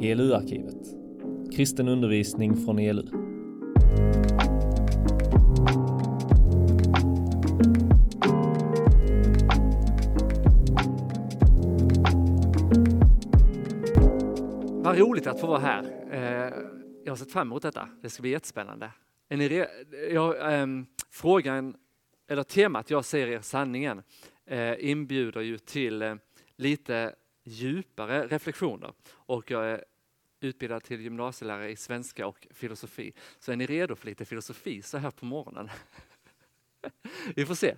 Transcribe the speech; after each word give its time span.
ELU-arkivet. 0.00 0.86
Kristen 1.56 1.88
undervisning 1.88 2.56
från 2.56 2.78
ELU. 2.78 3.02
Vad 14.84 14.98
roligt 14.98 15.26
att 15.26 15.40
få 15.40 15.46
vara 15.46 15.58
här. 15.58 15.84
Eh, 16.10 16.54
jag 17.04 17.12
har 17.12 17.16
sett 17.16 17.32
fram 17.32 17.48
emot 17.48 17.62
detta. 17.62 17.88
Det 18.02 18.10
ska 18.10 18.20
bli 18.22 18.30
jättespännande. 18.30 18.90
Är 19.28 19.36
ni 19.36 19.48
re- 19.48 19.66
jag, 20.12 20.52
ehm, 20.54 20.86
frågan, 21.10 21.74
eller 22.28 22.42
temat 22.42 22.90
jag 22.90 23.04
ser 23.04 23.26
er 23.26 23.40
sanningen 23.40 24.02
äh, 24.46 24.90
inbjuder 24.90 25.40
ju 25.40 25.58
till 25.58 26.02
äh, 26.02 26.14
lite 26.56 27.14
djupare 27.44 28.26
reflektioner. 28.26 28.92
Och 29.10 29.50
jag 29.50 29.66
är 29.66 29.84
utbildad 30.40 30.82
till 30.82 31.00
gymnasielärare 31.00 31.70
i 31.70 31.76
svenska 31.76 32.26
och 32.26 32.46
filosofi. 32.50 33.12
Så 33.38 33.52
är 33.52 33.56
ni 33.56 33.66
redo 33.66 33.96
för 33.96 34.06
lite 34.06 34.24
filosofi 34.24 34.82
så 34.82 34.98
här 34.98 35.10
på 35.10 35.24
morgonen? 35.24 35.70
Vi 37.34 37.46
får 37.46 37.54
se. 37.54 37.76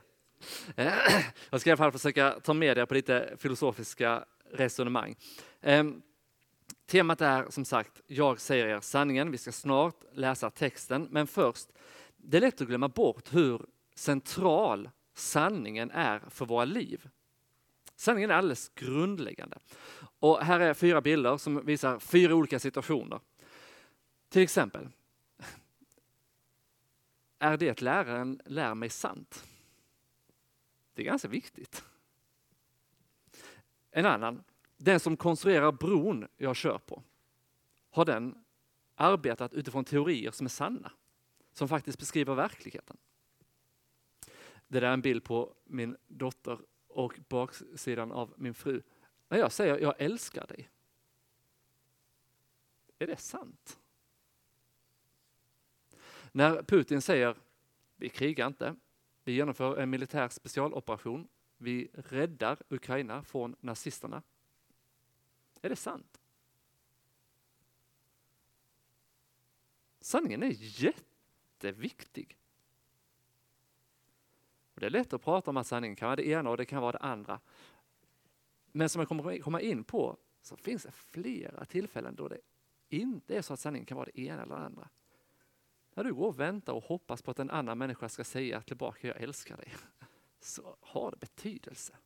Jag 1.51 1.61
ska 1.61 1.71
i 1.71 1.73
alla 1.73 1.77
fall 1.77 1.93
försöka 1.93 2.41
ta 2.41 2.55
med 2.55 2.79
er 2.79 2.87
på 2.87 2.95
lite 2.95 3.37
filosofiska 3.39 4.25
resonemang. 4.51 5.17
Ehm, 5.61 6.03
temat 6.87 7.21
är 7.21 7.51
som 7.51 7.65
sagt, 7.65 8.01
jag 8.07 8.41
säger 8.41 8.67
er 8.67 8.81
sanningen. 8.81 9.31
Vi 9.31 9.39
ska 9.39 9.53
snart 9.53 10.05
läsa 10.13 10.51
texten, 10.51 11.09
men 11.11 11.27
först, 11.27 11.69
det 12.17 12.37
är 12.37 12.41
lätt 12.41 12.61
att 12.61 12.69
glömma 12.69 12.89
bort 12.89 13.35
hur 13.35 13.67
central 13.95 14.91
sanningen 15.15 15.91
är 15.91 16.23
för 16.29 16.47
våra 16.47 16.65
liv. 16.65 17.09
Sanningen 17.97 18.31
är 18.31 18.35
alldeles 18.35 18.69
grundläggande. 18.69 19.59
Och 20.19 20.41
här 20.41 20.61
är 20.61 20.75
fyra 20.75 21.01
bilder 21.01 21.37
som 21.37 21.67
visar 21.67 21.99
fyra 21.99 22.35
olika 22.35 22.59
situationer. 22.59 23.21
Till 24.29 24.43
exempel, 24.43 24.89
är 27.39 27.57
det 27.57 27.81
läraren 27.81 28.41
lär 28.45 28.75
mig 28.75 28.91
sant? 28.91 29.45
Det 30.95 31.03
är 31.03 31.07
ganska 31.07 31.29
viktigt. 31.29 31.85
En 33.91 34.07
annan, 34.07 34.45
den 34.77 35.01
som 35.01 35.17
konstruerar 35.17 35.73
bron 35.73 36.27
jag 36.37 36.57
kör 36.57 36.79
på, 36.79 37.03
har 37.91 38.05
den 38.05 38.45
arbetat 38.95 39.55
utifrån 39.55 39.85
teorier 39.85 40.31
som 40.31 40.47
är 40.47 40.51
sanna? 40.51 40.93
Som 41.53 41.69
faktiskt 41.69 41.99
beskriver 41.99 42.35
verkligheten? 42.35 42.97
Det 44.69 44.81
där 44.81 44.89
är 44.89 44.93
en 44.93 45.01
bild 45.01 45.25
på 45.25 45.55
min 45.65 45.97
dotter 46.07 46.59
och 46.95 47.19
baksidan 47.29 48.13
av 48.13 48.35
min 48.37 48.55
fru. 48.55 48.83
När 49.29 49.39
jag 49.39 49.53
säger 49.53 49.79
jag 49.79 49.95
älskar 49.99 50.47
dig, 50.47 50.71
är 52.99 53.07
det 53.07 53.17
sant? 53.17 53.81
När 56.33 56.63
Putin 56.63 57.03
säger 57.03 57.37
vi 57.97 58.09
krigar 58.09 58.47
inte, 58.47 58.77
vi 59.25 59.33
genomför 59.33 59.77
en 59.77 59.91
militär 59.91 60.29
specialoperation, 60.29 61.29
vi 61.57 61.91
räddar 61.95 62.59
Ukraina 62.69 63.25
från 63.25 63.57
nazisterna. 63.61 64.23
Är 65.63 65.69
det 65.69 65.77
sant? 65.77 66.21
Sanningen 70.01 70.43
är 70.43 70.53
jätteviktig. 70.59 72.37
Det 74.85 74.89
är 74.89 74.91
lätt 74.91 75.13
att 75.13 75.23
prata 75.23 75.51
om 75.51 75.57
att 75.57 75.67
sanningen 75.67 75.97
kan 75.97 76.07
vara 76.07 76.17
det 76.17 76.27
ena 76.27 76.51
och 76.51 76.57
det 76.57 76.65
kan 76.65 76.83
vara 76.83 76.93
det 76.93 76.99
andra. 76.99 77.41
Men 78.73 78.89
som 78.89 79.01
jag 79.01 79.09
kommer 79.09 79.39
komma 79.39 79.61
in 79.61 79.85
på 79.85 80.17
så 80.43 80.57
finns 80.57 80.83
det 80.83 80.93
flera 80.93 81.65
tillfällen 81.65 82.15
då 82.15 82.29
det 82.29 82.41
inte 82.89 83.37
är 83.37 83.43
så 83.43 83.55
att 83.55 83.61
sanningen 83.61 83.87
kan 83.87 83.97
vara 83.97 84.09
det 84.15 84.21
ena 84.21 84.43
eller 84.43 84.57
det 84.57 84.61
andra. 84.61 84.89
När 85.95 86.05
du 86.05 86.15
går 86.15 86.27
och 86.27 86.41
väntar 86.41 86.73
och 86.73 86.85
hoppas 86.85 87.23
på 87.23 87.31
att 87.31 87.39
en 87.39 87.51
annan 87.51 87.79
människa 87.79 88.09
ska 88.09 88.25
säga 88.25 88.61
tillbaka 88.61 89.09
jag 89.09 89.21
älskar 89.21 89.57
dig, 89.57 89.73
så 90.41 90.77
har 90.81 91.11
det 91.11 91.17
betydelse. 91.17 91.97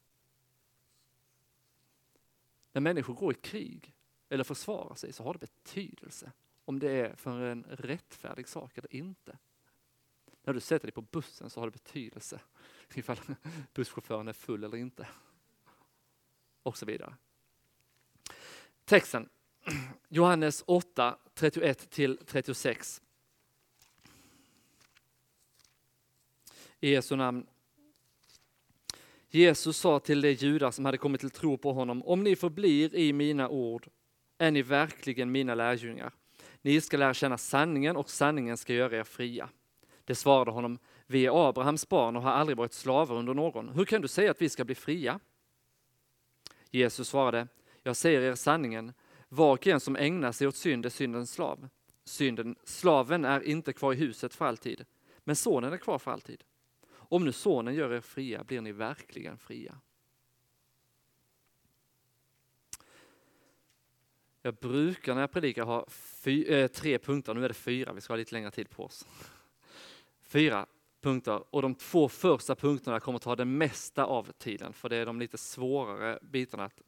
När 2.73 2.81
människor 2.81 3.15
går 3.15 3.33
i 3.33 3.37
krig 3.37 3.95
eller 4.29 4.45
försvarar 4.45 4.95
sig 4.95 5.13
så 5.13 5.23
har 5.23 5.33
det 5.33 5.39
betydelse 5.39 6.33
om 6.65 6.79
det 6.79 6.91
är 6.91 7.17
för 7.17 7.41
en 7.41 7.65
rättfärdig 7.69 8.49
sak 8.49 8.79
eller 8.79 8.95
inte. 8.95 9.39
När 10.43 10.55
du 10.55 10.61
sätter 10.61 10.87
dig 10.87 10.93
på 10.93 11.03
bussen 11.03 11.51
så 11.51 11.61
har 11.61 11.67
det 11.67 11.71
betydelse 11.71 12.41
ifall 12.95 13.17
busschauffören 13.75 14.29
är 14.29 14.33
full 14.33 14.65
eller 14.65 14.77
inte. 14.77 15.09
Och 16.63 16.79
så 16.79 16.87
vidare. 16.87 17.15
Texten 18.85 19.29
Johannes 20.09 20.65
8, 20.67 21.17
31 21.35 21.91
till 21.91 22.19
36. 22.27 23.03
I 26.81 26.91
Jesu 26.91 27.17
namn. 27.17 27.47
Jesus 29.31 29.77
sa 29.77 29.99
till 29.99 30.21
de 30.21 30.33
judar 30.33 30.71
som 30.71 30.85
hade 30.85 30.99
kommit 30.99 31.21
till 31.21 31.31
tro 31.31 31.59
på 31.59 31.73
honom, 31.73 32.03
om 32.03 32.25
ni 32.25 32.37
förblir 32.37 32.95
i 32.95 33.13
mina 33.13 33.49
ord 33.49 33.89
är 34.39 34.51
ni 34.51 34.63
verkligen 34.63 35.33
mina 35.33 35.55
lärjungar. 35.55 36.13
Ni 36.63 36.81
ska 36.81 36.97
lära 36.97 37.15
känna 37.15 37.39
sanningen 37.39 37.97
och 37.97 38.11
sanningen 38.11 38.57
ska 38.57 38.75
göra 38.75 38.97
er 38.97 39.05
fria. 39.05 39.49
Det 40.05 40.15
svarade 40.15 40.51
honom, 40.51 40.79
vi 41.11 41.27
är 41.27 41.49
Abrahams 41.49 41.89
barn 41.89 42.17
och 42.17 42.23
har 42.23 42.31
aldrig 42.31 42.57
varit 42.57 42.73
slavar 42.73 43.17
under 43.17 43.35
någon. 43.35 43.69
Hur 43.69 43.85
kan 43.85 44.03
du 44.03 44.09
säga 44.09 44.31
att 44.31 44.43
vi 44.43 44.49
ska 44.49 44.65
bli 44.65 44.75
fria? 44.75 45.21
Jesus 46.71 47.09
svarade, 47.09 47.49
jag 47.83 47.97
säger 47.97 48.21
er 48.21 48.35
sanningen, 48.35 48.93
var 49.29 49.53
och 49.53 49.67
en 49.67 49.81
som 49.81 49.97
ägnar 49.97 50.33
sig 50.33 50.47
åt 50.47 50.57
synd 50.57 50.87
är 50.87 50.91
syndens 50.91 51.33
slav. 51.33 51.69
Synden, 52.05 52.57
slaven 52.65 53.25
är 53.25 53.41
inte 53.41 53.73
kvar 53.73 53.93
i 53.93 53.97
huset 53.97 54.35
för 54.35 54.45
alltid, 54.45 54.85
men 55.19 55.37
sonen 55.37 55.73
är 55.73 55.77
kvar 55.77 55.99
för 55.99 56.11
alltid. 56.11 56.45
Om 56.91 57.25
nu 57.25 57.33
sonen 57.33 57.75
gör 57.75 57.93
er 57.93 58.01
fria 58.01 58.45
blir 58.45 58.61
ni 58.61 58.73
verkligen 58.73 59.39
fria. 59.39 59.81
Jag 64.43 64.55
brukar 64.55 65.15
när 65.15 65.21
jag 65.21 65.33
predikar 65.33 65.65
ha 65.65 65.87
fy, 65.89 66.45
äh, 66.45 66.67
tre 66.67 66.99
punkter, 66.99 67.35
nu 67.35 67.45
är 67.45 67.49
det 67.49 67.55
fyra, 67.55 67.93
vi 67.93 68.01
ska 68.01 68.13
ha 68.13 68.19
lite 68.19 68.35
längre 68.35 68.51
tid 68.51 68.71
på 68.71 68.85
oss. 68.85 69.07
Fyra 70.23 70.67
punkter 71.01 71.55
och 71.55 71.63
de 71.63 71.75
två 71.75 72.09
första 72.09 72.55
punkterna 72.55 73.01
kommer 73.01 73.19
ta 73.19 73.37
det 73.37 73.45
mesta 73.45 74.05
av 74.05 74.33
tiden 74.39 74.73
för 74.73 74.89
det 74.89 74.97
är 74.97 75.07
de 75.07 75.21
lite 75.21 75.39
svårare 75.39 76.19
bitarna 76.23 76.65
att 76.65 76.81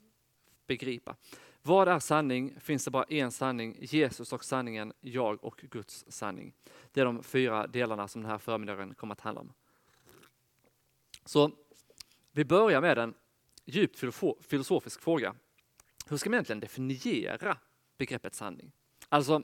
begripa. 0.66 1.16
Vad 1.62 1.88
är 1.88 1.98
sanning? 1.98 2.60
Finns 2.60 2.84
det 2.84 2.90
bara 2.90 3.04
en 3.04 3.30
sanning? 3.32 3.76
Jesus 3.80 4.32
och 4.32 4.44
sanningen, 4.44 4.92
jag 5.00 5.44
och 5.44 5.64
Guds 5.70 6.04
sanning. 6.08 6.54
Det 6.92 7.00
är 7.00 7.04
de 7.04 7.22
fyra 7.22 7.66
delarna 7.66 8.08
som 8.08 8.22
den 8.22 8.30
här 8.30 8.38
förmiddagen 8.38 8.94
kommer 8.94 9.12
att 9.12 9.20
handla 9.20 9.40
om. 9.40 9.52
Så 11.24 11.50
vi 12.32 12.44
börjar 12.44 12.80
med 12.80 12.98
en 12.98 13.14
djupt 13.64 14.04
filosofisk 14.40 15.00
fråga. 15.00 15.34
Hur 16.06 16.16
ska 16.16 16.30
man 16.30 16.34
egentligen 16.34 16.60
definiera 16.60 17.56
begreppet 17.98 18.34
sanning? 18.34 18.72
Alltså, 19.08 19.42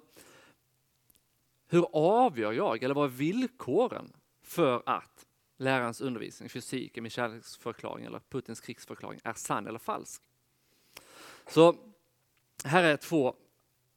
hur 1.69 1.87
avgör 1.93 2.53
jag, 2.53 2.83
eller 2.83 2.95
vad 2.95 3.05
är 3.05 3.09
villkoren 3.09 4.13
för 4.47 4.83
att 4.87 5.27
lärarens 5.57 6.01
undervisning, 6.01 6.49
fysik, 6.49 6.97
min 6.97 7.11
kärleksförklaring 7.11 8.05
eller 8.05 8.21
Putins 8.31 8.61
krigsförklaring 8.61 9.21
är 9.25 9.33
sann 9.33 9.67
eller 9.67 9.79
falsk? 9.79 10.23
Så 11.47 11.77
här 12.65 12.85
är 12.85 12.97
två, 12.97 13.35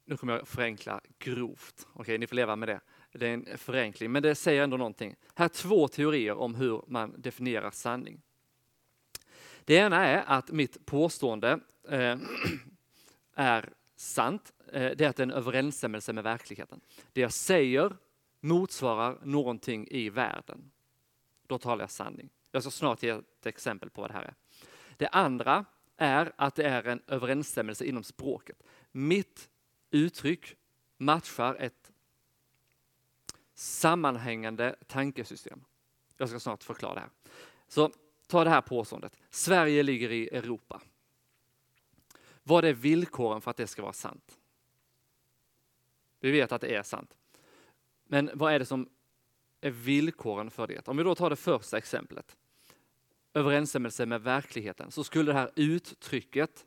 nu 0.06 0.18
kommer 0.18 0.38
jag 0.38 0.48
förenkla 0.48 1.02
grovt, 1.20 1.88
okej 1.94 2.18
ni 2.18 2.28
får 2.28 2.36
leva 2.36 2.56
med 2.56 2.70
det. 2.70 2.80
Det 3.12 3.28
är 3.28 3.34
en 3.34 3.58
förenkling, 3.58 4.12
men 4.12 4.24
det 4.24 4.36
säger 4.36 4.64
ändå 4.64 4.78
någonting. 4.78 5.16
Här 5.36 5.46
är 5.46 5.50
två 5.50 5.88
teorier 5.88 6.38
om 6.38 6.56
hur 6.56 6.84
man 6.88 7.22
definierar 7.22 7.72
sanning. 7.72 8.22
Det 9.66 9.76
ena 9.76 10.06
är 10.06 10.24
att 10.28 10.52
mitt 10.52 10.86
påstående 10.86 11.60
eh, 11.90 12.18
är 13.36 13.74
sant. 13.96 14.54
Eh, 14.74 14.92
det 14.96 15.02
är 15.02 15.10
att 15.10 15.16
det 15.16 15.24
är 15.24 15.28
en 15.28 15.32
överensstämmelse 15.32 16.14
med 16.14 16.24
verkligheten. 16.24 16.82
Det 17.14 17.22
jag 17.22 17.34
säger 17.34 17.98
motsvarar 18.40 19.20
någonting 19.24 19.88
i 19.92 20.10
världen. 20.10 20.72
Då 21.48 21.58
talar 21.58 21.84
jag 21.84 21.92
sanning. 21.92 22.30
Jag 22.52 22.64
ska 22.64 22.72
snart 22.72 23.04
ge 23.04 23.10
ett 23.10 23.46
exempel 23.46 23.90
på 23.90 24.02
vad 24.02 24.10
det 24.10 24.14
här 24.14 24.24
är. 24.24 24.36
Det 24.98 25.08
andra 25.08 25.66
är 25.98 26.32
att 26.36 26.56
det 26.56 26.64
är 26.64 26.84
en 26.84 27.02
överensstämmelse 27.08 27.86
inom 27.86 28.04
språket. 28.04 28.64
Mitt 28.92 29.50
uttryck 29.92 30.56
matchar 30.98 31.56
ett 31.56 31.92
sammanhängande 33.54 34.76
tankesystem. 34.88 35.64
Jag 36.18 36.30
ska 36.30 36.40
snart 36.40 36.64
förklara 36.64 36.94
det 36.94 37.00
här. 37.00 37.10
Så 37.68 37.92
ta 38.28 38.44
det 38.44 38.50
här 38.50 38.62
påståendet. 38.62 39.18
Sverige 39.30 39.84
ligger 39.84 40.12
i 40.12 40.28
Europa. 40.28 40.82
Vad 42.44 42.66
är 42.66 42.74
villkoren 42.74 43.42
för 43.42 43.52
att 43.52 43.58
det 43.58 43.68
ska 43.68 43.82
vara 43.82 43.94
sant? 43.94 44.40
Vi 46.20 46.32
vet 46.32 46.52
att 46.52 46.62
det 46.62 46.76
är 46.76 46.84
sant. 46.84 47.18
Men 48.12 48.30
vad 48.34 48.54
är 48.54 48.60
det 48.60 48.66
som 48.66 48.90
är 49.62 49.72
villkoren 49.72 50.52
för 50.52 50.68
det? 50.68 50.88
Om 50.88 50.98
vi 50.98 51.04
då 51.04 51.16
tar 51.16 51.30
det 51.30 51.36
första 51.36 51.78
exemplet. 51.78 52.38
Överensstämmelse 53.34 54.06
med 54.06 54.22
verkligheten. 54.22 54.92
Så 54.92 55.04
skulle 55.04 55.32
det 55.32 55.38
här 55.38 55.52
uttrycket 55.56 56.66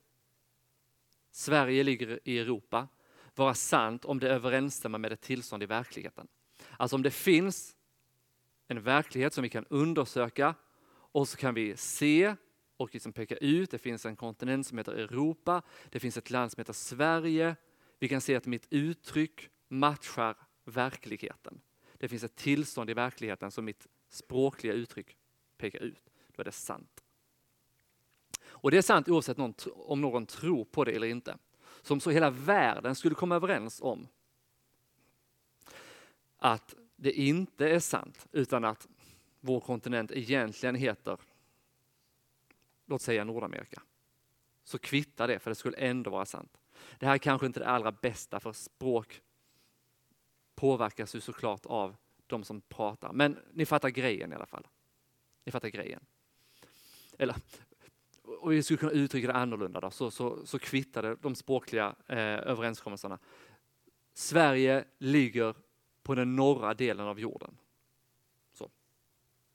Sverige 1.30 1.82
ligger 1.82 2.20
i 2.24 2.38
Europa 2.38 2.88
vara 3.34 3.54
sant 3.54 4.04
om 4.04 4.18
det 4.18 4.28
överensstämmer 4.28 4.98
med 4.98 5.12
ett 5.12 5.20
tillstånd 5.20 5.62
i 5.62 5.66
verkligheten. 5.66 6.28
Alltså 6.76 6.96
om 6.96 7.02
det 7.02 7.10
finns 7.10 7.76
en 8.68 8.82
verklighet 8.82 9.34
som 9.34 9.42
vi 9.42 9.48
kan 9.48 9.66
undersöka 9.70 10.54
och 10.88 11.28
så 11.28 11.36
kan 11.36 11.54
vi 11.54 11.76
se 11.76 12.36
och 12.76 12.90
liksom 12.92 13.12
peka 13.12 13.36
ut, 13.36 13.70
det 13.70 13.78
finns 13.78 14.06
en 14.06 14.16
kontinent 14.16 14.66
som 14.66 14.78
heter 14.78 14.92
Europa, 14.92 15.62
det 15.90 16.00
finns 16.00 16.16
ett 16.16 16.30
land 16.30 16.52
som 16.52 16.60
heter 16.60 16.72
Sverige. 16.72 17.56
Vi 17.98 18.08
kan 18.08 18.20
se 18.20 18.36
att 18.36 18.46
mitt 18.46 18.66
uttryck 18.70 19.48
matchar 19.68 20.36
verkligheten. 20.64 21.60
Det 21.98 22.08
finns 22.08 22.24
ett 22.24 22.36
tillstånd 22.36 22.90
i 22.90 22.94
verkligheten 22.94 23.50
som 23.50 23.64
mitt 23.64 23.86
språkliga 24.08 24.72
uttryck 24.72 25.16
pekar 25.56 25.78
ut. 25.78 26.10
Då 26.36 26.40
är 26.40 26.44
det 26.44 26.52
sant. 26.52 27.02
Och 28.44 28.70
det 28.70 28.78
är 28.78 28.82
sant 28.82 29.08
oavsett 29.08 29.36
någon, 29.36 29.54
om 29.74 30.00
någon 30.00 30.26
tror 30.26 30.64
på 30.64 30.84
det 30.84 30.92
eller 30.92 31.06
inte. 31.06 31.38
Som 31.82 32.00
så 32.00 32.10
hela 32.10 32.30
världen 32.30 32.94
skulle 32.94 33.14
komma 33.14 33.36
överens 33.36 33.80
om 33.80 34.08
att 36.38 36.74
det 36.96 37.12
inte 37.12 37.68
är 37.68 37.80
sant, 37.80 38.26
utan 38.32 38.64
att 38.64 38.88
vår 39.40 39.60
kontinent 39.60 40.10
egentligen 40.12 40.74
heter, 40.74 41.18
låt 42.86 43.02
säga 43.02 43.24
Nordamerika. 43.24 43.82
Så 44.64 44.78
kvittar 44.78 45.28
det, 45.28 45.38
för 45.38 45.50
det 45.50 45.54
skulle 45.54 45.76
ändå 45.76 46.10
vara 46.10 46.26
sant. 46.26 46.60
Det 46.98 47.06
här 47.06 47.14
är 47.14 47.18
kanske 47.18 47.46
inte 47.46 47.60
det 47.60 47.66
allra 47.66 47.92
bästa, 47.92 48.40
för 48.40 48.52
språk 48.52 49.22
påverkas 50.54 51.14
ju 51.14 51.20
såklart 51.20 51.66
av 51.66 51.96
de 52.26 52.44
som 52.44 52.60
pratar. 52.60 53.12
Men 53.12 53.38
ni 53.52 53.66
fattar 53.66 53.88
grejen 53.88 54.32
i 54.32 54.34
alla 54.34 54.46
fall. 54.46 54.66
Ni 55.44 55.52
fattar 55.52 55.68
grejen. 55.68 56.00
Eller, 57.18 57.36
och 58.22 58.52
vi 58.52 58.62
skulle 58.62 58.78
kunna 58.78 58.92
uttrycka 58.92 59.26
det 59.26 59.34
annorlunda 59.34 59.80
då, 59.80 59.90
så, 59.90 60.10
så, 60.10 60.46
så 60.46 60.58
kvittade 60.58 61.16
de 61.22 61.34
språkliga 61.34 61.94
eh, 62.06 62.18
överenskommelserna. 62.18 63.18
Sverige 64.14 64.84
ligger 64.98 65.54
på 66.02 66.14
den 66.14 66.36
norra 66.36 66.74
delen 66.74 67.06
av 67.06 67.20
jorden. 67.20 67.58
Så. 68.52 68.70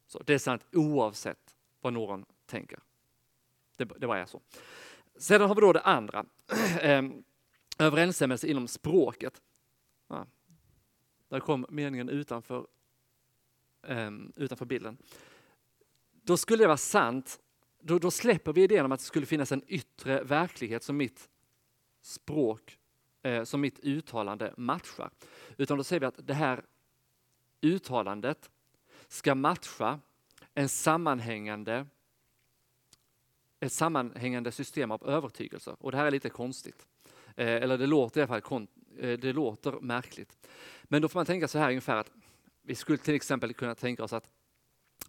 så 0.08 0.24
det 0.24 0.34
är 0.34 0.38
sant 0.38 0.66
oavsett 0.72 1.56
vad 1.82 1.94
någon 1.94 2.26
tänker. 2.46 2.80
Det, 3.78 3.86
det 3.86 4.08
bara 4.08 4.20
är 4.20 4.26
så. 4.26 4.42
Sedan 5.18 5.48
har 5.48 5.56
vi 5.56 5.62
då 5.62 5.74
det 5.74 5.82
andra, 5.82 6.26
ehm, 6.82 7.24
överensstämmelse 7.80 8.48
inom 8.48 8.68
språket. 8.68 9.42
Där 11.30 11.40
kom 11.40 11.66
meningen 11.70 12.10
utanför, 12.10 12.68
um, 13.82 14.34
utanför 14.36 14.66
bilden. 14.66 14.98
Då 16.12 16.38
skulle 16.38 16.64
det 16.64 16.68
vara 16.68 16.78
sant, 16.78 17.40
då, 17.80 18.00
då 18.00 18.12
släpper 18.12 18.54
vi 18.54 18.64
idén 18.64 18.86
om 18.86 18.92
att 18.92 19.00
det 19.00 19.06
skulle 19.06 19.26
finnas 19.26 19.52
en 19.52 19.64
yttre 19.68 20.24
verklighet 20.24 20.84
som 20.84 20.98
mitt 20.98 21.30
språk 22.02 22.78
eh, 23.22 23.44
som 23.44 23.62
mitt 23.62 23.80
uttalande 23.80 24.54
matchar. 24.58 25.10
Utan 25.58 25.78
då 25.78 25.84
säger 25.84 26.00
vi 26.00 26.06
att 26.06 26.28
det 26.28 26.34
här 26.34 26.66
uttalandet 27.62 28.50
ska 29.08 29.36
matcha 29.36 30.00
en 30.54 30.70
sammanhängande, 30.70 31.86
ett 33.60 33.72
sammanhängande 33.72 34.52
system 34.52 34.92
av 34.92 35.10
övertygelser. 35.10 35.76
Och 35.80 35.92
det 35.92 35.98
här 35.98 36.06
är 36.06 36.12
lite 36.12 36.30
konstigt. 36.30 36.88
Eh, 37.36 37.48
eller 37.48 37.78
det 37.78 37.88
låter 37.88 38.20
i 38.20 38.24
alla 38.24 38.28
fall 38.28 38.42
Eh, 39.00 39.20
det 39.20 39.34
låter 39.34 39.72
märkligt. 39.72 40.48
Men 40.84 41.02
då 41.02 41.08
får 41.08 41.20
man 41.20 41.26
tänka 41.26 41.48
så 41.48 41.60
här 41.60 41.70
ungefär 41.70 41.96
att 41.96 42.12
vi 42.62 42.76
skulle 42.76 42.98
till 42.98 43.16
exempel 43.16 43.54
kunna 43.54 43.76
tänka 43.76 44.04
oss 44.04 44.14
att 44.14 44.30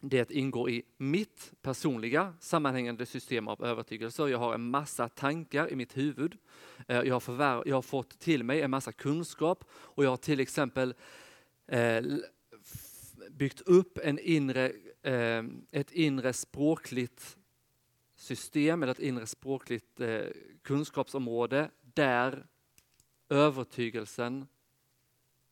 det 0.00 0.30
ingår 0.30 0.70
i 0.70 0.82
mitt 0.96 1.52
personliga 1.62 2.34
sammanhängande 2.40 3.06
system 3.06 3.48
av 3.48 3.64
övertygelser. 3.64 4.28
Jag 4.28 4.38
har 4.38 4.54
en 4.54 4.70
massa 4.70 5.08
tankar 5.08 5.72
i 5.72 5.76
mitt 5.76 5.96
huvud. 5.96 6.38
Eh, 6.88 6.96
jag 6.96 7.14
har, 7.14 7.20
förvär- 7.20 7.62
jag 7.66 7.74
har 7.74 7.82
fått 7.82 8.18
till 8.18 8.44
mig 8.44 8.62
en 8.62 8.70
massa 8.70 8.92
kunskap 8.92 9.64
och 9.70 10.04
jag 10.04 10.10
har 10.10 10.16
till 10.16 10.40
exempel 10.40 10.94
eh, 11.66 12.04
byggt 13.30 13.60
upp 13.60 13.98
en 14.02 14.18
inre, 14.18 14.72
eh, 15.02 15.44
ett 15.70 15.92
inre 15.92 16.32
språkligt 16.32 17.36
system 18.16 18.82
eller 18.82 18.92
ett 18.92 18.98
inre 18.98 19.26
språkligt 19.26 20.00
eh, 20.00 20.20
kunskapsområde 20.62 21.70
där 21.80 22.46
övertygelsen 23.28 24.46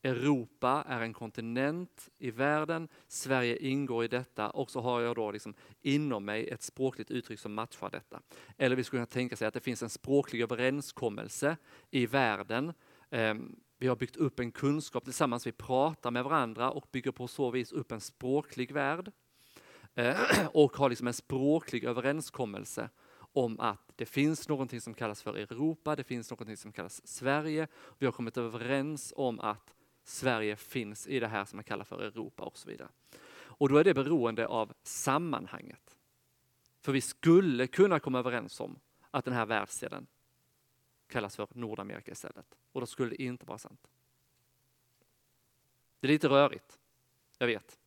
Europa 0.07 0.85
är 0.89 1.01
en 1.01 1.13
kontinent 1.13 2.09
i 2.19 2.31
världen, 2.31 2.89
Sverige 3.09 3.57
ingår 3.57 4.05
i 4.05 4.09
detta 4.09 4.51
och 4.51 4.71
så 4.71 4.81
har 4.81 5.01
jag 5.01 5.17
då 5.17 5.31
liksom 5.31 5.55
inom 5.83 6.25
mig 6.25 6.49
ett 6.49 6.63
språkligt 6.63 7.11
uttryck 7.11 7.41
som 7.41 7.55
matchar 7.55 7.91
detta. 7.91 8.21
Eller 8.57 8.77
vi 8.77 8.85
skulle 8.85 8.99
kunna 8.99 9.07
tänka 9.07 9.37
sig 9.37 9.49
att 9.49 9.55
det 9.55 9.61
finns 9.61 9.83
en 9.83 9.91
språklig 9.91 10.41
överenskommelse 10.41 11.57
i 11.91 12.07
världen. 12.07 12.73
Ehm, 13.11 13.57
vi 13.79 13.87
har 13.87 13.97
byggt 13.97 14.17
upp 14.17 14.41
en 14.41 14.53
kunskap 14.53 15.05
tillsammans, 15.05 15.47
vi 15.47 15.53
pratar 15.53 16.11
med 16.11 16.25
varandra 16.25 16.71
och 16.71 16.89
bygger 16.93 17.13
på 17.13 17.29
så 17.29 17.51
vis 17.51 17.73
upp 17.73 17.93
en 17.93 18.01
språklig 18.01 18.73
värld. 18.73 19.13
Ehm, 19.95 20.17
och 20.53 20.77
har 20.77 20.89
liksom 20.89 21.07
en 21.07 21.15
språklig 21.15 21.85
överenskommelse 21.85 22.91
om 23.33 23.61
att 23.61 23.86
det 23.97 24.07
finns 24.07 24.49
någonting 24.49 24.81
som 24.81 24.95
kallas 24.95 25.23
för 25.23 25.35
Europa, 25.35 25.97
det 25.97 26.05
finns 26.05 26.31
någonting 26.31 26.57
som 26.57 26.73
kallas 26.73 27.07
Sverige. 27.07 27.69
Vi 27.99 28.07
har 28.07 28.13
kommit 28.13 28.37
överens 28.37 29.13
om 29.17 29.41
att 29.41 29.75
Sverige 30.05 30.57
finns 30.57 31.07
i 31.07 31.21
det 31.21 31.29
här 31.29 31.45
som 31.45 31.57
man 31.57 31.65
kallar 31.65 31.85
för 31.85 32.03
Europa 32.03 32.43
och 32.43 32.59
så 32.59 32.69
vidare. 32.69 32.89
Och 33.37 33.69
då 33.69 33.77
är 33.77 33.85
det 33.85 33.95
beroende 33.95 34.47
av 34.47 34.73
sammanhanget. 34.83 35.97
För 36.81 36.93
vi 36.93 37.01
skulle 37.01 37.67
kunna 37.67 38.01
komma 38.01 38.19
överens 38.19 38.61
om 38.61 38.79
att 39.11 39.25
den 39.25 39.35
här 39.35 39.47
världsdelen 39.47 40.07
kallas 41.09 41.37
för 41.37 41.49
Nordamerika 41.53 42.13
istället. 42.13 42.57
Och 42.73 42.81
då 42.81 42.87
skulle 42.87 43.11
det 43.11 43.23
inte 43.23 43.47
vara 43.47 43.59
sant. 43.59 43.89
Det 46.01 46.07
är 46.07 46.13
lite 46.13 46.29
rörigt, 46.29 46.79
jag 47.39 47.47
vet. 47.47 47.79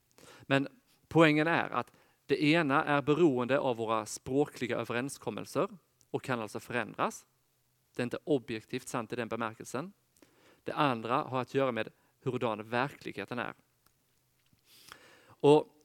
Men 0.42 0.68
poängen 1.08 1.48
är 1.48 1.70
att 1.70 1.92
det 2.26 2.44
ena 2.44 2.86
är 2.86 3.02
beroende 3.02 3.60
av 3.60 3.78
våra 3.78 4.06
språkliga 4.06 4.78
överenskommelser 4.78 5.70
och 6.12 6.24
kan 6.24 6.40
alltså 6.40 6.60
förändras. 6.60 7.26
Det 7.96 8.02
är 8.02 8.04
inte 8.04 8.20
objektivt 8.24 8.88
sant 8.88 9.14
i 9.14 9.16
den 9.16 9.28
bemärkelsen. 9.28 9.94
Det 10.64 10.74
andra 10.74 11.16
har 11.16 11.42
att 11.42 11.54
göra 11.54 11.72
med 11.72 11.90
hurdan 12.24 12.70
verkligheten 12.70 13.40
är. 13.40 13.54
Och 15.22 15.76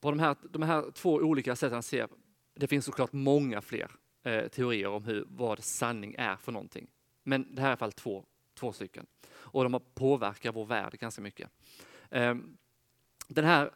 på 0.00 0.10
de 0.10 0.18
här, 0.18 0.36
de 0.50 0.62
här 0.62 0.90
två 0.90 1.14
olika 1.14 1.56
sätten 1.56 1.78
att 1.78 1.84
se, 1.84 2.06
det 2.54 2.66
finns 2.66 2.84
såklart 2.84 3.12
många 3.12 3.60
fler 3.60 3.90
eh, 4.22 4.48
teorier 4.48 4.88
om 4.88 5.04
hur, 5.04 5.24
vad 5.28 5.64
sanning 5.64 6.14
är 6.18 6.36
för 6.36 6.52
någonting. 6.52 6.86
Men 7.22 7.54
det 7.54 7.62
här 7.62 7.68
är 7.68 7.70
i 7.70 7.72
alla 7.72 7.76
fall 7.76 7.92
två, 7.92 8.24
två 8.54 8.72
stycken. 8.72 9.06
Och 9.28 9.70
de 9.70 9.80
påverkar 9.94 10.52
vår 10.52 10.66
värld 10.66 10.98
ganska 10.98 11.22
mycket. 11.22 11.50
Eh, 12.10 12.34
den 13.28 13.44
här 13.44 13.74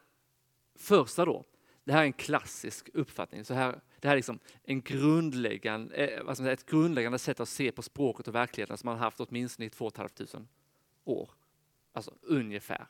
första 0.74 1.24
då, 1.24 1.44
det 1.84 1.92
här 1.92 2.00
är 2.00 2.06
en 2.06 2.12
klassisk 2.12 2.88
uppfattning. 2.94 3.44
Så 3.44 3.54
här, 3.54 3.80
det 4.00 4.08
här 4.08 4.14
är 4.14 4.18
liksom 4.18 4.38
en 4.62 4.80
grundläggande, 4.80 6.06
eh, 6.06 6.34
säga, 6.34 6.52
ett 6.52 6.66
grundläggande 6.66 7.18
sätt 7.18 7.40
att 7.40 7.48
se 7.48 7.72
på 7.72 7.82
språket 7.82 8.28
och 8.28 8.34
verkligheten 8.34 8.78
som 8.78 8.86
man 8.86 8.98
har 8.98 9.04
haft 9.04 9.20
åtminstone 9.20 9.66
i 9.66 9.70
2 9.70 9.90
500 9.90 10.46
år. 11.04 11.30
Alltså 11.92 12.14
ungefär. 12.22 12.86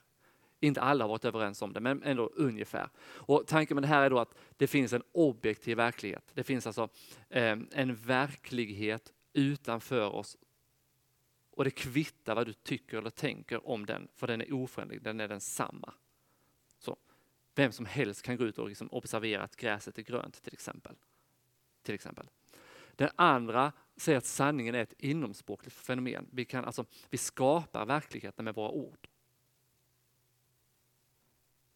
Inte 0.61 0.81
alla 0.81 1.05
har 1.05 1.09
varit 1.09 1.25
överens 1.25 1.63
om 1.63 1.73
det, 1.73 1.81
men 1.81 2.03
ändå 2.03 2.27
ungefär. 2.27 2.89
Och 3.01 3.47
tanken 3.47 3.75
med 3.75 3.83
det 3.83 3.89
här 3.89 4.03
är 4.03 4.11
då 4.11 4.19
att 4.19 4.35
det 4.57 4.67
finns 4.67 4.93
en 4.93 5.03
objektiv 5.13 5.77
verklighet. 5.77 6.25
Det 6.35 6.45
finns 6.45 6.67
alltså 6.67 6.89
eh, 7.29 7.59
en 7.73 7.95
verklighet 7.95 9.13
utanför 9.33 10.15
oss. 10.15 10.37
Och 11.51 11.65
det 11.65 11.71
kvittar 11.71 12.35
vad 12.35 12.47
du 12.47 12.53
tycker 12.53 12.99
eller 12.99 13.11
tänker 13.11 13.69
om 13.69 13.87
den, 13.87 14.09
för 14.17 14.27
den 14.27 14.41
är 14.41 14.53
oföränderlig, 14.53 15.03
den 15.03 15.21
är 15.21 15.29
densamma. 15.29 15.95
Vem 17.55 17.73
som 17.73 17.87
helst 17.87 18.23
kan 18.23 18.37
gå 18.37 18.45
ut 18.45 18.59
och 18.59 18.69
liksom 18.69 18.89
observera 18.93 19.43
att 19.43 19.57
gräset 19.57 19.99
är 19.99 20.03
grönt 20.03 20.43
till 20.43 20.53
exempel. 20.53 20.97
Till 21.83 21.95
exempel. 21.95 22.31
Den 22.97 23.11
andra 23.17 23.73
säger 23.97 24.19
att 24.19 24.27
sanningen 24.27 24.75
är 24.75 24.83
ett 24.83 24.95
inomspråkligt 24.99 25.77
fenomen. 25.77 26.27
Vi, 26.33 26.45
kan, 26.45 26.65
alltså, 26.65 26.85
vi 27.11 27.19
skapar 27.19 27.87
verkligheten 27.87 28.45
med 28.45 28.55
våra 28.55 28.71
ord. 28.71 29.09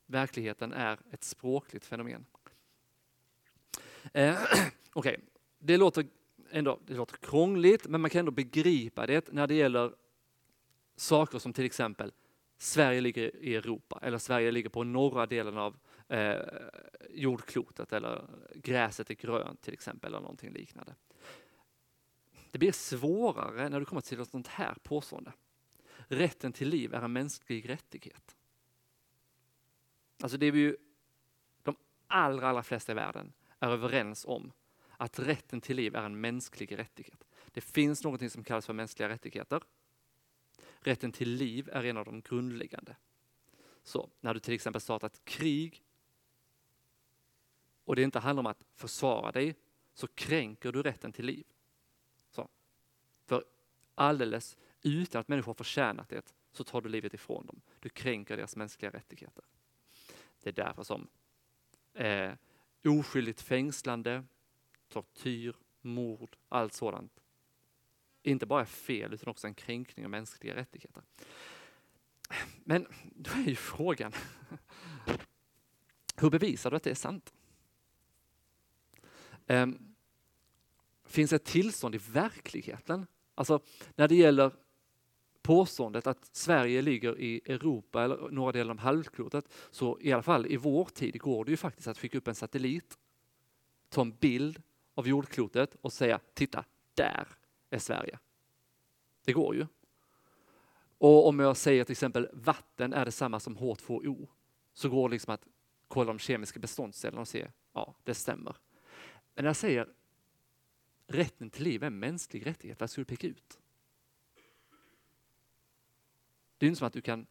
Verkligheten 0.07 0.73
är 0.73 0.99
ett 1.11 1.25
språkligt 1.25 1.85
fenomen. 1.85 2.27
Eh, 4.13 4.39
okay. 4.95 5.17
det, 5.59 5.77
låter 5.77 6.07
ändå, 6.51 6.81
det 6.87 6.95
låter 6.95 7.17
krångligt, 7.17 7.87
men 7.87 8.01
man 8.01 8.11
kan 8.11 8.19
ändå 8.19 8.33
begripa 8.33 9.07
det 9.07 9.33
när 9.33 9.47
det 9.47 9.55
gäller 9.55 9.95
saker 10.97 11.39
som 11.39 11.53
till 11.53 11.65
exempel 11.65 12.13
Sverige 12.65 13.01
ligger 13.01 13.37
i 13.37 13.55
Europa 13.55 13.99
eller 14.03 14.19
Sverige 14.19 14.51
ligger 14.51 14.69
på 14.69 14.85
norra 14.85 15.27
delen 15.27 15.59
av 15.59 15.77
eh, 16.09 16.41
jordklotet 17.11 17.93
eller 17.93 18.25
gräset 18.55 19.11
är 19.11 19.15
grönt 19.15 19.63
till 19.63 19.73
exempel 19.73 20.09
eller 20.11 20.21
någonting 20.21 20.53
liknande. 20.53 20.95
Det 22.51 22.59
blir 22.59 22.73
svårare 22.73 23.69
när 23.69 23.81
du 23.81 23.87
kommer 23.87 24.01
till 24.01 24.21
ett 24.21 24.31
sånt 24.31 24.47
här 24.47 24.75
påstående. 24.83 25.33
Rätten 26.09 26.53
till 26.53 26.69
liv 26.69 26.95
är 26.95 27.03
en 27.03 27.13
mänsklig 27.13 27.69
rättighet. 27.69 28.37
Alltså 30.23 30.39
det 30.39 30.47
är 30.47 30.53
vi 30.53 30.61
ju, 30.61 30.77
de 31.63 31.77
allra, 32.07 32.49
allra 32.49 32.63
flesta 32.63 32.93
i 32.93 32.95
världen 32.95 33.33
är 33.59 33.71
överens 33.71 34.25
om 34.25 34.53
att 34.91 35.19
rätten 35.19 35.61
till 35.61 35.77
liv 35.77 35.97
är 35.97 36.03
en 36.03 36.21
mänsklig 36.21 36.79
rättighet. 36.79 37.25
Det 37.53 37.61
finns 37.61 38.05
något 38.05 38.33
som 38.33 38.45
kallas 38.45 38.67
för 38.67 38.73
mänskliga 38.73 39.09
rättigheter 39.09 39.61
rätten 40.87 41.13
till 41.13 41.31
liv 41.31 41.69
är 41.73 41.85
en 41.85 41.97
av 41.97 42.05
de 42.05 42.21
grundläggande. 42.21 42.97
Så 43.83 44.11
när 44.21 44.35
du 44.35 44.41
till 44.41 44.55
exempel 44.55 44.81
startar 44.81 45.07
ett 45.07 45.25
krig 45.25 45.85
och 47.85 47.97
det 47.97 48.03
inte 48.03 48.19
handlar 48.19 48.41
om 48.41 48.47
att 48.47 48.65
försvara 48.75 49.33
dig 49.33 49.57
så 49.95 50.07
kränker 50.07 50.73
du 50.73 50.83
rätten 50.83 51.13
till 51.13 51.25
liv. 51.25 51.47
Så. 52.31 52.49
För 53.27 53.45
alldeles 53.95 54.57
utan 54.83 55.21
att 55.21 55.29
människor 55.29 55.47
har 55.47 55.55
förtjänat 55.55 56.09
det 56.09 56.35
så 56.53 56.65
tar 56.65 56.81
du 56.81 56.89
livet 56.89 57.15
ifrån 57.15 57.47
dem. 57.47 57.61
Du 57.81 57.89
kränker 57.89 58.37
deras 58.37 58.57
mänskliga 58.57 58.91
rättigheter. 58.91 59.45
Det 60.43 60.49
är 60.49 60.53
därför 60.53 60.83
som 60.83 61.09
eh, 61.95 62.33
oskyldigt 62.85 63.41
fängslande, 63.41 64.25
tortyr, 64.89 65.57
mord, 65.81 66.37
allt 66.49 66.73
sådant 66.73 67.24
inte 68.25 68.47
bara 68.47 68.61
är 68.61 68.65
fel 68.65 69.15
utan 69.15 69.29
också 69.29 69.47
en 69.47 69.55
kränkning 69.55 70.05
av 70.05 70.11
mänskliga 70.11 70.55
rättigheter. 70.55 71.03
Men 72.65 72.87
då 73.15 73.31
är 73.31 73.49
ju 73.49 73.57
frågan, 73.57 74.13
hur 76.17 76.31
bevisar 76.31 76.71
du 76.71 76.77
att 76.77 76.83
det 76.83 76.91
är 76.91 76.95
sant? 76.95 77.33
Um, 79.47 79.95
finns 81.05 81.33
ett 81.33 81.45
tillstånd 81.45 81.95
i 81.95 81.99
verkligheten? 81.99 83.07
Alltså 83.35 83.61
när 83.95 84.09
det 84.09 84.15
gäller 84.15 84.53
påståendet 85.43 86.07
att 86.07 86.37
Sverige 86.37 86.83
ligger 86.83 87.19
i 87.21 87.41
Europa 87.45 88.05
eller 88.05 88.31
några 88.31 88.53
delar 88.53 88.71
av 88.71 88.79
halvklotet, 88.79 89.49
så 89.71 89.99
i 90.01 90.13
alla 90.13 90.23
fall 90.23 90.47
i 90.47 90.57
vår 90.57 90.85
tid 90.85 91.21
går 91.21 91.45
det 91.45 91.51
ju 91.51 91.57
faktiskt 91.57 91.89
att 91.89 91.99
skicka 91.99 92.19
upp 92.19 92.29
en 92.29 92.35
satellit, 92.35 92.99
ta 93.89 94.01
en 94.01 94.17
bild 94.17 94.63
av 94.95 95.09
jordklotet 95.09 95.75
och 95.81 95.93
säga 95.93 96.21
titta, 96.35 96.65
där 96.95 97.29
är 97.75 97.79
Sverige. 97.79 98.19
Det 99.25 99.33
går 99.33 99.55
ju. 99.55 99.67
Och 100.99 101.29
om 101.29 101.39
jag 101.39 101.57
säger 101.57 101.85
till 101.85 101.93
exempel 101.93 102.29
vatten 102.33 102.93
är 102.93 103.05
detsamma 103.05 103.41
som 103.41 103.59
H2O, 103.59 104.29
så 104.73 104.89
går 104.89 105.09
det 105.09 105.13
liksom 105.13 105.35
att 105.35 105.47
kolla 105.89 106.07
de 106.07 106.19
kemiska 106.19 106.61
beståndsdelarna 106.61 107.21
och 107.21 107.29
se, 107.29 107.51
ja, 107.73 107.95
det 108.03 108.15
stämmer. 108.15 108.57
Men 109.35 109.43
när 109.45 109.49
jag 109.49 109.57
säger 109.57 109.89
rätten 111.07 111.51
till 111.51 111.65
liv 111.65 111.83
är 111.83 111.87
en 111.87 111.99
mänsklig 111.99 112.47
rättighet, 112.47 112.81
vad 112.81 112.91
ska 112.91 113.01
du 113.01 113.05
peka 113.05 113.27
ut? 113.27 113.59
Det 116.59 116.67
är 116.67 116.69
inte 116.69 116.79
som 116.79 116.87
att 116.87 116.93
du 116.93 117.01
kan 117.01 117.27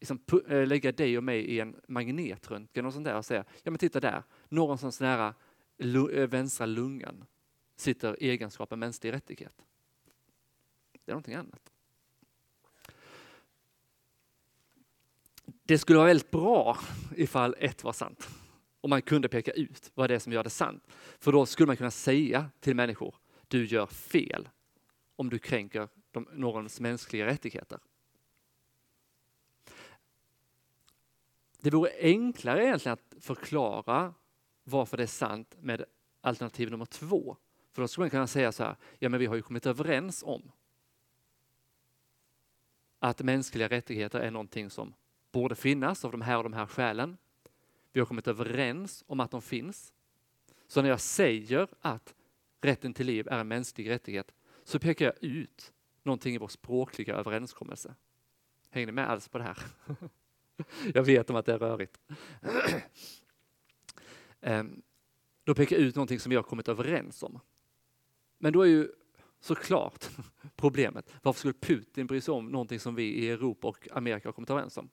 liksom 0.00 0.20
eh, 0.48 0.66
lägga 0.66 0.92
dig 0.92 1.18
och 1.18 1.24
mig 1.24 1.40
i 1.40 1.60
en 1.60 1.80
magnetröntgen 1.88 2.86
och 2.86 2.92
sånt 2.92 3.04
där 3.04 3.16
och 3.16 3.24
säga, 3.24 3.44
ja 3.62 3.70
men 3.70 3.78
titta 3.78 4.00
där, 4.00 4.22
någonstans 4.48 5.00
nära 5.00 5.34
eh, 5.78 6.28
vänstra 6.28 6.66
lungan 6.66 7.24
sitter 7.76 8.16
egenskapen 8.20 8.78
mänsklig 8.78 9.12
rättighet. 9.12 9.64
Det 10.92 11.10
är 11.10 11.14
någonting 11.14 11.34
annat. 11.34 11.72
Det 15.44 15.78
skulle 15.78 15.98
vara 15.98 16.08
väldigt 16.08 16.30
bra 16.30 16.78
ifall 17.16 17.54
ett 17.58 17.84
var 17.84 17.92
sant. 17.92 18.28
Om 18.80 18.90
man 18.90 19.02
kunde 19.02 19.28
peka 19.28 19.52
ut 19.52 19.90
vad 19.94 20.10
det 20.10 20.14
är 20.14 20.18
som 20.18 20.32
gör 20.32 20.44
det 20.44 20.50
sant. 20.50 20.86
För 21.18 21.32
då 21.32 21.46
skulle 21.46 21.66
man 21.66 21.76
kunna 21.76 21.90
säga 21.90 22.50
till 22.60 22.76
människor, 22.76 23.14
du 23.48 23.64
gör 23.64 23.86
fel 23.86 24.48
om 25.16 25.30
du 25.30 25.38
kränker 25.38 25.88
de, 26.10 26.28
någons 26.32 26.80
mänskliga 26.80 27.26
rättigheter. 27.26 27.78
Det 31.60 31.70
vore 31.70 31.90
enklare 32.00 32.64
egentligen 32.64 32.92
att 32.92 33.24
förklara 33.24 34.14
varför 34.64 34.96
det 34.96 35.02
är 35.02 35.06
sant 35.06 35.56
med 35.60 35.84
alternativ 36.20 36.70
nummer 36.70 36.86
två. 36.86 37.36
För 37.74 37.82
då 37.82 37.88
skulle 37.88 38.02
man 38.02 38.10
kunna 38.10 38.26
säga 38.26 38.52
så 38.52 38.64
här, 38.64 38.76
ja 38.98 39.08
men 39.08 39.20
vi 39.20 39.26
har 39.26 39.34
ju 39.34 39.42
kommit 39.42 39.66
överens 39.66 40.22
om 40.26 40.52
att 42.98 43.22
mänskliga 43.22 43.68
rättigheter 43.68 44.20
är 44.20 44.30
någonting 44.30 44.70
som 44.70 44.94
borde 45.32 45.54
finnas 45.54 46.04
av 46.04 46.12
de 46.12 46.20
här 46.20 46.36
och 46.36 46.42
de 46.42 46.52
här 46.52 46.66
skälen. 46.66 47.16
Vi 47.92 48.00
har 48.00 48.06
kommit 48.06 48.28
överens 48.28 49.04
om 49.06 49.20
att 49.20 49.30
de 49.30 49.42
finns. 49.42 49.92
Så 50.66 50.82
när 50.82 50.88
jag 50.88 51.00
säger 51.00 51.68
att 51.80 52.14
rätten 52.60 52.94
till 52.94 53.06
liv 53.06 53.28
är 53.28 53.38
en 53.38 53.48
mänsklig 53.48 53.90
rättighet 53.90 54.34
så 54.64 54.78
pekar 54.78 55.06
jag 55.06 55.24
ut 55.24 55.72
någonting 56.02 56.34
i 56.34 56.38
vår 56.38 56.48
språkliga 56.48 57.14
överenskommelse. 57.14 57.94
Hänger 58.70 58.86
ni 58.86 58.92
med 58.92 59.10
alls 59.10 59.28
på 59.28 59.38
det 59.38 59.44
här? 59.44 59.58
Jag 60.94 61.02
vet 61.02 61.30
om 61.30 61.36
att 61.36 61.46
det 61.46 61.52
är 61.52 61.58
rörigt. 61.58 62.00
Ehm, 64.40 64.82
då 65.44 65.54
pekar 65.54 65.76
jag 65.76 65.84
ut 65.84 65.94
någonting 65.94 66.20
som 66.20 66.30
vi 66.30 66.36
har 66.36 66.42
kommit 66.42 66.68
överens 66.68 67.22
om. 67.22 67.40
Men 68.44 68.52
då 68.52 68.62
är 68.62 68.66
ju 68.66 68.92
såklart 69.40 70.08
problemet, 70.56 71.12
varför 71.22 71.38
skulle 71.38 71.54
Putin 71.54 72.06
bry 72.06 72.20
sig 72.20 72.34
om 72.34 72.46
någonting 72.46 72.80
som 72.80 72.94
vi 72.94 73.02
i 73.02 73.30
Europa 73.30 73.68
och 73.68 73.88
Amerika 73.92 74.28
har 74.28 74.32
kommit 74.32 74.50
överens 74.50 74.78
om? 74.78 74.90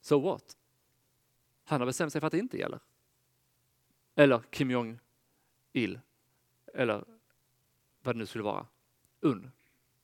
So 0.00 0.20
what? 0.20 0.56
Han 1.64 1.80
har 1.80 1.86
bestämt 1.86 2.12
sig 2.12 2.20
för 2.20 2.26
att 2.26 2.30
det 2.30 2.38
inte 2.38 2.58
gäller. 2.58 2.80
Eller 4.14 4.42
Kim 4.50 4.70
Jong-Il. 4.70 6.00
Eller 6.74 7.04
vad 8.02 8.14
det 8.14 8.18
nu 8.18 8.26
skulle 8.26 8.44
vara. 8.44 8.66
Un. 9.20 9.50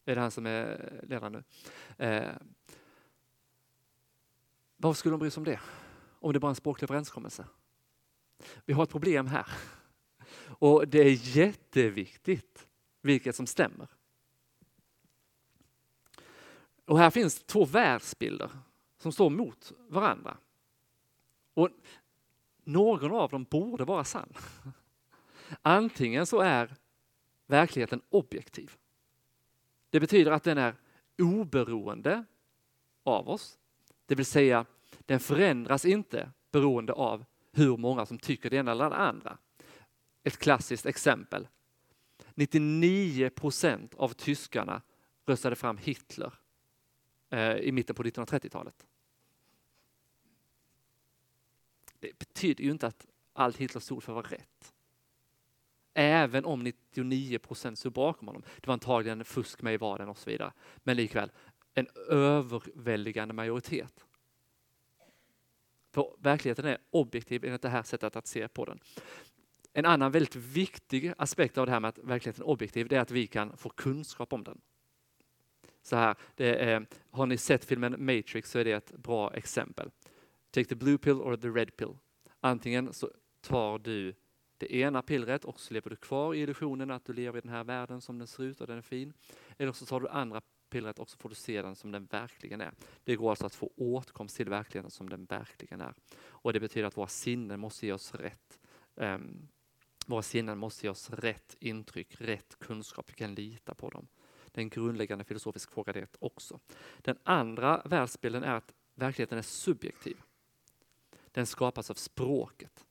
Är 0.05 0.15
det 0.15 0.21
han 0.21 0.31
som 0.31 0.47
är 0.47 1.01
ledare 1.03 1.31
nu? 1.31 1.45
Eh, 2.05 2.33
varför 4.77 4.99
skulle 4.99 5.13
de 5.13 5.19
bry 5.19 5.31
sig 5.31 5.41
om 5.41 5.45
det? 5.45 5.61
Om 6.21 6.33
det 6.33 6.41
bara 6.41 6.47
är 6.47 6.51
en 6.51 6.55
språklig 6.55 6.91
överenskommelse. 6.91 7.47
Vi 8.65 8.73
har 8.73 8.83
ett 8.83 8.91
problem 8.91 9.27
här. 9.27 9.47
Och 10.59 10.89
det 10.89 10.99
är 10.99 11.37
jätteviktigt 11.37 12.67
vilket 13.03 13.37
som 13.37 13.47
stämmer. 13.47 13.89
Och 16.85 16.99
här 16.99 17.11
finns 17.11 17.43
två 17.43 17.65
världsbilder 17.65 18.51
som 18.99 19.13
står 19.13 19.31
mot 19.31 19.73
varandra. 19.89 20.37
Och 21.55 21.69
någon 22.65 23.13
av 23.13 23.31
dem 23.31 23.45
borde 23.45 23.85
vara 23.85 24.05
sann. 24.05 24.33
Antingen 25.63 26.27
så 26.27 26.41
är 26.41 26.75
verkligheten 27.47 28.03
objektiv. 28.09 28.77
Det 29.91 30.01
betyder 30.01 30.31
att 30.31 30.43
den 30.43 30.59
är 30.59 30.75
oberoende 31.19 32.25
av 33.03 33.29
oss. 33.29 33.59
Det 34.07 34.15
vill 34.15 34.27
säga, 34.27 34.67
den 34.99 35.21
förändras 35.21 35.85
inte 35.85 36.31
beroende 36.51 36.93
av 36.93 37.25
hur 37.53 37.77
många 37.77 38.07
som 38.07 38.19
tycker 38.19 38.51
det 38.51 38.57
ena 38.57 38.71
eller 38.71 38.91
det 38.91 38.97
andra. 38.97 39.39
Ett 40.23 40.37
klassiskt 40.37 40.87
exempel. 40.87 41.49
99 42.35 43.31
procent 43.31 43.95
av 43.95 44.09
tyskarna 44.09 44.83
röstade 45.27 45.57
fram 45.57 45.77
Hitler 45.77 46.33
eh, 47.31 47.57
i 47.57 47.73
mitten 47.73 47.97
på 47.97 48.03
1930-talet. 48.03 48.87
Det 51.99 52.19
betyder 52.19 52.65
ju 52.65 52.71
inte 52.71 52.87
att 52.87 53.07
allt 53.33 53.57
Hitler 53.57 53.81
stod 53.81 54.03
för 54.03 54.13
var 54.13 54.23
rätt. 54.23 54.75
Även 55.95 56.45
om 56.45 56.63
99 56.63 57.39
procent 57.39 57.79
stod 57.79 57.93
bakom 57.93 58.29
honom. 58.29 58.43
Det 58.57 58.67
var 58.67 58.73
antagligen 58.73 59.25
fusk 59.25 59.63
med 59.63 59.75
i 59.75 59.77
valen 59.77 60.09
och 60.09 60.19
så 60.19 60.31
vidare. 60.31 60.53
Men 60.77 60.97
likväl, 60.97 61.33
en 61.75 61.87
överväldigande 62.09 63.35
majoritet. 63.35 64.05
För 65.93 66.15
verkligheten 66.19 66.65
är 66.65 66.79
objektiv 66.91 67.45
enligt 67.45 67.63
det 67.63 67.69
här 67.69 67.83
sättet 67.83 68.17
att 68.17 68.27
se 68.27 68.49
på 68.49 68.65
den. 68.65 68.81
En 69.73 69.87
annan 69.87 70.13
väldigt 70.13 70.37
viktig 70.37 71.13
aspekt 71.19 71.59
av 71.59 71.67
det 71.67 71.73
här 71.73 71.81
med 71.81 71.89
att 71.89 71.99
verkligheten 71.99 72.45
är 72.45 72.49
objektiv, 72.49 72.89
det 72.89 72.97
är 72.97 73.01
att 73.01 73.11
vi 73.11 73.27
kan 73.27 73.57
få 73.57 73.69
kunskap 73.69 74.33
om 74.33 74.45
den. 74.45 74.61
Så 75.83 75.97
här, 75.97 76.17
är, 76.37 76.87
har 77.11 77.27
ni 77.27 77.37
sett 77.37 77.65
filmen 77.65 77.97
Matrix 77.99 78.51
så 78.51 78.59
är 78.59 78.65
det 78.65 78.73
ett 78.73 78.93
bra 78.97 79.35
exempel. 79.35 79.91
Take 80.51 80.69
the 80.69 80.75
blue 80.75 80.99
pill 80.99 81.21
or 81.21 81.37
the 81.37 81.49
red 81.49 81.77
pill. 81.77 81.97
Antingen 82.41 82.93
så 82.93 83.11
tar 83.41 83.79
du 83.79 84.15
det 84.59 84.75
ena 84.75 85.03
pillret 85.03 85.45
och 85.45 85.61
så 85.61 85.75
lever 85.75 85.91
du 85.91 85.97
kvar 85.97 86.35
i 86.35 86.41
illusionen 86.41 86.91
att 86.91 87.05
du 87.05 87.13
lever 87.13 87.39
i 87.39 87.41
den 87.41 87.53
här 87.53 87.65
världen 87.65 88.01
som 88.01 88.19
den 88.19 88.27
ser 88.27 88.43
ut 88.43 88.61
och 88.61 88.67
den 88.67 88.79
är 88.79 88.83
fin. 88.83 89.13
Eller 89.59 89.73
så 89.73 89.87
tar 89.87 90.01
du 90.01 90.09
andra 90.09 90.41
pillret 90.71 90.99
och 90.99 91.11
så 91.11 91.19
får 91.19 91.29
du 91.29 91.35
se 91.35 91.63
den 91.63 91.77
som 91.77 91.93
den 91.93 92.05
verkligen 92.05 92.61
är. 92.61 92.73
Det 93.05 93.17
går 93.17 93.31
alltså 93.31 93.47
att 93.47 93.55
få 93.55 93.71
åtkomst 93.77 94.37
till 94.37 94.49
verkligheten 94.49 94.91
som 94.91 95.09
den 95.09 95.25
verkligen 95.25 95.81
är. 95.81 95.95
Och 96.21 96.53
det 96.53 96.61
betyder 96.61 96.87
att 96.87 96.97
våra 96.97 97.07
sinnen 97.07 97.61
måste 97.61 97.87
ge 97.87 97.93
oss 97.93 98.15
rätt. 98.15 98.59
Um, 98.95 99.49
våra 100.11 100.23
sinnen 100.23 100.59
måste 100.59 100.87
ge 100.87 100.91
oss 100.91 101.11
rätt 101.11 101.57
intryck, 101.61 102.21
rätt 102.21 102.59
kunskap. 102.59 103.11
Vi 103.11 103.15
kan 103.15 103.35
lita 103.35 103.75
på 103.75 103.91
dem. 103.91 104.09
Det 104.47 104.61
är 104.61 104.63
en 104.63 104.69
grundläggande 104.69 105.25
filosofisk 105.25 105.71
fråga 105.71 105.93
det 105.93 106.17
också. 106.19 106.61
Den 106.99 107.19
andra 107.23 107.83
världsbilden 107.85 108.43
är 108.43 108.55
att 108.55 108.75
verkligheten 108.95 109.39
är 109.39 109.43
subjektiv. 109.43 110.17
Den 111.31 111.47
skapas 111.47 111.91
av 111.91 111.95
språket. 111.95 112.85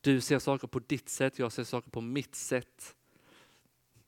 Du 0.00 0.20
ser 0.20 0.38
saker 0.38 0.68
på 0.68 0.78
ditt 0.78 1.08
sätt, 1.08 1.38
jag 1.38 1.52
ser 1.52 1.64
saker 1.64 1.90
på 1.90 2.00
mitt 2.00 2.34
sätt. 2.34 2.96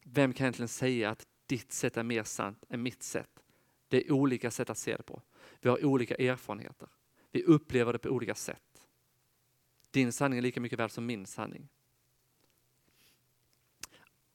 Vem 0.03 0.33
kan 0.33 0.45
egentligen 0.45 0.69
säga 0.69 1.11
att 1.11 1.27
ditt 1.47 1.73
sätt 1.73 1.97
är 1.97 2.03
mer 2.03 2.25
sant 2.25 2.65
än 2.69 2.83
mitt 2.83 3.03
sätt? 3.03 3.45
Det 3.89 4.07
är 4.07 4.13
olika 4.13 4.51
sätt 4.51 4.71
att 4.71 4.79
se 4.79 4.97
det 4.97 5.03
på. 5.03 5.23
Vi 5.61 5.69
har 5.69 5.85
olika 5.85 6.15
erfarenheter. 6.15 6.89
Vi 7.31 7.43
upplever 7.45 7.93
det 7.93 7.99
på 7.99 8.09
olika 8.09 8.35
sätt. 8.35 8.87
Din 9.91 10.13
sanning 10.13 10.39
är 10.39 10.43
lika 10.43 10.61
mycket 10.61 10.79
värd 10.79 10.91
som 10.91 11.07
min 11.07 11.27
sanning. 11.27 11.69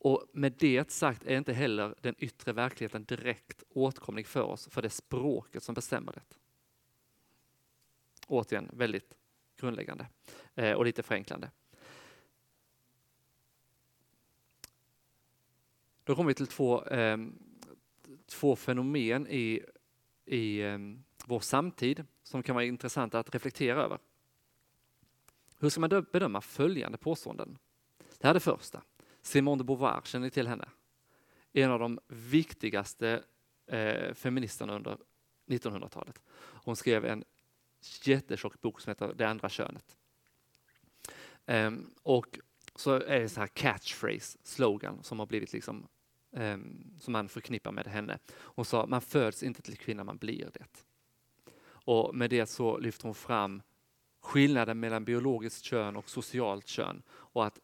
Och 0.05 0.29
med 0.31 0.51
det 0.51 0.91
sagt 0.91 1.23
är 1.23 1.37
inte 1.37 1.53
heller 1.53 1.95
den 2.01 2.15
yttre 2.17 2.53
verkligheten 2.53 3.03
direkt 3.03 3.63
åtkomlig 3.69 4.27
för 4.27 4.41
oss, 4.41 4.67
för 4.67 4.81
det 4.81 4.87
är 4.87 4.89
språket 4.89 5.63
som 5.63 5.75
bestämmer 5.75 6.11
det. 6.11 6.21
Återigen 8.27 8.69
väldigt 8.73 9.17
grundläggande 9.55 10.07
eh, 10.55 10.71
och 10.71 10.85
lite 10.85 11.03
förenklande. 11.03 11.51
Då 16.03 16.15
kommer 16.15 16.27
vi 16.27 16.33
till 16.33 16.47
två, 16.47 16.83
eh, 16.85 17.17
två 18.25 18.55
fenomen 18.55 19.27
i, 19.27 19.63
i 20.25 20.59
eh, 20.61 20.79
vår 21.25 21.39
samtid 21.39 22.05
som 22.23 22.43
kan 22.43 22.55
vara 22.55 22.65
intressanta 22.65 23.19
att 23.19 23.33
reflektera 23.33 23.83
över. 23.83 23.99
Hur 25.59 25.69
ska 25.69 25.81
man 25.81 26.05
bedöma 26.11 26.41
följande 26.41 26.97
påståenden? 26.97 27.57
Det 27.97 28.27
här 28.27 28.29
är 28.29 28.33
det 28.33 28.39
första. 28.39 28.81
Simone 29.25 29.59
de 29.59 29.63
Beauvoir, 29.63 30.01
känner 30.03 30.25
ni 30.25 30.31
till 30.31 30.47
henne? 30.47 30.69
En 31.53 31.71
av 31.71 31.79
de 31.79 31.99
viktigaste 32.07 33.23
eh, 33.67 34.13
feministerna 34.13 34.75
under 34.75 34.97
1900-talet. 35.47 36.21
Hon 36.37 36.75
skrev 36.75 37.05
en 37.05 37.23
jättetjock 38.03 38.61
bok 38.61 38.81
som 38.81 38.89
heter 38.89 39.13
Det 39.13 39.27
andra 39.27 39.49
könet. 39.49 39.97
Um, 41.45 41.93
och 42.03 42.39
så 42.75 42.91
är 42.91 43.19
det 43.19 43.29
så 43.29 43.39
här 43.39 43.47
catchphrase, 43.47 44.37
slogan 44.43 45.03
som 45.03 45.19
har 45.19 45.25
blivit 45.25 45.53
liksom 45.53 45.87
um, 46.31 46.93
som 46.99 47.11
man 47.11 47.29
förknippar 47.29 47.71
med 47.71 47.87
henne. 47.87 48.19
Hon 48.31 48.65
sa, 48.65 48.85
man 48.85 49.01
föds 49.01 49.43
inte 49.43 49.61
till 49.61 49.77
kvinna, 49.77 50.03
man 50.03 50.17
blir 50.17 50.49
det. 50.53 50.85
Och 51.67 52.15
med 52.15 52.29
det 52.29 52.45
så 52.45 52.77
lyfter 52.77 53.03
hon 53.03 53.15
fram 53.15 53.61
skillnaden 54.21 54.79
mellan 54.79 55.05
biologiskt 55.05 55.65
kön 55.65 55.95
och 55.95 56.09
socialt 56.09 56.67
kön 56.67 57.03
och 57.09 57.45
att 57.45 57.59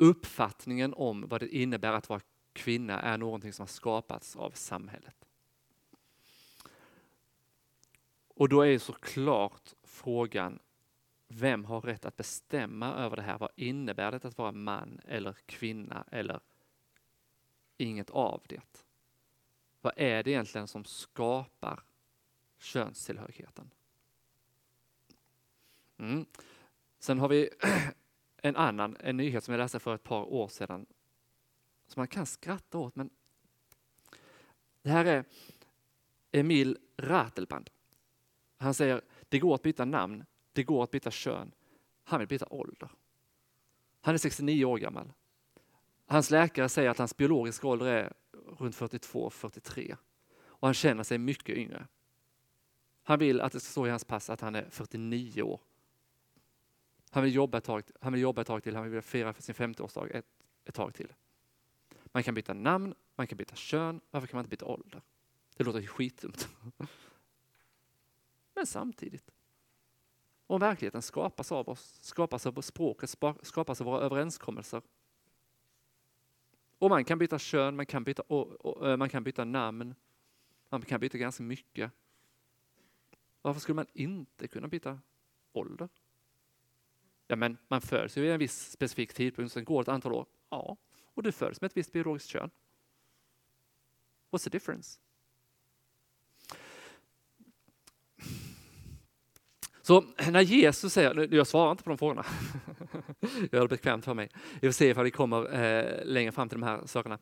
uppfattningen 0.00 0.94
om 0.94 1.28
vad 1.28 1.40
det 1.40 1.56
innebär 1.56 1.92
att 1.92 2.08
vara 2.08 2.20
kvinna 2.52 3.00
är 3.00 3.18
någonting 3.18 3.52
som 3.52 3.62
har 3.62 3.68
skapats 3.68 4.36
av 4.36 4.50
samhället. 4.50 5.28
Och 8.28 8.48
då 8.48 8.62
är 8.62 8.78
såklart 8.78 9.74
frågan, 9.82 10.58
vem 11.28 11.64
har 11.64 11.80
rätt 11.80 12.04
att 12.04 12.16
bestämma 12.16 12.94
över 12.94 13.16
det 13.16 13.22
här? 13.22 13.38
Vad 13.38 13.50
innebär 13.56 14.12
det 14.12 14.24
att 14.24 14.38
vara 14.38 14.52
man 14.52 15.00
eller 15.04 15.36
kvinna 15.46 16.04
eller 16.10 16.40
inget 17.76 18.10
av 18.10 18.42
det? 18.48 18.84
Vad 19.80 19.92
är 19.96 20.22
det 20.22 20.30
egentligen 20.30 20.68
som 20.68 20.84
skapar 20.84 21.82
könstillhörigheten? 22.58 23.70
Mm. 25.98 26.26
Sen 26.98 27.18
har 27.18 27.28
vi 27.28 27.50
en 28.42 28.56
annan 28.56 28.96
en 29.00 29.16
nyhet 29.16 29.44
som 29.44 29.52
jag 29.54 29.58
läste 29.58 29.78
för 29.78 29.94
ett 29.94 30.02
par 30.02 30.32
år 30.32 30.48
sedan 30.48 30.86
som 31.86 32.00
man 32.00 32.08
kan 32.08 32.26
skratta 32.26 32.78
åt, 32.78 32.96
men 32.96 33.10
det 34.82 34.90
här 34.90 35.04
är 35.04 35.24
Emil 36.32 36.78
Ratelband. 36.96 37.70
Han 38.56 38.74
säger, 38.74 39.00
det 39.28 39.38
går 39.38 39.54
att 39.54 39.62
byta 39.62 39.84
namn, 39.84 40.24
det 40.52 40.62
går 40.62 40.84
att 40.84 40.90
byta 40.90 41.10
kön. 41.10 41.54
Han 42.04 42.18
vill 42.18 42.28
byta 42.28 42.46
ålder. 42.50 42.90
Han 44.00 44.14
är 44.14 44.18
69 44.18 44.64
år 44.64 44.78
gammal. 44.78 45.12
Hans 46.06 46.30
läkare 46.30 46.68
säger 46.68 46.90
att 46.90 46.98
hans 46.98 47.16
biologiska 47.16 47.68
ålder 47.68 47.86
är 47.86 48.12
runt 48.58 48.76
42-43 48.76 49.96
och 50.42 50.68
han 50.68 50.74
känner 50.74 51.02
sig 51.02 51.18
mycket 51.18 51.56
yngre. 51.56 51.86
Han 53.02 53.18
vill 53.18 53.40
att 53.40 53.52
det 53.52 53.60
ska 53.60 53.70
stå 53.70 53.86
i 53.86 53.90
hans 53.90 54.04
pass 54.04 54.30
att 54.30 54.40
han 54.40 54.54
är 54.54 54.70
49 54.70 55.42
år. 55.42 55.60
Han 57.10 57.22
vill 57.22 57.34
jobba 57.34 57.58
ett 57.58 57.64
tag, 57.64 57.82
han 58.00 58.12
vill 58.12 58.22
jobba 58.22 58.40
ett 58.40 58.46
tag 58.46 58.62
till, 58.62 58.76
han 58.76 58.90
vill 58.90 59.02
fira 59.02 59.32
för 59.32 59.42
sin 59.42 59.54
50-årsdag 59.54 60.10
ett, 60.10 60.26
ett 60.64 60.74
tag 60.74 60.94
till. 60.94 61.12
Man 62.04 62.22
kan 62.22 62.34
byta 62.34 62.54
namn, 62.54 62.94
man 63.16 63.26
kan 63.26 63.38
byta 63.38 63.56
kön, 63.56 64.00
varför 64.10 64.26
kan 64.26 64.36
man 64.36 64.44
inte 64.44 64.50
byta 64.50 64.66
ålder? 64.66 65.02
Det 65.56 65.64
låter 65.64 65.86
skitdumt. 65.86 66.48
Men 68.54 68.66
samtidigt, 68.66 69.30
om 70.46 70.60
verkligheten 70.60 71.02
skapas 71.02 71.52
av 71.52 71.68
oss, 71.68 71.98
skapas 72.02 72.46
av 72.46 72.60
språket, 72.60 73.16
skapas 73.42 73.80
av 73.80 73.84
våra 73.84 74.00
överenskommelser. 74.00 74.82
Och 76.78 76.90
man 76.90 77.04
kan 77.04 77.18
byta 77.18 77.38
kön, 77.38 77.76
man 77.76 77.86
kan 77.86 78.04
byta, 78.04 78.22
och, 78.22 78.98
man 78.98 79.08
kan 79.08 79.24
byta 79.24 79.44
namn, 79.44 79.94
man 80.68 80.82
kan 80.82 81.00
byta 81.00 81.18
ganska 81.18 81.42
mycket. 81.42 81.92
Varför 83.42 83.60
skulle 83.60 83.76
man 83.76 83.86
inte 83.92 84.48
kunna 84.48 84.68
byta 84.68 85.00
ålder? 85.52 85.88
Ja, 87.30 87.36
men 87.36 87.58
man 87.68 87.80
föds 87.80 88.16
ju 88.16 88.22
vid 88.22 88.30
en 88.30 88.38
viss 88.38 88.70
specifik 88.70 89.14
tidpunkt, 89.14 89.52
sen 89.52 89.64
går 89.64 89.82
ett 89.82 89.88
antal 89.88 90.12
år. 90.12 90.26
Ja, 90.48 90.76
och 91.14 91.22
du 91.22 91.32
föds 91.32 91.60
med 91.60 91.68
ett 91.68 91.76
visst 91.76 91.92
biologiskt 91.92 92.28
kön. 92.28 92.50
What's 94.30 94.44
the 94.44 94.50
difference? 94.50 95.00
Så 99.82 100.04
när 100.30 100.40
Jesus 100.40 100.92
säger, 100.92 101.34
jag 101.34 101.46
svarar 101.46 101.70
inte 101.70 101.84
på 101.84 101.90
de 101.90 101.98
frågorna, 101.98 102.24
jag 103.20 103.52
gör 103.52 103.62
det 103.62 103.68
bekvämt 103.68 104.04
för 104.04 104.14
mig. 104.14 104.30
Vi 104.60 104.68
får 104.68 104.72
se 104.72 104.88
ifall 104.88 105.04
vi 105.04 105.10
kommer 105.10 105.62
eh, 105.62 106.04
längre 106.04 106.32
fram 106.32 106.48
till 106.48 106.60
de 106.60 106.66
här 106.66 106.86
sakerna. 106.86 107.18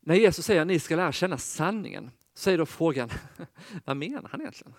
När 0.00 0.14
Jesus 0.14 0.46
säger 0.46 0.60
att 0.60 0.66
ni 0.66 0.78
ska 0.78 0.96
lära 0.96 1.12
känna 1.12 1.38
sanningen, 1.38 2.10
så 2.34 2.50
är 2.50 2.58
då 2.58 2.66
frågan, 2.66 3.10
vad 3.84 3.96
menar 3.96 4.28
han 4.30 4.40
egentligen? 4.40 4.74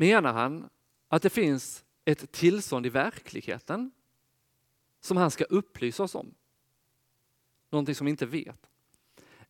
Menar 0.00 0.32
han 0.32 0.68
att 1.08 1.22
det 1.22 1.30
finns 1.30 1.84
ett 2.04 2.32
tillstånd 2.32 2.86
i 2.86 2.88
verkligheten 2.88 3.90
som 5.00 5.16
han 5.16 5.30
ska 5.30 5.44
upplysa 5.44 6.02
oss 6.02 6.14
om? 6.14 6.34
Någonting 7.70 7.94
som 7.94 8.04
vi 8.04 8.10
inte 8.10 8.26
vet? 8.26 8.70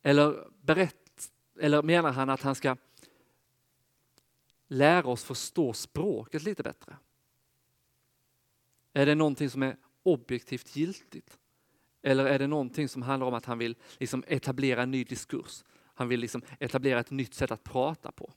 Eller, 0.01 0.47
berätt, 0.61 1.31
eller 1.59 1.83
menar 1.83 2.11
han 2.11 2.29
att 2.29 2.41
han 2.41 2.55
ska 2.55 2.77
lära 4.67 5.07
oss 5.07 5.23
förstå 5.23 5.73
språket 5.73 6.43
lite 6.43 6.63
bättre? 6.63 6.97
Är 8.93 9.05
det 9.05 9.15
någonting 9.15 9.49
som 9.49 9.63
är 9.63 9.77
objektivt 10.03 10.75
giltigt? 10.75 11.39
Eller 12.01 12.25
är 12.25 12.39
det 12.39 12.47
någonting 12.47 12.89
som 12.89 13.01
handlar 13.01 13.27
om 13.27 13.33
att 13.33 13.45
han 13.45 13.57
vill 13.57 13.75
liksom 13.97 14.23
etablera 14.27 14.83
en 14.83 14.91
ny 14.91 15.03
diskurs? 15.03 15.63
Han 15.93 16.07
vill 16.07 16.19
liksom 16.19 16.41
etablera 16.59 16.99
ett 16.99 17.11
nytt 17.11 17.33
sätt 17.33 17.51
att 17.51 17.63
prata 17.63 18.11
på. 18.11 18.33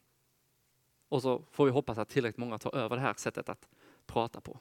Och 1.12 1.22
så 1.22 1.42
får 1.50 1.64
vi 1.64 1.70
hoppas 1.70 1.98
att 1.98 2.08
tillräckligt 2.08 2.38
många 2.38 2.58
tar 2.58 2.74
över 2.74 2.96
det 2.96 3.02
här 3.02 3.14
sättet 3.14 3.48
att 3.48 3.68
prata 4.06 4.40
på. 4.40 4.58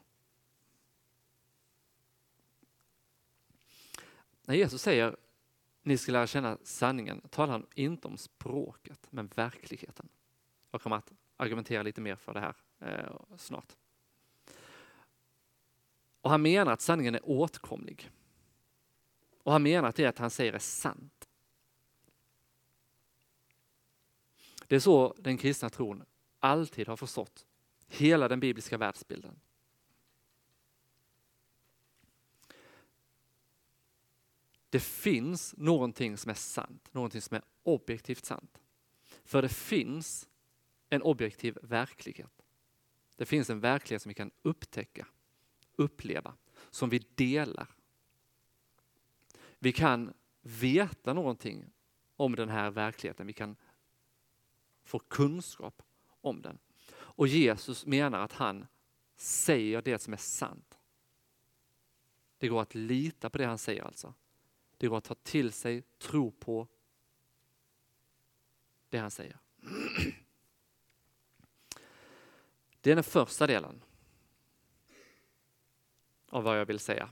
När 4.45 4.55
Jesus 4.55 4.81
säger 4.81 5.15
ni 5.81 5.97
ska 5.97 6.11
lära 6.11 6.27
känna 6.27 6.57
sanningen 6.63 7.21
talar 7.21 7.51
han 7.51 7.65
inte 7.75 8.07
om 8.07 8.17
språket 8.17 9.07
men 9.09 9.27
verkligheten. 9.27 10.09
Jag 10.71 10.81
kommer 10.81 10.95
att 10.95 11.11
argumentera 11.37 11.83
lite 11.83 12.01
mer 12.01 12.15
för 12.15 12.33
det 12.33 12.39
här 12.39 12.55
eh, 12.79 13.35
snart. 13.37 13.75
Och 16.21 16.29
han 16.29 16.41
menar 16.41 16.71
att 16.71 16.81
sanningen 16.81 17.15
är 17.15 17.29
åtkomlig. 17.29 18.11
Och 19.43 19.51
han 19.51 19.63
menar 19.63 19.89
att 19.89 19.95
det 19.95 20.19
han 20.19 20.29
säger 20.29 20.53
är 20.53 20.59
sant. 20.59 21.29
Det 24.67 24.75
är 24.75 24.79
så 24.79 25.15
den 25.17 25.37
kristna 25.37 25.69
tron 25.69 26.03
alltid 26.41 26.87
har 26.87 26.97
förstått 26.97 27.45
hela 27.87 28.27
den 28.27 28.39
bibliska 28.39 28.77
världsbilden. 28.77 29.39
Det 34.69 34.79
finns 34.79 35.53
någonting 35.57 36.17
som 36.17 36.29
är 36.29 36.35
sant, 36.35 36.93
någonting 36.93 37.21
som 37.21 37.35
är 37.35 37.43
objektivt 37.63 38.25
sant. 38.25 38.61
För 39.23 39.41
det 39.41 39.49
finns 39.49 40.29
en 40.89 41.01
objektiv 41.01 41.57
verklighet. 41.61 42.45
Det 43.15 43.25
finns 43.25 43.49
en 43.49 43.59
verklighet 43.59 44.01
som 44.01 44.09
vi 44.09 44.13
kan 44.13 44.31
upptäcka, 44.41 45.07
uppleva, 45.75 46.37
som 46.69 46.89
vi 46.89 47.05
delar. 47.15 47.75
Vi 49.59 49.71
kan 49.71 50.13
veta 50.41 51.13
någonting 51.13 51.65
om 52.15 52.35
den 52.35 52.49
här 52.49 52.71
verkligheten. 52.71 53.27
Vi 53.27 53.33
kan 53.33 53.55
få 54.83 54.99
kunskap 54.99 55.83
om 56.21 56.41
den. 56.41 56.59
Och 56.93 57.27
Jesus 57.27 57.85
menar 57.85 58.19
att 58.19 58.33
han 58.33 58.67
säger 59.15 59.81
det 59.81 59.99
som 59.99 60.13
är 60.13 60.17
sant. 60.17 60.77
Det 62.37 62.47
går 62.47 62.61
att 62.61 62.75
lita 62.75 63.29
på 63.29 63.37
det 63.37 63.45
han 63.45 63.57
säger 63.57 63.83
alltså. 63.83 64.13
Det 64.77 64.87
går 64.87 64.97
att 64.97 65.03
ta 65.03 65.15
till 65.15 65.51
sig, 65.51 65.83
tro 65.97 66.31
på 66.31 66.67
det 68.89 68.97
han 68.97 69.11
säger. 69.11 69.39
Det 72.81 72.91
är 72.91 72.95
den 72.95 73.03
första 73.03 73.47
delen 73.47 73.83
av 76.29 76.43
vad 76.43 76.59
jag 76.59 76.65
vill 76.65 76.79
säga. 76.79 77.09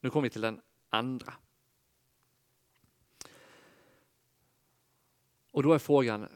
Nu 0.00 0.10
kommer 0.10 0.22
vi 0.22 0.30
till 0.30 0.40
den 0.40 0.60
andra. 0.88 1.34
Och 5.50 5.62
då 5.62 5.72
är 5.72 5.78
frågan, 5.78 6.28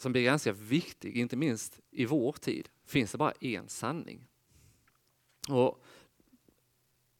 som 0.00 0.12
blir 0.12 0.24
ganska 0.24 0.52
viktig, 0.52 1.16
inte 1.16 1.36
minst 1.36 1.80
i 1.90 2.04
vår 2.06 2.32
tid, 2.32 2.68
finns 2.84 3.12
det 3.12 3.18
bara 3.18 3.32
en 3.40 3.68
sanning. 3.68 4.28
Och 5.48 5.84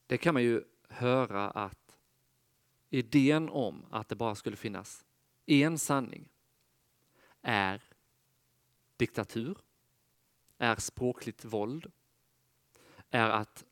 Det 0.07 0.19
kan 0.19 0.35
man 0.35 0.43
ju 0.43 0.64
höra 0.88 1.51
att 1.51 1.99
idén 2.90 3.49
om 3.49 3.87
att 3.90 4.09
det 4.09 4.14
bara 4.14 4.35
skulle 4.35 4.57
finnas 4.57 5.05
en 5.47 5.79
sanning 5.79 6.29
är 7.43 7.83
diktatur, 8.97 9.59
är 10.59 10.77
språkligt 10.77 11.45
våld, 11.45 11.93
är 13.11 13.31
att 13.31 13.64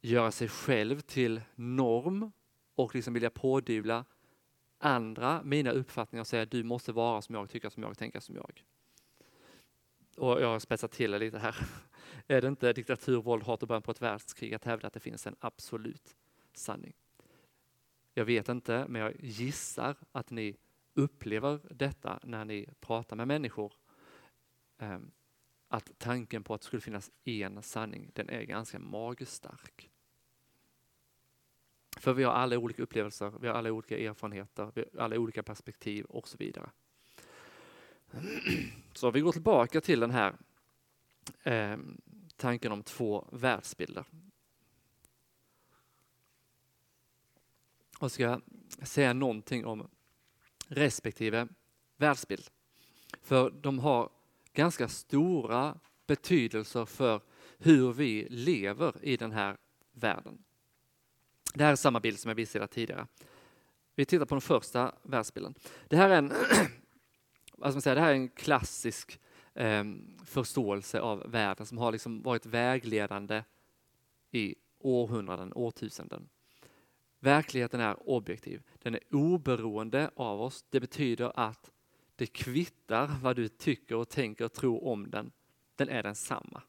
göra 0.00 0.30
sig 0.30 0.48
själv 0.48 1.00
till 1.00 1.40
norm 1.54 2.32
och 2.74 2.94
liksom 2.94 3.14
vilja 3.14 3.30
pådyvla 3.30 4.04
andra 4.82 5.42
mina 5.42 5.70
uppfattningar 5.70 6.20
och 6.20 6.26
säga 6.26 6.44
du 6.44 6.62
måste 6.62 6.92
vara 6.92 7.22
som 7.22 7.34
jag, 7.34 7.50
tycka 7.50 7.70
som 7.70 7.82
jag, 7.82 7.98
tänka 7.98 8.20
som 8.20 8.36
jag. 8.36 8.64
Och 10.16 10.42
jag 10.42 10.48
har 10.48 10.58
spetsat 10.58 10.92
till 10.92 11.10
det 11.10 11.18
lite 11.18 11.38
här. 11.38 11.56
Är 12.26 12.40
det 12.40 12.48
inte 12.48 12.72
diktatur, 12.72 13.22
våld, 13.22 13.42
hat 13.42 13.62
och 13.62 13.68
början 13.68 13.82
på 13.82 13.90
ett 13.90 14.02
världskrig 14.02 14.54
att 14.54 14.64
hävda 14.64 14.86
att 14.86 14.92
det 14.92 15.00
finns 15.00 15.26
en 15.26 15.36
absolut 15.40 16.16
sanning? 16.52 16.92
Jag 18.14 18.24
vet 18.24 18.48
inte, 18.48 18.86
men 18.88 19.02
jag 19.02 19.14
gissar 19.20 19.96
att 20.12 20.30
ni 20.30 20.56
upplever 20.94 21.60
detta 21.70 22.20
när 22.22 22.44
ni 22.44 22.68
pratar 22.80 23.16
med 23.16 23.28
människor. 23.28 23.72
Ehm, 24.78 25.10
att 25.68 25.98
tanken 25.98 26.44
på 26.44 26.54
att 26.54 26.60
det 26.60 26.66
skulle 26.66 26.82
finnas 26.82 27.10
en 27.24 27.62
sanning, 27.62 28.10
den 28.14 28.28
är 28.28 28.42
ganska 28.42 28.78
magstark. 28.78 29.91
För 31.96 32.12
vi 32.12 32.24
har 32.24 32.32
alla 32.32 32.58
olika 32.58 32.82
upplevelser, 32.82 33.32
vi 33.40 33.48
har 33.48 33.54
alla 33.54 33.72
olika 33.72 33.98
erfarenheter, 33.98 34.72
vi 34.74 34.84
har 34.94 35.04
alla 35.04 35.18
olika 35.18 35.42
perspektiv 35.42 36.04
och 36.04 36.28
så 36.28 36.36
vidare. 36.38 36.70
Så 38.92 39.10
vi 39.10 39.20
går 39.20 39.32
tillbaka 39.32 39.80
till 39.80 40.00
den 40.00 40.10
här 40.10 40.36
eh, 41.42 41.76
tanken 42.36 42.72
om 42.72 42.82
två 42.82 43.28
världsbilder. 43.32 44.04
Och 47.98 48.12
ska 48.12 48.40
säga 48.82 49.12
någonting 49.12 49.66
om 49.66 49.88
respektive 50.68 51.48
världsbild. 51.96 52.50
För 53.22 53.50
de 53.50 53.78
har 53.78 54.10
ganska 54.52 54.88
stora 54.88 55.78
betydelser 56.06 56.84
för 56.84 57.20
hur 57.58 57.92
vi 57.92 58.26
lever 58.30 59.04
i 59.04 59.16
den 59.16 59.32
här 59.32 59.56
världen. 59.92 60.44
Det 61.52 61.64
här 61.64 61.72
är 61.72 61.76
samma 61.76 62.00
bild 62.00 62.18
som 62.18 62.28
jag 62.28 62.36
visade 62.36 62.66
tidigare. 62.66 63.06
Vi 63.94 64.04
tittar 64.04 64.26
på 64.26 64.34
den 64.34 64.40
första 64.40 64.94
världsbilden. 65.02 65.54
Det 65.88 65.96
här 65.96 66.10
är 66.10 66.18
en, 66.18 66.28
vad 67.52 67.70
ska 67.70 67.74
man 67.74 67.82
säga, 67.82 67.94
det 67.94 68.00
här 68.00 68.10
är 68.10 68.14
en 68.14 68.28
klassisk 68.28 69.20
eh, 69.54 69.84
förståelse 70.24 71.00
av 71.00 71.30
världen 71.30 71.66
som 71.66 71.78
har 71.78 71.92
liksom 71.92 72.22
varit 72.22 72.46
vägledande 72.46 73.42
i 74.30 74.54
århundraden, 74.78 75.52
årtusenden. 75.52 76.28
Verkligheten 77.20 77.80
är 77.80 78.08
objektiv. 78.08 78.62
Den 78.78 78.94
är 78.94 79.00
oberoende 79.10 80.10
av 80.16 80.40
oss. 80.42 80.64
Det 80.70 80.80
betyder 80.80 81.32
att 81.34 81.72
det 82.16 82.26
kvittar 82.26 83.10
vad 83.22 83.36
du 83.36 83.48
tycker 83.48 83.96
och 83.96 84.08
tänker 84.08 84.44
och 84.44 84.52
tror 84.52 84.84
om 84.84 85.10
den. 85.10 85.32
Den 85.76 85.88
är 85.88 86.02
densamma. 86.02 86.62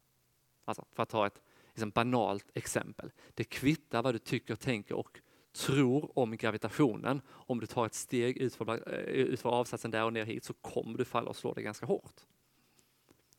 Alltså, 0.66 0.86
för 0.92 1.04
att 1.04 1.10
ta 1.10 1.28
ett 1.28 1.42
liksom 1.74 1.90
banalt 1.90 2.52
exempel. 2.54 3.12
Det 3.34 3.44
kvittar 3.44 4.04
vad 4.04 4.16
du 4.16 4.20
tycker, 4.20 4.56
tänker 4.56 4.96
och 4.96 5.20
tror 5.54 6.20
om 6.20 6.38
gravitationen. 6.38 7.22
Om 7.28 7.60
du 7.60 7.66
tar 7.66 7.86
ett 7.86 7.94
steg 7.94 8.38
utför, 8.38 8.94
eh, 8.94 9.00
utför 9.04 9.50
avsatsen 9.50 9.92
där 9.92 10.06
och 10.06 10.14
ner 10.14 10.26
hit 10.26 10.44
så 10.44 10.54
kommer 10.54 10.98
du 10.98 11.06
falla 11.06 11.30
och 11.30 11.36
slå 11.36 11.54
dig 11.54 11.64
ganska 11.64 11.86
hårt. 11.86 12.22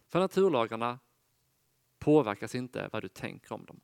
För 0.09 0.21
naturlagarna 0.21 0.99
påverkas 1.99 2.55
inte 2.55 2.89
vad 2.93 3.03
du 3.03 3.09
tänker 3.09 3.53
om 3.53 3.65
dem. 3.65 3.81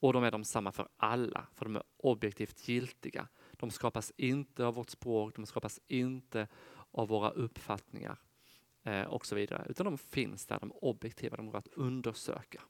Och 0.00 0.12
de 0.12 0.24
är 0.24 0.30
de 0.30 0.44
samma 0.44 0.72
för 0.72 0.88
alla, 0.96 1.46
för 1.54 1.64
de 1.64 1.76
är 1.76 1.82
objektivt 1.96 2.68
giltiga. 2.68 3.28
De 3.52 3.70
skapas 3.70 4.12
inte 4.16 4.66
av 4.66 4.74
vårt 4.74 4.90
språk, 4.90 5.36
de 5.36 5.46
skapas 5.46 5.80
inte 5.86 6.48
av 6.90 7.08
våra 7.08 7.30
uppfattningar 7.30 8.18
eh, 8.82 9.02
och 9.02 9.26
så 9.26 9.34
vidare, 9.34 9.66
utan 9.68 9.84
de 9.86 9.98
finns 9.98 10.46
där, 10.46 10.60
de 10.60 10.72
objektiva, 10.72 11.36
de 11.36 11.46
går 11.46 11.58
att 11.58 11.68
undersöka. 11.68 12.62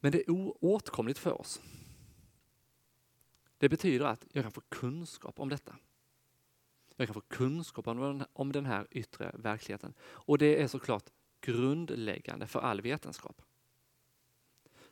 Men 0.00 0.12
det 0.12 0.18
är 0.18 0.30
oåtkomligt 0.30 1.18
för 1.18 1.40
oss. 1.40 1.60
Det 3.58 3.68
betyder 3.68 4.06
att 4.06 4.26
jag 4.32 4.44
kan 4.44 4.52
få 4.52 4.60
kunskap 4.60 5.40
om 5.40 5.48
detta. 5.48 5.76
Jag 6.96 7.08
kan 7.08 7.14
få 7.14 7.20
kunskap 7.20 7.86
om 8.32 8.52
den 8.52 8.66
här 8.66 8.86
yttre 8.90 9.32
verkligheten. 9.34 9.94
Och 10.00 10.38
det 10.38 10.62
är 10.62 10.68
såklart 10.68 11.10
grundläggande 11.40 12.46
för 12.46 12.60
all 12.60 12.80
vetenskap. 12.80 13.42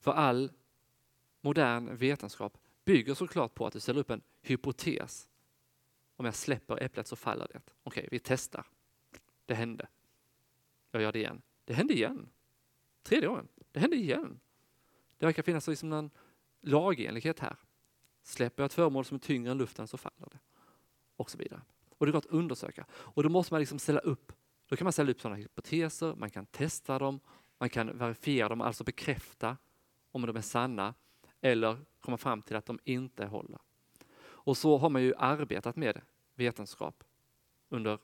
För 0.01 0.13
all 0.13 0.53
modern 1.41 1.97
vetenskap 1.97 2.59
bygger 2.85 3.15
såklart 3.15 3.55
på 3.55 3.67
att 3.67 3.73
du 3.73 3.81
ställer 3.81 4.01
upp 4.01 4.11
en 4.11 4.23
hypotes. 4.43 5.29
Om 6.17 6.25
jag 6.25 6.35
släpper 6.35 6.83
äpplet 6.83 7.07
så 7.07 7.17
faller 7.17 7.49
det. 7.53 7.61
Okej, 7.83 8.09
vi 8.11 8.19
testar. 8.19 8.67
Det 9.47 9.55
hände. 9.55 9.89
Jag 10.91 11.03
gör 11.03 11.13
det 11.13 11.19
igen. 11.19 11.43
Det 11.65 11.75
hände 11.75 11.95
igen. 11.95 12.29
Tredje 13.03 13.29
gången. 13.29 13.49
Det 13.73 13.81
hände 13.81 13.97
igen. 13.97 14.41
Det 15.19 15.27
verkar 15.27 15.43
finnas 15.43 15.69
liksom 15.69 15.93
en 15.93 16.11
lagenlighet 16.61 17.41
här. 17.41 17.57
Släpper 18.23 18.63
jag 18.63 18.67
ett 18.67 18.75
föremål 18.75 19.05
som 19.05 19.15
är 19.15 19.19
tyngre 19.19 19.51
än 19.51 19.59
luften 19.59 19.89
så 19.89 19.97
faller 19.97 20.29
det. 20.31 20.39
Och 21.17 21.31
så 21.31 21.39
vidare. 21.39 21.61
Och 21.99 22.07
det 22.07 22.13
går 22.13 22.19
att 22.19 22.27
undersöka. 22.27 22.87
Och 22.91 23.23
då 23.23 23.29
måste 23.29 23.55
man 23.55 23.61
liksom 23.61 23.79
ställa 23.79 24.01
upp, 24.01 24.33
då 24.69 24.77
kan 24.77 24.85
man 24.85 24.93
ställa 24.93 25.11
upp 25.11 25.21
sådana 25.21 25.37
hypoteser, 25.37 26.15
man 26.15 26.31
kan 26.31 26.47
testa 26.47 26.99
dem, 26.99 27.21
man 27.59 27.71
kan 27.71 27.99
verifiera 27.99 28.49
dem, 28.49 28.61
alltså 28.61 28.85
bekräfta 28.85 29.57
om 30.13 30.27
de 30.27 30.37
är 30.37 30.41
sanna 30.41 30.95
eller 31.41 31.79
komma 32.01 32.17
fram 32.17 32.43
till 32.43 32.57
att 32.57 32.67
de 32.67 32.79
inte 32.85 33.27
håller. 33.27 33.59
Och 34.21 34.57
så 34.57 34.79
har 34.79 34.91
man 34.91 35.03
ju 35.03 35.15
arbetat 35.17 35.77
med 35.77 36.01
vetenskap 36.35 37.05
under 37.69 37.99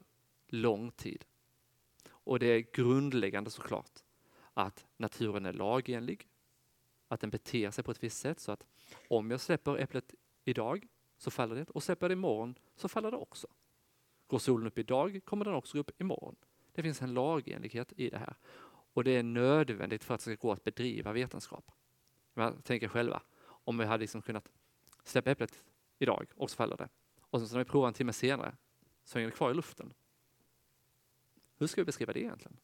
lång 0.49 0.91
tid. 0.91 1.25
Och 2.09 2.39
det 2.39 2.47
är 2.47 2.67
grundläggande 2.73 3.51
såklart 3.51 4.03
att 4.55 4.87
naturen 4.97 5.47
är 5.47 5.53
lagenlig, 5.53 6.29
att 7.09 7.21
den 7.21 7.31
beter 7.31 7.71
sig 7.71 7.85
på 7.85 7.91
ett 7.91 8.03
visst 8.03 8.19
sätt 8.19 8.41
så 8.41 8.53
att 8.53 8.67
om 9.09 9.31
jag 9.31 9.41
släpper 9.41 9.77
äpplet 9.77 10.15
idag 10.45 10.87
så 11.17 11.31
faller 11.31 11.57
det 11.57 11.71
och 11.71 11.83
släpper 11.83 12.05
jag 12.05 12.11
det 12.11 12.13
imorgon 12.13 12.59
så 12.77 12.89
faller 12.89 13.11
det 13.11 13.17
också. 13.17 13.47
Går 14.27 14.39
solen 14.39 14.67
upp 14.67 14.79
idag 14.79 15.21
kommer 15.25 15.45
den 15.45 15.55
också 15.55 15.79
upp 15.79 16.01
imorgon. 16.01 16.37
Det 16.73 16.83
finns 16.83 17.03
en 17.03 17.15
lagenlighet 17.15 17.93
i 17.97 18.11
det 18.11 18.19
här 18.19 18.37
och 18.67 19.05
det 19.05 19.11
är 19.11 19.23
nödvändigt 19.23 20.05
för 20.05 20.15
att 20.15 20.21
det 20.21 20.25
ska 20.25 20.35
gå 20.35 20.53
att 20.53 20.65
bedriva 20.65 21.13
vetenskap. 21.13 21.71
Jag 22.35 22.65
tänker 22.65 22.89
själva, 22.89 23.23
om 23.47 23.79
vi 23.79 23.85
hade 23.85 24.01
liksom 24.01 24.23
kunnat 24.23 24.49
släppa 25.05 25.31
äpplet 25.31 25.65
idag 25.99 26.27
och 26.37 26.51
så 26.51 26.57
faller 26.57 26.77
det 26.77 26.89
och 27.21 27.41
sen 27.41 27.49
så 27.49 27.55
när 27.55 27.65
vi 27.65 27.71
provar 27.71 27.89
en 27.89 27.95
timme 27.95 28.13
senare 28.13 28.57
så 29.05 29.19
hänger 29.19 29.31
det 29.31 29.37
kvar 29.37 29.51
i 29.51 29.55
luften. 29.55 29.93
Hur 31.57 31.67
ska 31.67 31.81
vi 31.81 31.85
beskriva 31.85 32.13
det 32.13 32.21
egentligen? 32.21 32.57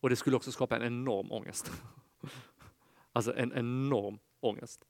Och 0.00 0.10
det 0.10 0.16
skulle 0.16 0.36
också 0.36 0.52
skapa 0.52 0.76
en 0.76 0.82
enorm 0.82 1.32
ångest. 1.32 1.72
Alltså 3.14 3.36
en 3.36 3.52
enorm 3.52 4.18
ångest. 4.40 4.86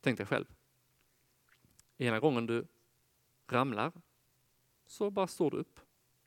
Tänk 0.00 0.18
dig 0.18 0.26
själv. 0.26 0.44
Ena 1.96 2.20
gången 2.20 2.46
du 2.46 2.66
ramlar 3.48 3.92
så 4.86 5.10
bara 5.10 5.26
står 5.26 5.50
du 5.50 5.56
upp. 5.56 5.80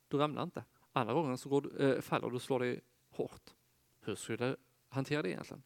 Du 0.07 0.17
ramlar 0.17 0.43
inte. 0.43 0.63
Andra 0.91 1.13
gången 1.13 1.37
så 1.37 1.49
går 1.49 1.61
du, 1.61 1.93
äh, 1.95 2.01
faller 2.01 2.29
du 2.29 2.35
och 2.35 2.41
slår 2.41 2.59
dig 2.59 2.81
hårt. 3.09 3.53
Hur 3.99 4.15
ska 4.15 4.37
du 4.37 4.55
hantera 4.89 5.21
det 5.21 5.29
egentligen? 5.29 5.63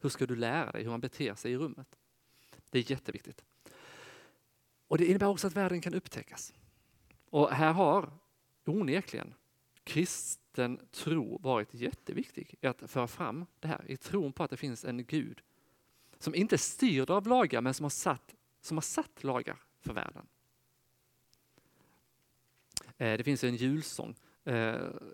Hur 0.00 0.08
ska 0.08 0.26
du 0.26 0.36
lära 0.36 0.72
dig 0.72 0.82
hur 0.82 0.90
man 0.90 1.00
beter 1.00 1.34
sig 1.34 1.52
i 1.52 1.56
rummet? 1.56 1.98
Det 2.70 2.78
är 2.78 2.90
jätteviktigt. 2.90 3.44
Och 4.88 4.98
Det 4.98 5.06
innebär 5.06 5.26
också 5.26 5.46
att 5.46 5.56
världen 5.56 5.80
kan 5.80 5.94
upptäckas. 5.94 6.54
Och 7.30 7.50
här 7.50 7.72
har 7.72 8.12
onekligen 8.64 9.34
kristen 9.84 10.80
tro 10.90 11.38
varit 11.38 11.74
jätteviktig 11.74 12.54
i 12.60 12.66
att 12.66 12.90
föra 12.90 13.06
fram 13.06 13.46
det 13.60 13.68
här, 13.68 13.90
i 13.90 13.96
tron 13.96 14.32
på 14.32 14.44
att 14.44 14.50
det 14.50 14.56
finns 14.56 14.84
en 14.84 15.04
Gud 15.04 15.42
som 16.18 16.34
inte 16.34 16.54
är 16.54 16.58
styrd 16.58 17.10
av 17.10 17.26
lagar 17.26 17.60
men 17.60 17.74
som 17.74 17.84
har 17.84 17.90
satt, 17.90 18.34
som 18.60 18.76
har 18.76 18.82
satt 18.82 19.24
lagar 19.24 19.56
för 19.80 19.92
världen. 19.92 20.26
Eh, 22.96 23.16
det 23.18 23.24
finns 23.24 23.44
en 23.44 23.56
julsång 23.56 24.16
eh, 24.44 24.52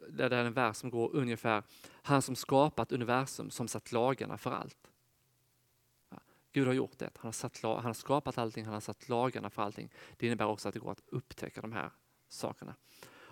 där 0.09 0.30
det 0.30 0.37
är 0.37 0.44
en 0.44 0.52
vers 0.52 0.76
som 0.76 0.90
går 0.90 1.16
ungefär 1.16 1.62
Han 2.02 2.22
som 2.22 2.37
skapat 2.37 2.92
universum 2.92 3.50
som 3.50 3.68
satt 3.68 3.92
lagarna 3.92 4.38
för 4.38 4.50
allt. 4.50 4.90
Gud 6.52 6.66
har 6.66 6.74
gjort 6.74 6.98
det. 6.98 7.11
Han 7.16 7.28
har, 7.28 7.33
satt, 7.33 7.62
han 7.62 7.85
har 7.85 7.92
skapat 7.92 8.38
allting, 8.38 8.64
han 8.64 8.74
har 8.74 8.80
satt 8.80 9.09
lagarna 9.09 9.50
för 9.50 9.62
allting. 9.62 9.90
Det 10.16 10.26
innebär 10.26 10.46
också 10.46 10.68
att 10.68 10.74
det 10.74 10.80
går 10.80 10.92
att 10.92 11.02
upptäcka 11.06 11.61
de 11.61 11.72
här 11.72 11.90
sakerna. 12.28 12.74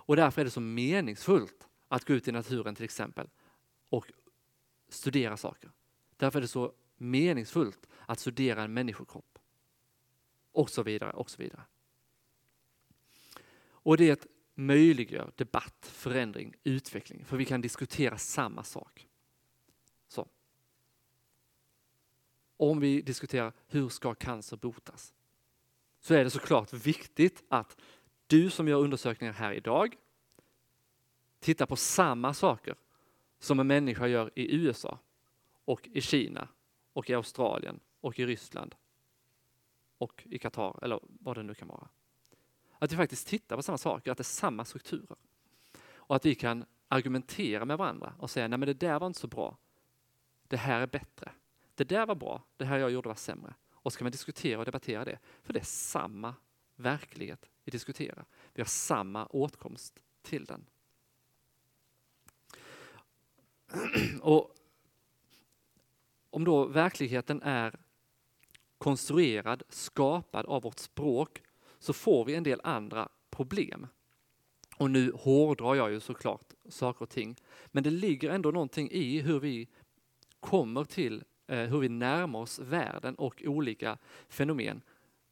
Och 0.08 0.16
därför 0.16 0.40
är 0.40 0.44
det 0.44 0.50
så 0.50 0.60
meningsfullt 0.60 1.68
att 1.88 2.04
gå 2.04 2.14
ut 2.14 2.28
i 2.28 2.32
naturen 2.32 2.74
till 2.74 2.84
exempel 2.84 3.28
och 3.88 4.12
studera 4.88 5.36
saker. 5.36 5.70
Därför 6.16 6.38
är 6.38 6.40
det 6.40 6.48
så 6.48 6.72
meningsfullt 6.96 7.86
att 8.06 8.20
studera 8.20 8.62
en 8.62 8.74
människokropp. 8.74 9.38
Och 10.52 10.70
så 10.70 10.82
vidare, 10.82 11.12
och 11.12 11.30
så 11.30 11.42
vidare. 11.42 11.62
Och 13.60 13.96
det 13.96 14.26
möjliggör 14.54 15.32
debatt, 15.36 15.90
förändring, 15.92 16.54
utveckling, 16.64 17.24
för 17.24 17.36
vi 17.36 17.44
kan 17.44 17.60
diskutera 17.60 18.18
samma 18.18 18.64
sak. 18.64 19.08
Så. 20.06 20.28
Om 22.56 22.80
vi 22.80 23.02
diskuterar 23.02 23.52
hur 23.66 23.88
ska 23.88 24.14
cancer 24.14 24.56
botas? 24.56 25.14
Så 26.00 26.14
är 26.14 26.24
det 26.24 26.30
såklart 26.30 26.72
viktigt 26.72 27.44
att 27.48 27.76
du 28.28 28.50
som 28.50 28.68
gör 28.68 28.78
undersökningar 28.78 29.32
här 29.32 29.52
idag 29.52 29.96
tittar 31.40 31.66
på 31.66 31.76
samma 31.76 32.34
saker 32.34 32.74
som 33.38 33.60
en 33.60 33.66
människa 33.66 34.06
gör 34.06 34.30
i 34.34 34.56
USA 34.56 34.98
och 35.64 35.88
i 35.92 36.00
Kina 36.00 36.48
och 36.92 37.10
i 37.10 37.14
Australien 37.14 37.80
och 38.00 38.18
i 38.18 38.26
Ryssland 38.26 38.74
och 39.98 40.22
i 40.30 40.38
Qatar 40.38 40.84
eller 40.84 41.00
vad 41.02 41.36
det 41.36 41.42
nu 41.42 41.54
kan 41.54 41.68
vara. 41.68 41.88
Att 42.78 42.92
vi 42.92 42.96
faktiskt 42.96 43.28
tittar 43.28 43.56
på 43.56 43.62
samma 43.62 43.78
saker, 43.78 44.10
att 44.10 44.18
det 44.18 44.22
är 44.22 44.24
samma 44.24 44.64
strukturer. 44.64 45.16
Och 45.94 46.16
att 46.16 46.26
vi 46.26 46.34
kan 46.34 46.64
argumentera 46.88 47.64
med 47.64 47.78
varandra 47.78 48.14
och 48.18 48.30
säga, 48.30 48.48
nej 48.48 48.58
men 48.58 48.66
det 48.66 48.74
där 48.74 48.98
var 48.98 49.06
inte 49.06 49.20
så 49.20 49.26
bra. 49.26 49.56
Det 50.48 50.56
här 50.56 50.80
är 50.80 50.86
bättre. 50.86 51.32
Det 51.74 51.84
där 51.84 52.06
var 52.06 52.14
bra, 52.14 52.42
det 52.56 52.64
här 52.64 52.78
jag 52.78 52.90
gjorde 52.90 53.08
var 53.08 53.16
sämre. 53.16 53.54
Och 53.72 53.92
så 53.92 53.98
kan 53.98 54.04
man 54.04 54.12
diskutera 54.12 54.58
och 54.58 54.64
debattera 54.64 55.04
det. 55.04 55.18
För 55.42 55.52
det 55.52 55.60
är 55.60 55.64
samma 55.64 56.34
verklighet 56.76 57.50
vi 57.68 57.70
diskuterar. 57.70 58.24
Vi 58.54 58.62
har 58.62 58.66
samma 58.66 59.26
åtkomst 59.26 59.98
till 60.22 60.44
den. 60.44 60.66
Och 64.22 64.54
om 66.30 66.44
då 66.44 66.64
verkligheten 66.64 67.42
är 67.42 67.78
konstruerad, 68.78 69.62
skapad 69.68 70.46
av 70.46 70.62
vårt 70.62 70.78
språk, 70.78 71.42
så 71.78 71.92
får 71.92 72.24
vi 72.24 72.34
en 72.34 72.42
del 72.42 72.60
andra 72.64 73.08
problem. 73.30 73.86
Och 74.76 74.90
nu 74.90 75.12
hårdrar 75.12 75.74
jag 75.74 75.90
ju 75.90 76.00
såklart 76.00 76.54
saker 76.68 77.02
och 77.02 77.10
ting, 77.10 77.36
men 77.66 77.82
det 77.82 77.90
ligger 77.90 78.30
ändå 78.30 78.50
någonting 78.50 78.90
i 78.90 79.20
hur 79.20 79.40
vi 79.40 79.68
kommer 80.40 80.84
till, 80.84 81.24
eh, 81.46 81.58
hur 81.58 81.78
vi 81.78 81.88
närmar 81.88 82.38
oss 82.38 82.58
världen 82.58 83.14
och 83.14 83.42
olika 83.46 83.98
fenomen. 84.28 84.82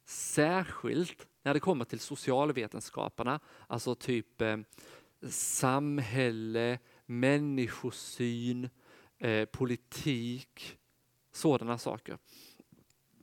Särskilt 0.05 1.27
när 1.47 1.53
det 1.53 1.59
kommer 1.59 1.85
till 1.85 1.99
socialvetenskaperna, 1.99 3.39
alltså 3.67 3.95
typ 3.95 4.41
eh, 4.41 4.57
samhälle, 5.29 6.79
människosyn, 7.05 8.69
eh, 9.17 9.45
politik, 9.45 10.77
sådana 11.31 11.77
saker. 11.77 12.17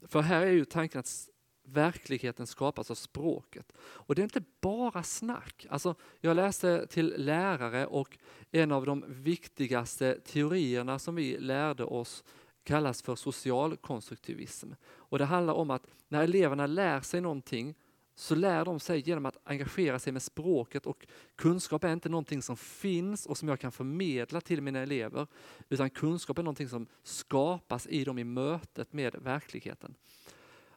För 0.06 0.20
här 0.20 0.40
är 0.46 0.50
ju 0.50 0.64
tanken 0.64 0.98
att 0.98 1.28
verkligheten 1.62 2.46
skapas 2.46 2.90
av 2.90 2.94
språket. 2.94 3.72
Och 3.78 4.14
det 4.14 4.22
är 4.22 4.24
inte 4.24 4.44
bara 4.60 5.02
snack. 5.02 5.66
Alltså, 5.70 5.94
jag 6.20 6.36
läste 6.36 6.86
till 6.86 7.14
lärare 7.16 7.86
och 7.86 8.18
en 8.50 8.72
av 8.72 8.86
de 8.86 9.04
viktigaste 9.08 10.20
teorierna 10.20 10.98
som 10.98 11.14
vi 11.14 11.38
lärde 11.38 11.84
oss 11.84 12.24
kallas 12.62 13.02
för 13.02 13.16
socialkonstruktivism. 13.16 14.72
Och 14.84 15.18
det 15.18 15.24
handlar 15.24 15.54
om 15.54 15.70
att 15.70 15.86
när 16.08 16.22
eleverna 16.22 16.66
lär 16.66 17.00
sig 17.00 17.20
någonting 17.20 17.74
så 18.14 18.34
lär 18.34 18.64
de 18.64 18.80
sig 18.80 19.00
genom 19.00 19.26
att 19.26 19.36
engagera 19.44 19.98
sig 19.98 20.12
med 20.12 20.22
språket 20.22 20.86
och 20.86 21.06
kunskap 21.36 21.84
är 21.84 21.92
inte 21.92 22.08
någonting 22.08 22.42
som 22.42 22.56
finns 22.56 23.26
och 23.26 23.38
som 23.38 23.48
jag 23.48 23.60
kan 23.60 23.72
förmedla 23.72 24.40
till 24.40 24.62
mina 24.62 24.78
elever, 24.78 25.26
utan 25.68 25.90
kunskap 25.90 26.38
är 26.38 26.42
någonting 26.42 26.68
som 26.68 26.86
skapas 27.02 27.86
i 27.86 28.04
dem 28.04 28.18
i 28.18 28.24
mötet 28.24 28.92
med 28.92 29.14
verkligheten. 29.14 29.94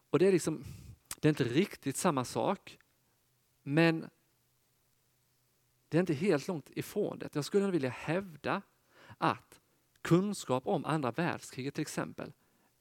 Och 0.09 0.19
det 0.19 0.27
är 0.27 0.31
liksom, 0.31 0.63
det 1.19 1.27
är 1.27 1.29
inte 1.29 1.43
riktigt 1.43 1.97
samma 1.97 2.25
sak, 2.25 2.77
men 3.63 4.09
det 5.89 5.97
är 5.97 5.99
inte 5.99 6.13
helt 6.13 6.47
långt 6.47 6.69
ifrån 6.69 7.19
det. 7.19 7.35
Jag 7.35 7.45
skulle 7.45 7.71
vilja 7.71 7.89
hävda 7.89 8.61
att 9.17 9.59
kunskap 10.01 10.67
om 10.67 10.85
andra 10.85 11.11
världskriget 11.11 11.73
till 11.73 11.81
exempel, 11.81 12.33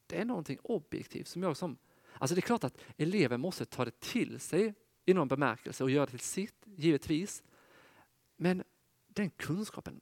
det 0.06 0.20
är 0.20 0.24
någonting 0.24 0.58
objektivt 0.62 1.28
som 1.28 1.42
jag 1.42 1.56
som 1.56 1.78
Alltså 2.18 2.34
det 2.34 2.38
är 2.38 2.42
klart 2.42 2.64
att 2.64 2.78
eleven 2.96 3.40
måste 3.40 3.64
ta 3.64 3.84
det 3.84 4.00
till 4.00 4.40
sig 4.40 4.74
i 5.04 5.14
någon 5.14 5.28
bemärkelse 5.28 5.84
och 5.84 5.90
göra 5.90 6.06
det 6.06 6.10
till 6.10 6.20
sitt, 6.20 6.66
givetvis. 6.76 7.42
Men 8.36 8.62
den 9.08 9.30
kunskapen, 9.30 10.00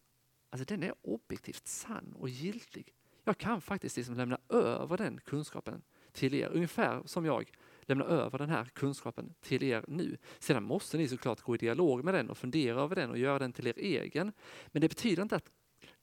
alltså 0.51 0.65
den 0.65 0.83
är 0.83 0.95
objektivt 1.03 1.67
sann 1.67 2.15
och 2.19 2.29
giltig. 2.29 2.95
Jag 3.25 3.39
kan 3.39 3.61
faktiskt 3.61 3.97
liksom 3.97 4.17
lämna 4.17 4.39
över 4.49 4.97
den 4.97 5.21
kunskapen 5.21 5.83
till 6.13 6.35
er, 6.35 6.49
ungefär 6.49 7.03
som 7.07 7.25
jag 7.25 7.51
lämnar 7.83 8.07
över 8.07 8.39
den 8.39 8.51
här 8.51 8.65
kunskapen 8.65 9.35
till 9.41 9.63
er 9.63 9.85
nu. 9.89 10.17
Sedan 10.39 10.63
måste 10.63 10.97
ni 10.97 11.09
såklart 11.09 11.41
gå 11.41 11.55
i 11.55 11.59
dialog 11.59 12.05
med 12.05 12.15
den 12.15 12.31
och 12.31 12.39
fundera 12.39 12.81
över 12.81 12.97
den 12.97 13.11
och 13.11 13.19
göra 13.19 13.39
den 13.39 13.53
till 13.53 13.67
er 13.67 13.79
egen. 13.79 14.33
Men 14.67 14.81
det 14.81 14.89
betyder 14.89 15.23
inte 15.23 15.37
att 15.37 15.51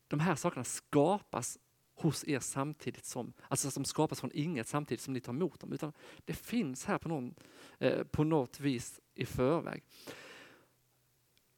de 0.08 0.20
här 0.20 0.36
sakerna 0.36 0.64
skapas 0.64 1.60
hos 2.02 2.28
er 2.28 2.40
samtidigt 2.40 3.06
som, 3.06 3.34
alltså 3.48 3.72
som 3.72 3.86
skapas 3.86 4.20
från 4.20 4.32
inget 4.34 4.68
samtidigt 4.68 5.02
som 5.02 5.14
ni 5.14 5.20
tar 5.20 5.34
emot 5.34 5.60
dem, 5.60 5.74
utan 5.74 5.94
det 6.26 6.34
finns 6.34 6.86
här 6.86 6.98
på, 6.98 7.10
någon, 7.10 7.36
eh, 7.80 8.04
på 8.04 8.24
något 8.24 8.60
vis 8.60 9.00
i 9.16 9.26
förväg. 9.26 9.84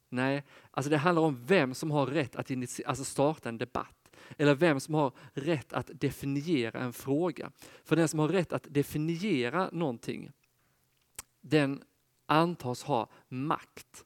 Nej, 0.10 0.43
alltså 0.71 0.89
det 0.89 0.97
handlar 0.97 1.21
om 1.21 1.45
vem 1.45 1.74
som 1.74 1.91
har 1.91 2.06
rätt 2.06 2.36
att 2.36 2.52
alltså 2.86 3.04
starta 3.04 3.50
en 3.50 3.58
debatt 3.58 4.02
eller 4.38 4.56
vem 4.56 4.80
som 4.80 4.93
har 4.93 5.12
rätt 5.34 5.74
att 5.74 5.91
definiera 5.93 6.80
en 6.80 6.93
fråga. 6.93 7.52
För 7.84 7.95
den 7.95 8.08
som 8.08 8.19
har 8.19 8.28
rätt 8.28 8.54
att 8.54 8.67
definiera 8.69 9.69
någonting, 9.71 10.32
den 11.41 11.84
antas 12.31 12.83
ha 12.83 13.09
makt. 13.29 14.05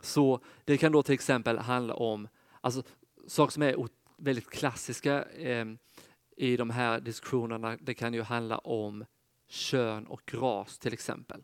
Så 0.00 0.40
det 0.64 0.78
kan 0.78 0.92
då 0.92 1.02
till 1.02 1.14
exempel 1.14 1.58
handla 1.58 1.94
om 1.94 2.28
alltså, 2.60 2.82
saker 3.26 3.52
som 3.52 3.62
är 3.62 3.88
väldigt 4.16 4.50
klassiska 4.50 5.22
eh, 5.22 5.66
i 6.36 6.56
de 6.56 6.70
här 6.70 7.00
diskussionerna. 7.00 7.76
Det 7.80 7.94
kan 7.94 8.14
ju 8.14 8.22
handla 8.22 8.58
om 8.58 9.04
kön 9.48 10.06
och 10.06 10.34
ras 10.34 10.78
till 10.78 10.92
exempel. 10.92 11.42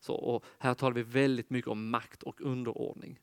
Så, 0.00 0.14
och 0.14 0.44
här 0.58 0.74
talar 0.74 0.94
vi 0.94 1.02
väldigt 1.02 1.50
mycket 1.50 1.70
om 1.70 1.90
makt 1.90 2.22
och 2.22 2.40
underordning. 2.40 3.18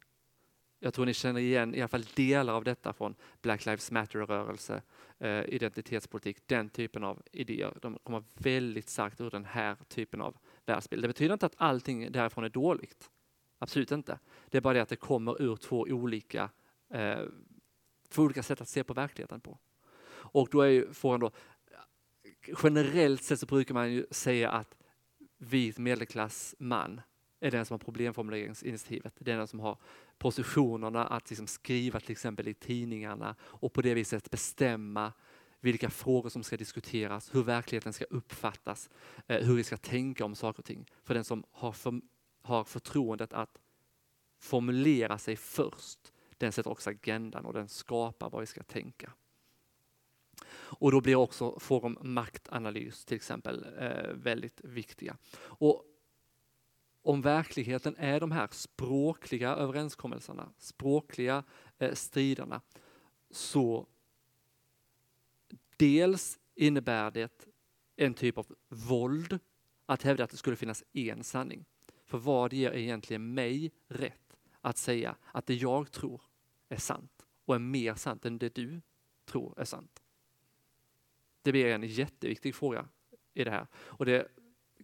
Jag 0.79 0.93
tror 0.93 1.05
ni 1.05 1.13
känner 1.13 1.41
igen 1.41 1.75
i 1.75 1.81
alla 1.81 1.87
fall 1.87 2.05
delar 2.15 2.53
av 2.53 2.63
detta 2.63 2.93
från 2.93 3.15
Black 3.41 3.65
Lives 3.65 3.91
Matter-rörelse, 3.91 4.81
eh, 5.19 5.43
identitetspolitik, 5.45 6.37
den 6.45 6.69
typen 6.69 7.03
av 7.03 7.21
idéer. 7.31 7.77
De 7.81 7.99
kommer 8.03 8.23
väldigt 8.33 8.89
starkt 8.89 9.21
ur 9.21 9.29
den 9.29 9.45
här 9.45 9.75
typen 9.87 10.21
av 10.21 10.37
världsbild. 10.65 11.03
Det 11.03 11.07
betyder 11.07 11.33
inte 11.33 11.45
att 11.45 11.55
allting 11.57 12.11
därifrån 12.11 12.43
är 12.43 12.49
dåligt. 12.49 13.09
Absolut 13.59 13.91
inte. 13.91 14.19
Det 14.49 14.57
är 14.57 14.61
bara 14.61 14.73
det 14.73 14.81
att 14.81 14.89
det 14.89 14.95
kommer 14.95 15.41
ur 15.41 15.55
två 15.55 15.85
olika, 15.89 16.49
eh, 16.93 17.19
två 18.09 18.23
olika 18.23 18.43
sätt 18.43 18.61
att 18.61 18.69
se 18.69 18.83
på 18.83 18.93
verkligheten 18.93 19.41
på. 19.41 19.57
Och 20.07 20.47
då 20.51 20.61
är 20.61 20.67
ju 20.67 20.93
frågan 20.93 21.19
då, 21.19 21.31
generellt 22.63 23.23
sett 23.23 23.39
så 23.39 23.45
brukar 23.45 23.73
man 23.73 23.91
ju 23.91 24.05
säga 24.11 24.51
att 24.51 24.77
vit 25.37 25.77
medelklassman 25.77 27.01
är 27.39 27.51
den 27.51 27.65
som 27.65 27.73
har 27.73 27.79
problemformuleringsinitiativet. 27.79 29.13
Det 29.19 29.31
är 29.31 29.37
den 29.37 29.47
som 29.47 29.59
har 29.59 29.77
positionerna 30.17 31.07
att 31.07 31.29
liksom 31.29 31.47
skriva 31.47 31.99
till 31.99 32.11
exempel 32.11 32.47
i 32.47 32.53
tidningarna 32.53 33.35
och 33.41 33.73
på 33.73 33.81
det 33.81 33.93
viset 33.93 34.31
bestämma 34.31 35.13
vilka 35.61 35.89
frågor 35.89 36.29
som 36.29 36.43
ska 36.43 36.57
diskuteras, 36.57 37.35
hur 37.35 37.43
verkligheten 37.43 37.93
ska 37.93 38.05
uppfattas, 38.05 38.89
eh, 39.27 39.45
hur 39.45 39.55
vi 39.55 39.63
ska 39.63 39.77
tänka 39.77 40.25
om 40.25 40.35
saker 40.35 40.59
och 40.59 40.65
ting. 40.65 40.85
För 41.03 41.13
den 41.13 41.23
som 41.23 41.43
har, 41.51 41.71
för, 41.71 42.01
har 42.41 42.63
förtroendet 42.63 43.33
att 43.33 43.57
formulera 44.39 45.17
sig 45.17 45.35
först, 45.35 46.13
den 46.37 46.51
sätter 46.51 46.71
också 46.71 46.89
agendan 46.89 47.45
och 47.45 47.53
den 47.53 47.67
skapar 47.67 48.29
vad 48.29 48.41
vi 48.41 48.47
ska 48.47 48.63
tänka. 48.63 49.13
Och 50.53 50.91
då 50.91 51.01
blir 51.01 51.15
också 51.15 51.59
frågor 51.59 51.85
om 51.85 52.13
maktanalys 52.13 53.05
till 53.05 53.15
exempel 53.15 53.65
eh, 53.79 54.13
väldigt 54.13 54.61
viktiga. 54.63 55.17
Och 55.39 55.85
om 57.03 57.21
verkligheten 57.21 57.95
är 57.97 58.19
de 58.19 58.31
här 58.31 58.47
språkliga 58.51 59.55
överenskommelserna, 59.55 60.49
språkliga 60.57 61.43
eh, 61.77 61.93
striderna, 61.93 62.61
så 63.31 63.87
Dels 65.81 66.39
innebär 66.55 67.11
det 67.11 67.45
en 67.95 68.13
typ 68.13 68.37
av 68.37 68.55
våld 68.69 69.39
att 69.85 70.03
hävda 70.03 70.23
att 70.23 70.29
det 70.29 70.37
skulle 70.37 70.55
finnas 70.55 70.83
en 70.93 71.23
sanning. 71.23 71.65
För 72.05 72.17
vad 72.17 72.53
ger 72.53 72.71
egentligen 72.71 73.33
mig 73.33 73.71
rätt 73.87 74.37
att 74.61 74.77
säga 74.77 75.15
att 75.31 75.45
det 75.45 75.53
jag 75.53 75.91
tror 75.91 76.21
är 76.69 76.77
sant 76.77 77.25
och 77.45 77.55
är 77.55 77.59
mer 77.59 77.95
sant 77.95 78.25
än 78.25 78.37
det 78.37 78.55
du 78.55 78.81
tror 79.25 79.59
är 79.59 79.65
sant? 79.65 80.01
Det 81.41 81.51
blir 81.51 81.65
en 81.65 81.83
jätteviktig 81.83 82.55
fråga 82.55 82.87
i 83.33 83.43
det 83.43 83.51
här. 83.51 83.67
Och 83.73 84.05
det 84.05 84.27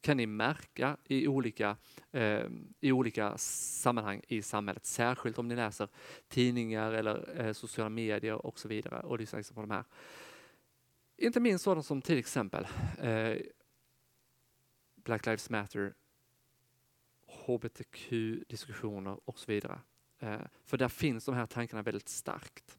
kan 0.02 0.18
ni 0.18 0.26
märka 0.26 0.98
i 1.04 1.28
olika, 1.28 1.78
eh, 2.12 2.46
i 2.80 2.92
olika 2.92 3.38
sammanhang 3.38 4.22
i 4.28 4.42
samhället, 4.42 4.86
särskilt 4.86 5.38
om 5.38 5.48
ni 5.48 5.56
läser 5.56 5.88
tidningar 6.28 6.92
eller 6.92 7.42
eh, 7.42 7.54
sociala 7.54 7.90
medier 7.90 8.46
och 8.46 8.60
så 8.60 8.68
vidare 8.68 9.00
och 9.00 9.20
lyssnar 9.20 9.40
liksom 9.40 9.56
på 9.56 9.62
de 9.62 9.72
här 9.72 9.84
inte 11.18 11.40
minst 11.40 11.64
sådant 11.64 11.86
som 11.86 12.02
till 12.02 12.18
exempel 12.18 12.68
eh, 13.00 13.38
Black 14.96 15.26
Lives 15.26 15.50
Matter, 15.50 15.94
hbtq-diskussioner 17.28 19.20
och 19.30 19.40
så 19.40 19.52
vidare. 19.52 19.80
Eh, 20.20 20.42
för 20.66 20.78
där 20.78 20.90
finns 20.90 21.26
de 21.26 21.36
här 21.36 21.46
tankarna 21.46 21.84
väldigt 21.84 22.10
starkt. 22.10 22.78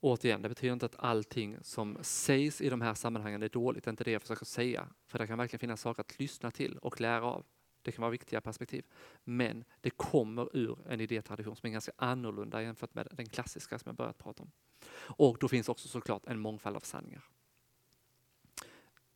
Återigen, 0.00 0.42
det 0.42 0.48
betyder 0.48 0.72
inte 0.72 0.86
att 0.86 0.98
allting 0.98 1.56
som 1.62 1.98
sägs 2.00 2.60
i 2.60 2.68
de 2.68 2.80
här 2.80 2.94
sammanhangen 2.94 3.42
är 3.42 3.48
dåligt, 3.48 3.84
det 3.84 3.88
är 3.88 3.92
inte 3.92 4.04
det 4.04 4.10
jag 4.10 4.22
försöker 4.22 4.44
säga. 4.44 4.88
För 5.06 5.18
det 5.18 5.26
kan 5.26 5.38
verkligen 5.38 5.60
finnas 5.60 5.80
saker 5.80 6.00
att 6.00 6.18
lyssna 6.18 6.50
till 6.50 6.78
och 6.78 7.00
lära 7.00 7.24
av. 7.24 7.46
Det 7.84 7.92
kan 7.92 8.02
vara 8.02 8.10
viktiga 8.10 8.40
perspektiv. 8.40 8.84
Men 9.24 9.64
det 9.80 9.90
kommer 9.90 10.56
ur 10.56 10.78
en 10.88 11.00
idétradition 11.00 11.56
som 11.56 11.66
är 11.66 11.72
ganska 11.72 11.92
annorlunda 11.96 12.62
jämfört 12.62 12.94
med 12.94 13.08
den 13.12 13.26
klassiska 13.26 13.78
som 13.78 13.88
jag 13.88 13.96
börjat 13.96 14.18
prata 14.18 14.42
om. 14.42 14.50
Och 14.94 15.36
då 15.40 15.48
finns 15.48 15.68
också 15.68 15.88
såklart 15.88 16.26
en 16.26 16.38
mångfald 16.38 16.76
av 16.76 16.80
sanningar. 16.80 17.24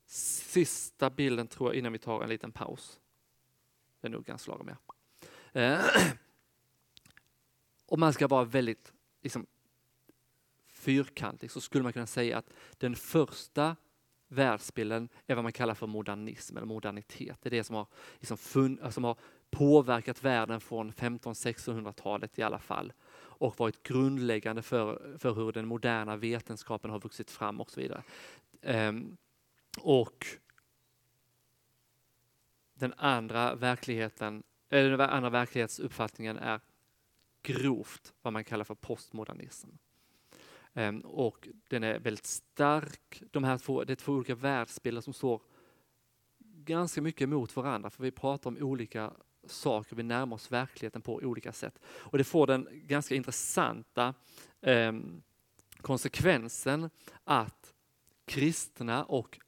Sista 0.07 1.11
bilden 1.11 1.49
tror 1.49 1.69
jag 1.69 1.77
innan 1.77 1.93
vi 1.93 1.99
tar 1.99 2.23
en 2.23 2.29
liten 2.29 2.53
paus. 2.53 3.01
Det 4.01 4.07
är 4.07 4.11
nog 4.11 4.25
ganska 4.25 4.51
lagom. 4.51 4.71
Eh, 5.53 5.81
om 7.87 8.01
man 8.01 8.13
ska 8.13 8.29
vara 8.29 8.45
väldigt 8.45 8.93
liksom, 9.23 9.47
fyrkantig 10.67 11.51
så 11.51 11.61
skulle 11.61 11.83
man 11.83 11.93
kunna 11.93 12.07
säga 12.07 12.39
att 12.39 12.51
den 12.79 12.97
första 12.97 13.77
världsbilden 14.29 15.09
är 15.27 15.35
vad 15.35 15.45
man 15.45 15.53
kallar 15.53 15.75
för 15.75 15.87
modernism 15.87 16.57
eller 16.57 16.67
modernitet. 16.67 17.39
Det 17.43 17.49
är 17.49 17.51
det 17.51 17.65
som 17.65 17.77
har, 17.77 17.87
liksom 18.19 18.39
fun, 18.39 18.81
som 18.91 19.05
har 19.05 19.17
påverkat 19.51 20.25
världen 20.25 20.61
från 20.61 20.93
1500-1600-talet 20.93 22.39
i 22.39 22.43
alla 22.43 22.59
fall 22.59 22.93
och 23.39 23.59
varit 23.59 23.83
grundläggande 23.83 24.63
för, 24.63 25.19
för 25.19 25.35
hur 25.35 25.53
den 25.53 25.67
moderna 25.67 26.17
vetenskapen 26.17 26.91
har 26.91 27.01
vuxit 27.01 27.31
fram 27.31 27.61
och 27.61 27.71
så 27.71 27.81
vidare. 27.81 28.03
Um, 28.63 29.17
och 29.81 30.27
den 32.75 32.95
andra 32.97 33.55
verkligheten, 33.55 34.43
eller 34.71 34.91
den 34.91 35.01
andra 35.01 35.31
verklighetsuppfattningen 35.31 36.37
är 36.37 36.61
grovt 37.43 38.15
vad 38.23 38.33
man 38.33 38.45
kallar 38.45 38.65
för 38.65 38.75
postmodernism. 38.75 39.69
Ehm, 40.75 41.01
och 41.01 41.49
den 41.69 41.85
är 41.85 41.99
väldigt 41.99 42.27
stark. 42.27 43.23
De 43.31 43.45
här 43.45 43.59
två, 43.59 43.85
det 43.85 43.93
är 43.93 43.97
två 43.97 44.13
olika 44.13 44.35
världsbilder 44.35 45.01
som 45.01 45.13
står 45.13 45.43
ganska 46.65 47.03
mycket 47.03 47.29
mot 47.29 47.57
varandra, 47.57 47.91
för 47.91 48.03
vi 48.03 48.11
pratar 48.11 48.51
om 48.51 48.57
olika 48.61 49.13
saker, 49.47 49.97
vi 49.97 50.03
närmar 50.03 50.35
oss 50.35 50.53
verkligheten 50.53 51.03
på 51.03 51.15
olika 51.15 51.53
sätt. 51.53 51.79
Och 51.85 52.19
det 52.19 52.25
får 52.25 52.47
den 52.47 52.69
ganska 52.73 53.15
intressanta 53.15 54.15
eh, 54.61 54.93
konsekvensen 55.81 56.91
att 57.25 57.75
kristna 58.25 59.05
och 59.05 59.39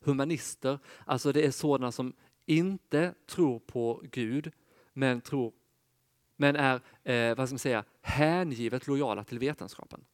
humanister, 0.00 0.78
alltså 1.04 1.32
det 1.32 1.46
är 1.46 1.50
sådana 1.50 1.92
som 1.92 2.12
inte 2.46 3.14
tror 3.26 3.58
på 3.58 4.02
Gud, 4.10 4.52
men, 4.92 5.20
tror, 5.20 5.52
men 6.36 6.56
är 6.56 6.80
eh, 7.02 7.36
vad 7.36 7.48
ska 7.48 7.54
man 7.54 7.58
säga, 7.58 7.84
hängivet 8.00 8.86
lojala 8.86 9.24
till 9.24 9.38
vetenskapen. 9.38 10.04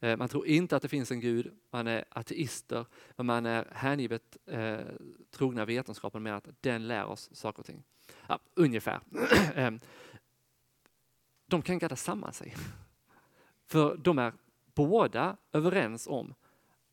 Eh, 0.00 0.16
man 0.16 0.28
tror 0.28 0.46
inte 0.46 0.76
att 0.76 0.82
det 0.82 0.88
finns 0.88 1.10
en 1.10 1.20
Gud, 1.20 1.52
man 1.70 1.86
är 1.86 2.04
ateister, 2.08 2.86
men 3.16 3.26
man 3.26 3.46
är 3.46 3.68
hängivet 3.72 4.36
eh, 4.46 4.78
trogna 5.30 5.64
vetenskapen 5.64 6.22
med 6.22 6.36
att 6.36 6.48
den 6.60 6.88
lär 6.88 7.04
oss 7.04 7.30
saker 7.32 7.60
och 7.60 7.66
ting. 7.66 7.82
Ja, 8.28 8.38
ungefär. 8.54 9.00
Ehm, 9.54 9.80
de 11.46 11.62
kan 11.62 11.78
gadda 11.78 11.96
samman 11.96 12.32
sig. 12.32 12.54
För 13.66 13.96
de 13.96 14.18
är 14.18 14.32
båda 14.74 15.36
överens 15.52 16.06
om 16.06 16.34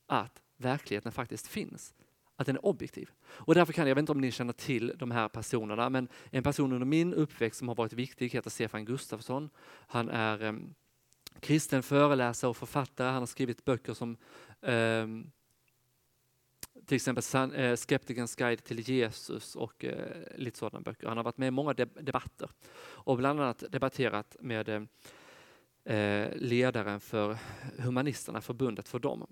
att 0.06 0.42
verkligheten 0.58 1.12
faktiskt 1.12 1.48
finns. 1.48 1.94
Att 2.36 2.46
den 2.46 2.56
är 2.56 2.66
objektiv. 2.66 3.12
Och 3.24 3.56
därför 3.56 3.74
kan 3.74 3.82
jag, 3.82 3.90
jag 3.90 3.96
vet 3.96 4.02
inte 4.02 4.12
om 4.12 4.22
ni 4.22 4.32
känner 4.32 4.54
till 4.54 4.94
de 4.98 5.12
här 5.12 5.28
personerna, 5.28 5.90
men 5.90 6.08
en 6.32 6.44
person 6.44 6.74
under 6.74 6.86
min 6.86 7.14
uppväxt 7.14 7.60
som 7.60 7.68
har 7.68 7.76
varit 7.76 7.94
viktig 7.94 8.30
heter 8.30 8.50
Stefan 8.50 8.86
Gustafsson. 8.86 9.50
Han 9.88 10.10
är 10.10 10.44
ehm, 10.44 10.74
kristen 11.40 11.84
föreläsare 11.84 12.50
och 12.50 12.58
författare. 12.58 13.08
Han 13.08 13.22
har 13.22 13.26
skrivit 13.26 13.66
böcker 13.66 13.94
som 13.94 14.18
eh, 14.62 15.08
till 16.86 16.96
exempel 16.96 17.54
eh, 17.56 17.76
Skeptikerns 17.76 18.36
guide 18.36 18.64
till 18.64 18.90
Jesus 18.90 19.56
och 19.56 19.86
eh, 19.86 20.24
lite 20.36 20.58
sådana 20.58 20.82
böcker. 20.82 21.08
Han 21.08 21.18
har 21.18 21.24
varit 21.24 21.38
med 21.38 21.48
i 21.48 21.52
många 21.52 21.74
debatter 21.74 22.50
och 22.76 23.18
bland 23.18 23.42
annat 23.42 23.64
debatterat 23.70 24.36
med 24.40 24.70
eh, 25.84 26.30
ledaren 26.36 27.00
för 27.00 27.38
Humanisterna, 27.78 28.42
förbundet 28.42 28.90
för 28.90 29.00
dem, 29.00 29.28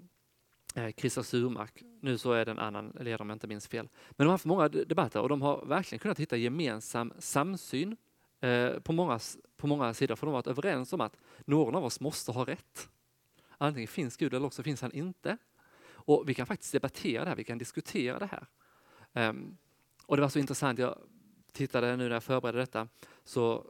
eh, 0.75 0.89
Christer 0.97 1.21
Surmark. 1.21 1.83
Nu 2.01 2.17
så 2.17 2.31
är 2.31 2.45
det 2.45 2.51
en 2.51 2.59
annan 2.59 2.97
ledare 2.99 3.21
om 3.21 3.29
jag 3.29 3.35
inte 3.35 3.47
minns 3.47 3.67
fel. 3.67 3.89
Men 4.09 4.25
de 4.25 4.25
har 4.25 4.31
haft 4.31 4.45
många 4.45 4.69
debatter 4.69 5.21
och 5.21 5.29
de 5.29 5.41
har 5.41 5.65
verkligen 5.65 5.99
kunnat 5.99 6.19
hitta 6.19 6.37
gemensam 6.37 7.13
samsyn 7.19 7.97
Eh, 8.41 8.79
på 8.79 8.93
många, 8.93 9.19
på 9.57 9.67
många 9.67 9.93
sidor, 9.93 10.15
för 10.15 10.25
de 10.25 10.33
har 10.33 10.37
varit 10.37 10.47
överens 10.47 10.93
om 10.93 11.01
att 11.01 11.17
någon 11.45 11.75
av 11.75 11.85
oss 11.85 11.99
måste 11.99 12.31
ha 12.31 12.45
rätt. 12.45 12.89
Antingen 13.57 13.87
finns 13.87 14.17
Gud 14.17 14.33
eller 14.33 14.45
också 14.45 14.63
finns 14.63 14.81
han 14.81 14.91
inte. 14.91 15.37
Och 16.03 16.29
vi 16.29 16.33
kan 16.33 16.45
faktiskt 16.45 16.71
debattera 16.71 17.23
det 17.23 17.29
här, 17.29 17.35
vi 17.35 17.43
kan 17.43 17.57
diskutera 17.57 18.19
det 18.19 18.29
här. 18.31 18.47
Um, 19.29 19.57
och 20.05 20.17
det 20.17 20.21
var 20.21 20.29
så 20.29 20.39
intressant, 20.39 20.79
jag 20.79 20.97
tittade 21.51 21.95
nu 21.95 22.03
när 22.03 22.15
jag 22.15 22.23
förberedde 22.23 22.59
detta, 22.59 22.87
så, 23.23 23.65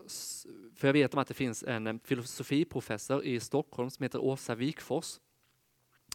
för 0.76 0.88
jag 0.88 0.94
vet 0.94 1.14
om 1.14 1.20
att 1.20 1.28
det 1.28 1.34
finns 1.34 1.64
en 1.64 2.00
filosofiprofessor 2.00 3.24
i 3.24 3.40
Stockholm 3.40 3.90
som 3.90 4.04
heter 4.04 4.20
Åsa 4.20 4.56
Wikfors. 4.56 5.20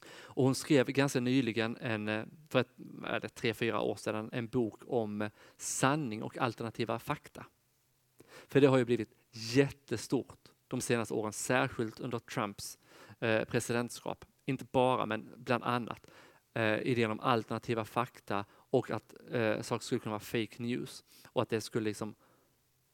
Och 0.09 0.45
hon 0.45 0.55
skrev 0.55 0.87
ganska 0.87 1.21
nyligen, 1.21 1.77
en, 1.77 2.09
eh, 2.09 2.25
för 2.49 2.61
ett, 2.61 2.73
det, 3.23 3.29
tre, 3.29 3.55
fyra 3.55 3.81
år 3.81 3.97
sedan, 3.97 4.31
en 4.33 4.49
bok 4.49 4.83
om 4.87 5.31
sanning 5.57 6.23
och 6.23 6.38
alternativa 6.38 6.99
fakta. 6.99 7.47
För 8.49 8.61
det 8.61 8.66
har 8.66 8.79
ju 8.79 8.85
blivit 8.85 9.11
jättestort 9.31 10.49
de 10.68 10.81
senaste 10.81 11.14
åren, 11.14 11.33
särskilt 11.33 12.01
under 12.01 12.18
Trumps 12.18 12.79
eh, 13.20 13.44
presidentskap. 13.44 14.25
Inte 14.44 14.64
bara 14.64 15.07
men 15.07 15.33
bland 15.37 15.64
annat, 15.64 16.07
eh, 16.55 16.79
idén 16.79 17.11
om 17.11 17.20
alternativa 17.20 17.85
fakta 17.85 18.44
och 18.51 18.90
att 18.90 19.14
eh, 19.31 19.61
saker 19.62 19.85
skulle 19.85 19.99
kunna 19.99 20.12
vara 20.12 20.20
fake 20.20 20.62
news 20.62 21.05
och 21.27 21.42
att 21.42 21.49
det 21.49 21.61
skulle 21.61 21.85
liksom 21.85 22.14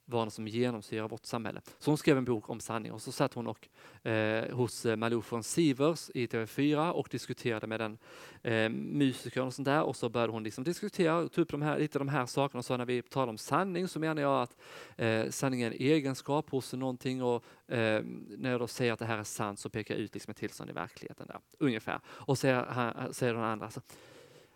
vara 0.05 0.25
något 0.25 0.35
som 0.35 0.49
genomsyrar 0.49 1.09
vårt 1.09 1.27
samhälle. 1.27 1.61
Så 1.79 1.91
hon 1.91 1.99
skrev 1.99 2.19
en 2.19 2.25
bok 2.25 2.51
om 2.51 2.61
sanning 2.61 2.93
och 2.93 3.03
så 3.03 3.13
satt 3.13 3.35
hon 3.35 3.47
och, 3.47 3.69
eh, 4.07 4.55
hos 4.55 4.87
eh, 4.87 4.97
Malou 4.97 5.23
von 5.31 5.43
Sivers 5.43 6.11
i 6.15 6.27
TV4 6.27 6.91
och 6.91 7.09
diskuterade 7.11 7.67
med 7.67 7.81
den 7.81 7.99
eh, 8.43 8.69
musikern 8.71 9.47
och 9.47 9.55
sånt 9.55 9.67
där 9.67 9.83
och 9.83 9.97
så 9.97 10.09
började 10.09 10.33
hon 10.33 10.43
liksom 10.43 10.65
diskutera 10.65 11.17
och 11.17 11.33
ta 11.33 11.41
upp 11.41 11.51
de 11.51 11.63
här, 11.63 11.79
lite 11.79 11.99
de 11.99 12.09
här 12.09 12.27
sakerna 12.27 12.59
och 12.59 12.65
så 12.65 12.77
när 12.77 12.85
vi 12.85 13.03
talar 13.03 13.29
om 13.29 13.39
sanning 13.39 13.89
så 13.89 13.99
menar 13.99 14.23
jag 14.23 14.43
att 14.43 14.57
eh, 14.97 15.31
sanning 15.31 15.63
är 15.63 15.67
en 15.67 15.73
egenskap 15.73 16.51
hos 16.51 16.73
någonting 16.73 17.23
och 17.23 17.45
eh, 17.69 18.03
när 18.39 18.51
jag 18.51 18.61
då 18.61 18.67
säger 18.67 18.93
att 18.93 18.99
det 18.99 19.07
här 19.07 19.19
är 19.19 19.25
sant 19.25 19.59
så 19.59 19.71
pekar 19.71 19.95
jag 19.95 20.03
ut 20.03 20.15
liksom 20.15 20.31
ett 20.31 20.37
tillstånd 20.37 20.71
i 20.71 20.73
verkligheten 20.73 21.27
där, 21.27 21.39
ungefär. 21.59 22.01
Och 22.07 22.39
säger, 22.39 23.13
säger 23.13 23.35
den 23.35 23.43
andra, 23.43 23.65
alltså, 23.65 23.81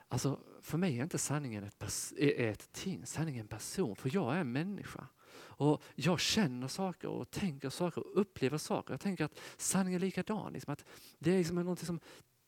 alltså 0.09 0.39
för 0.63 0.79
mig 0.79 0.99
är 0.99 1.03
inte 1.03 1.19
sanningen 1.19 1.65
ett, 1.65 2.13
ett 2.19 2.73
ting, 2.73 3.07
sanningen 3.07 3.39
är 3.39 3.43
en 3.43 3.49
person, 3.49 3.97
för 3.97 4.11
jag 4.15 4.37
är 4.37 4.41
en 4.41 4.53
människa. 4.53 5.07
Och 5.57 5.83
jag 5.95 6.21
känner 6.21 6.69
saker 6.69 7.09
och 7.09 7.31
tänker 7.31 7.71
saker 7.71 8.07
och 8.07 8.21
upplever 8.21 8.59
saker. 8.59 8.93
Jag 8.93 9.01
tänker 9.01 9.25
att 9.25 9.39
sanningen 9.57 10.01
är 10.01 10.07
likadan. 10.07 10.53
Liksom 10.53 10.73
att 10.73 10.85
det 11.19 11.31
är 11.31 11.39
liksom 11.39 11.57
något 11.57 11.79
som 11.79 12.01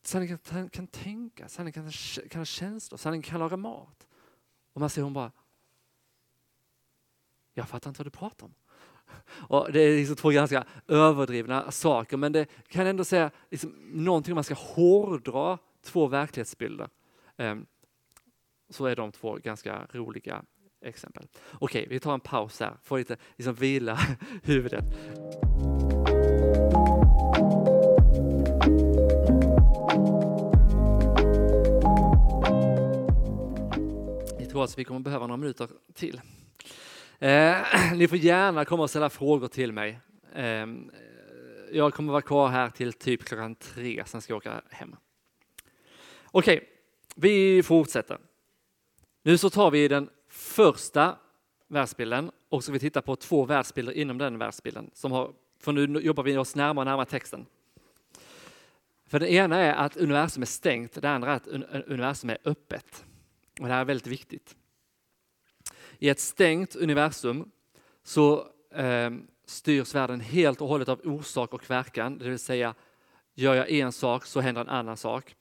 sanningen 0.02 0.38
kan, 0.38 0.68
kan 0.68 0.86
tänka, 0.86 1.48
sanningen 1.48 1.72
kan, 1.72 1.92
kan 2.28 2.40
ha 2.40 2.44
känslor, 2.44 2.98
sanningen 2.98 3.22
kan 3.22 3.40
laga 3.40 3.56
mat. 3.56 4.06
Och 4.72 4.80
man 4.80 4.90
ser 4.90 5.02
hon 5.02 5.12
bara, 5.12 5.32
jag 7.54 7.68
fattar 7.68 7.90
inte 7.90 7.98
vad 7.98 8.06
du 8.06 8.10
pratar 8.10 8.46
om. 8.46 8.54
Och 9.48 9.72
det 9.72 9.80
är 9.80 9.96
liksom 9.96 10.16
två 10.16 10.30
ganska 10.30 10.64
överdrivna 10.86 11.70
saker 11.70 12.16
men 12.16 12.32
det 12.32 12.46
kan 12.68 12.86
ändå 12.86 13.04
säga 13.04 13.30
liksom 13.50 13.70
någonting 13.92 14.32
om 14.32 14.34
man 14.34 14.44
ska 14.44 14.54
hårdra 14.54 15.58
två 15.82 16.06
verklighetsbilder. 16.06 16.88
Um, 17.36 17.66
så 18.68 18.86
är 18.86 18.96
de 18.96 19.12
två 19.12 19.34
ganska 19.34 19.86
roliga 19.92 20.44
exempel. 20.84 21.26
Okej, 21.52 21.86
vi 21.90 22.00
tar 22.00 22.14
en 22.14 22.20
paus 22.20 22.60
här, 22.60 22.76
får 22.82 22.98
lite 22.98 23.16
liksom 23.36 23.54
vila 23.54 23.98
huvudet. 24.42 24.84
Jag 34.38 34.50
tror 34.50 34.64
att 34.64 34.78
vi 34.78 34.84
kommer 34.84 35.00
behöva 35.00 35.26
några 35.26 35.36
minuter 35.36 35.68
till. 35.94 36.20
Eh, 37.18 37.56
ni 37.94 38.08
får 38.08 38.18
gärna 38.18 38.64
komma 38.64 38.82
och 38.82 38.90
ställa 38.90 39.10
frågor 39.10 39.48
till 39.48 39.72
mig. 39.72 40.00
Eh, 40.34 40.66
jag 41.72 41.94
kommer 41.94 42.12
vara 42.12 42.22
kvar 42.22 42.48
här 42.48 42.70
till 42.70 42.92
typ 42.92 43.24
klockan 43.24 43.54
tre, 43.54 44.02
sen 44.06 44.20
ska 44.20 44.32
jag 44.32 44.36
åka 44.36 44.62
hem. 44.70 44.96
Okej, 46.24 46.68
vi 47.16 47.62
fortsätter. 47.62 48.18
Nu 49.22 49.38
så 49.38 49.50
tar 49.50 49.70
vi 49.70 49.88
den 49.88 50.10
första 50.38 51.16
världsbilden 51.68 52.30
och 52.48 52.64
så 52.64 52.66
ska 52.66 52.72
vi 52.72 52.78
titta 52.78 53.02
på 53.02 53.16
två 53.16 53.44
världsbilder 53.44 53.92
inom 53.92 54.18
den 54.18 54.38
världsbilden. 54.38 54.90
Som 54.94 55.12
har, 55.12 55.32
för 55.60 55.72
nu 55.72 56.00
jobbar 56.00 56.22
vi 56.22 56.36
oss 56.36 56.54
närmare 56.54 56.82
och 56.82 56.86
närmare 56.86 57.06
texten. 57.06 57.46
För 59.06 59.20
det 59.20 59.32
ena 59.32 59.56
är 59.56 59.74
att 59.74 59.96
universum 59.96 60.42
är 60.42 60.46
stängt, 60.46 61.02
det 61.02 61.10
andra 61.10 61.32
är 61.32 61.36
att 61.36 61.46
universum 61.86 62.30
är 62.30 62.38
öppet. 62.44 63.04
Och 63.60 63.66
det 63.66 63.72
här 63.72 63.80
är 63.80 63.84
väldigt 63.84 64.06
viktigt. 64.06 64.56
I 65.98 66.08
ett 66.08 66.20
stängt 66.20 66.76
universum 66.76 67.50
så 68.02 68.46
eh, 68.70 69.10
styrs 69.46 69.94
världen 69.94 70.20
helt 70.20 70.60
och 70.60 70.68
hållet 70.68 70.88
av 70.88 71.00
orsak 71.04 71.54
och 71.54 71.70
verkan, 71.70 72.18
det 72.18 72.28
vill 72.28 72.38
säga 72.38 72.74
gör 73.34 73.54
jag 73.54 73.70
en 73.70 73.92
sak 73.92 74.26
så 74.26 74.40
händer 74.40 74.60
en 74.60 74.68
annan 74.68 74.96
sak. 74.96 75.34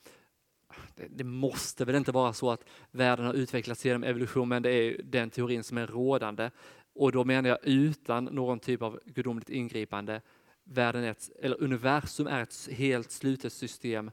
Det, 0.96 1.08
det 1.10 1.24
måste 1.24 1.86
väl 1.86 1.96
inte 1.96 2.12
vara 2.12 2.34
så 2.34 2.52
att 2.52 2.64
världen 2.92 3.26
har 3.26 3.34
utvecklats 3.34 3.86
genom 3.86 4.04
evolution, 4.04 4.50
men 4.50 4.64
det 4.64 4.72
är 4.72 5.02
den 5.04 5.30
teorin 5.30 5.64
som 5.64 5.78
är 5.78 5.88
rådande. 5.88 6.50
Och 6.94 7.12
då 7.12 7.24
menar 7.24 7.50
jag 7.50 7.60
utan 7.64 8.26
någon 8.26 8.60
typ 8.60 8.82
av 8.82 9.00
gudomligt 9.06 9.50
ingripande. 9.50 10.22
Världen 10.64 11.04
är 11.04 11.12
ett, 11.12 11.30
eller 11.40 11.64
universum 11.64 12.28
är 12.28 12.44
ett 12.44 12.70
helt 12.72 13.12
slutet 13.12 13.54
system. 13.54 14.12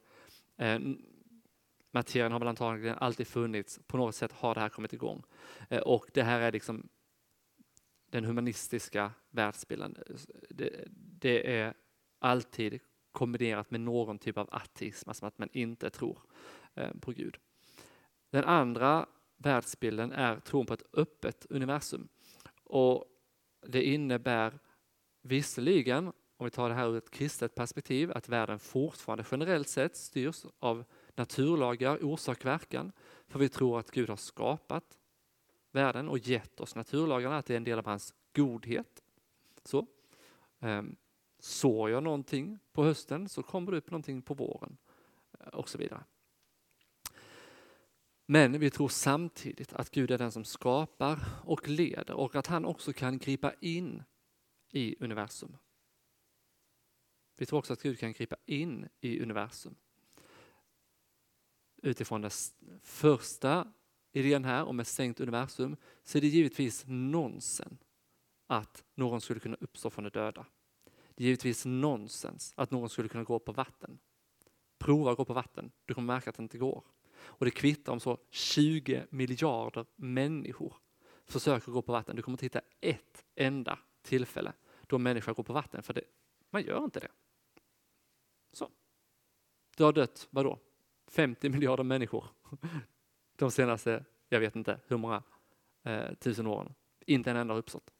Eh, 0.58 0.78
materien 1.90 2.32
har 2.32 2.38
väl 2.38 2.48
antagligen 2.48 2.98
alltid 2.98 3.26
funnits. 3.26 3.80
På 3.86 3.96
något 3.96 4.14
sätt 4.14 4.32
har 4.32 4.54
det 4.54 4.60
här 4.60 4.68
kommit 4.68 4.92
igång. 4.92 5.22
Eh, 5.70 5.80
och 5.80 6.06
det 6.12 6.22
här 6.22 6.40
är 6.40 6.52
liksom 6.52 6.88
den 8.10 8.24
humanistiska 8.24 9.10
världsbilden. 9.30 9.96
Det, 10.50 10.84
det, 11.20 11.56
är 11.56 11.74
alltid 12.18 12.80
kombinerat 13.14 13.70
med 13.70 13.80
någon 13.80 14.18
typ 14.18 14.38
av 14.38 14.48
ateism, 14.52 15.08
alltså 15.10 15.26
att 15.26 15.38
man 15.38 15.48
inte 15.52 15.90
tror 15.90 16.18
eh, 16.74 16.90
på 17.00 17.12
Gud. 17.12 17.36
Den 18.30 18.44
andra 18.44 19.06
världsbilden 19.36 20.12
är 20.12 20.40
tron 20.40 20.66
på 20.66 20.74
ett 20.74 20.82
öppet 20.92 21.46
universum. 21.50 22.08
Och 22.64 23.04
Det 23.66 23.82
innebär 23.82 24.58
visserligen, 25.22 26.12
om 26.36 26.44
vi 26.44 26.50
tar 26.50 26.68
det 26.68 26.74
här 26.74 26.88
ur 26.88 26.96
ett 26.96 27.10
kristet 27.10 27.54
perspektiv, 27.54 28.12
att 28.12 28.28
världen 28.28 28.58
fortfarande 28.58 29.24
generellt 29.30 29.68
sett 29.68 29.96
styrs 29.96 30.44
av 30.58 30.84
naturlagar, 31.16 32.04
orsak-verkan. 32.04 32.92
För 33.28 33.38
vi 33.38 33.48
tror 33.48 33.78
att 33.78 33.90
Gud 33.90 34.08
har 34.08 34.16
skapat 34.16 34.98
världen 35.72 36.08
och 36.08 36.18
gett 36.18 36.60
oss 36.60 36.74
naturlagarna, 36.74 37.38
att 37.38 37.46
det 37.46 37.54
är 37.54 37.56
en 37.56 37.64
del 37.64 37.78
av 37.78 37.86
hans 37.86 38.14
godhet. 38.32 39.02
Så. 39.64 39.86
Ehm, 40.60 40.96
Sår 41.44 41.90
jag 41.90 42.02
någonting 42.02 42.58
på 42.72 42.84
hösten 42.84 43.28
så 43.28 43.42
kommer 43.42 43.72
det 43.72 43.78
upp 43.78 43.90
någonting 43.90 44.22
på 44.22 44.34
våren 44.34 44.76
eh, 45.40 45.46
och 45.46 45.68
så 45.68 45.78
vidare. 45.78 46.04
Men 48.26 48.60
vi 48.60 48.70
tror 48.70 48.88
samtidigt 48.88 49.72
att 49.72 49.90
Gud 49.90 50.10
är 50.10 50.18
den 50.18 50.32
som 50.32 50.44
skapar 50.44 51.18
och 51.44 51.68
leder 51.68 52.14
och 52.14 52.36
att 52.36 52.46
han 52.46 52.64
också 52.64 52.92
kan 52.92 53.18
gripa 53.18 53.52
in 53.60 54.02
i 54.70 54.96
universum. 55.00 55.56
Vi 57.36 57.46
tror 57.46 57.58
också 57.58 57.72
att 57.72 57.82
Gud 57.82 57.98
kan 57.98 58.12
gripa 58.12 58.36
in 58.46 58.88
i 59.00 59.20
universum. 59.20 59.74
Utifrån 61.82 62.20
den 62.20 62.30
första 62.82 63.72
idén 64.12 64.44
här 64.44 64.64
om 64.64 64.80
ett 64.80 64.88
stängt 64.88 65.20
universum 65.20 65.76
så 66.04 66.18
är 66.18 66.22
det 66.22 66.28
givetvis 66.28 66.84
nonsens 66.86 67.80
att 68.46 68.84
någon 68.94 69.20
skulle 69.20 69.40
kunna 69.40 69.56
uppstå 69.60 69.90
från 69.90 70.04
de 70.04 70.10
döda. 70.10 70.46
Det 71.14 71.24
är 71.24 71.26
givetvis 71.26 71.64
nonsens 71.64 72.52
att 72.56 72.70
någon 72.70 72.88
skulle 72.88 73.08
kunna 73.08 73.24
gå 73.24 73.38
på 73.38 73.52
vatten. 73.52 73.98
Prova 74.78 75.10
att 75.10 75.16
gå 75.16 75.24
på 75.24 75.32
vatten, 75.32 75.72
du 75.84 75.94
kommer 75.94 76.14
märka 76.14 76.30
att 76.30 76.36
det 76.36 76.42
inte 76.42 76.58
går. 76.58 76.84
Och 77.16 77.44
det 77.44 77.50
kvittar 77.50 77.92
om 77.92 78.00
så 78.00 78.18
20 78.30 79.06
miljarder 79.10 79.86
människor 79.96 80.76
försöker 81.24 81.72
gå 81.72 81.82
på 81.82 81.92
vatten. 81.92 82.16
Du 82.16 82.22
kommer 82.22 82.34
inte 82.34 82.46
hitta 82.46 82.60
ett 82.80 83.24
enda 83.34 83.78
tillfälle 84.02 84.52
då 84.86 84.98
människor 84.98 85.34
går 85.34 85.42
på 85.42 85.52
vatten, 85.52 85.82
för 85.82 85.94
det, 85.94 86.04
man 86.50 86.62
gör 86.62 86.84
inte 86.84 87.00
det. 87.00 87.08
Så. 88.52 88.70
Du 89.76 89.84
har 89.84 89.92
dött, 89.92 90.28
vadå? 90.30 90.58
50 91.06 91.48
miljarder 91.48 91.84
människor 91.84 92.28
de 93.36 93.50
senaste, 93.50 94.04
jag 94.28 94.40
vet 94.40 94.56
inte 94.56 94.80
hur 94.86 94.96
många 94.96 95.22
eh, 95.82 96.14
tusen 96.14 96.46
åren. 96.46 96.74
Inte 97.06 97.30
en 97.30 97.36
enda 97.36 97.54
har 97.54 97.58
uppstått. 97.58 97.90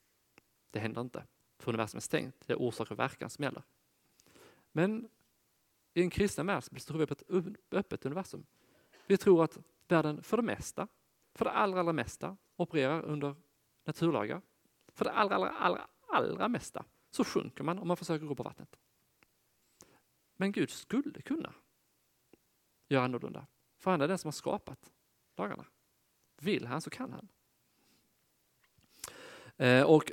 Det 0.70 0.78
händer 0.78 1.00
inte 1.00 1.24
för 1.58 1.70
universum 1.70 1.96
är 1.96 2.00
stängt. 2.00 2.46
Det 2.46 2.52
är 2.52 2.60
orsak 2.60 2.90
och 2.90 2.98
verkan 2.98 3.30
som 3.30 3.42
gäller. 3.42 3.62
Men 4.72 5.08
i 5.94 6.02
en 6.02 6.10
kristen 6.10 6.46
värld 6.46 6.64
tror 6.86 6.98
vi 6.98 7.06
på 7.06 7.12
ett 7.12 7.22
öppet 7.70 8.06
universum. 8.06 8.46
Vi 9.06 9.16
tror 9.16 9.44
att 9.44 9.58
världen 9.88 10.22
för 10.22 10.36
det 10.36 10.42
mesta, 10.42 10.88
för 11.34 11.44
det 11.44 11.50
allra, 11.50 11.80
allra 11.80 11.92
mesta 11.92 12.36
opererar 12.56 13.02
under 13.02 13.34
naturlagar. 13.84 14.42
För 14.88 15.04
det 15.04 15.10
allra, 15.10 15.34
allra, 15.34 15.48
allra, 15.50 15.88
allra 16.08 16.48
mesta 16.48 16.84
så 17.10 17.24
sjunker 17.24 17.64
man 17.64 17.78
om 17.78 17.88
man 17.88 17.96
försöker 17.96 18.26
gå 18.26 18.34
på 18.34 18.42
vattnet. 18.42 18.76
Men 20.36 20.52
Gud 20.52 20.70
skulle 20.70 21.22
kunna 21.22 21.54
göra 22.88 23.04
annorlunda. 23.04 23.46
För 23.78 23.90
han 23.90 24.00
är 24.00 24.08
den 24.08 24.18
som 24.18 24.28
har 24.28 24.32
skapat 24.32 24.92
lagarna. 25.36 25.66
Vill 26.36 26.66
han 26.66 26.80
så 26.80 26.90
kan 26.90 27.12
han. 27.12 27.28
Eh, 29.56 29.84
och 29.84 30.12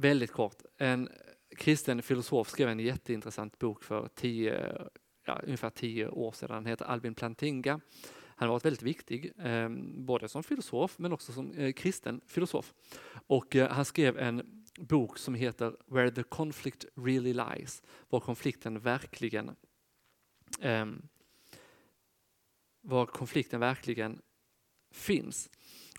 Väldigt 0.00 0.32
kort. 0.32 0.62
En 0.78 1.08
kristen 1.56 2.02
filosof 2.02 2.48
skrev 2.48 2.68
en 2.68 2.80
jätteintressant 2.80 3.58
bok 3.58 3.84
för 3.84 4.08
tio, 4.14 4.88
ja, 5.26 5.40
ungefär 5.44 5.70
tio 5.70 6.08
år 6.08 6.32
sedan. 6.32 6.50
Han 6.50 6.66
heter 6.66 6.84
Albin 6.84 7.14
Plantinga. 7.14 7.80
Han 8.12 8.48
har 8.48 8.54
varit 8.54 8.64
väldigt 8.64 8.82
viktig, 8.82 9.32
eh, 9.38 9.68
både 9.96 10.28
som 10.28 10.42
filosof 10.42 10.98
men 10.98 11.12
också 11.12 11.32
som 11.32 11.52
eh, 11.52 11.72
kristen 11.72 12.20
filosof. 12.26 12.74
Och 13.26 13.56
eh, 13.56 13.70
han 13.70 13.84
skrev 13.84 14.18
en 14.18 14.64
bok 14.78 15.18
som 15.18 15.34
heter 15.34 15.76
Where 15.86 16.10
the 16.10 16.22
conflict 16.22 16.84
really 16.96 17.32
lies, 17.32 17.82
var 18.08 18.20
konflikten 18.20 18.80
verkligen 18.80 19.56
ehm, 20.60 21.08
var 22.80 23.06
konflikten 23.06 23.60
verkligen 23.60 24.22
finns. 24.90 25.50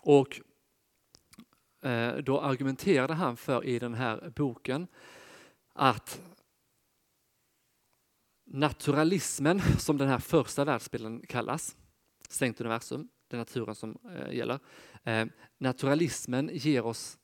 Och 0.02 0.42
Eh, 1.82 2.16
då 2.16 2.42
argumenterade 2.42 3.14
han 3.14 3.38
för 3.38 3.66
i 3.66 3.80
den 3.80 3.94
här 3.94 4.34
boken 4.36 4.88
att 5.74 6.22
naturalismen, 8.46 9.62
som 9.80 9.98
den 9.98 10.08
här 10.08 10.20
första 10.20 10.66
världsbilden 10.66 11.22
kallas, 11.28 11.78
stängt 12.30 12.62
universum, 12.62 13.10
det 13.28 13.36
är 13.36 13.38
naturen 13.38 13.76
som 13.76 13.98
eh, 14.16 14.36
gäller. 14.36 14.60
Eh, 15.04 15.26
naturalismen 15.58 16.50
ger 16.54 16.86
oss 16.86 17.18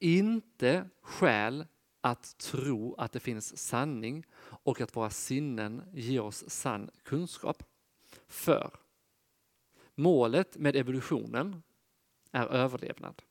inte 0.00 0.88
skäl 1.02 1.66
att 2.00 2.38
tro 2.38 2.94
att 2.94 3.12
det 3.12 3.20
finns 3.20 3.58
sanning 3.58 4.24
och 4.40 4.80
att 4.80 4.96
våra 4.96 5.10
sinnen 5.10 5.82
ger 5.92 6.20
oss 6.20 6.50
sann 6.50 6.90
kunskap. 7.02 7.62
För 8.28 8.70
målet 9.94 10.56
med 10.56 10.76
evolutionen 10.76 11.62
är 12.32 12.46
överlevnad. 12.46 13.22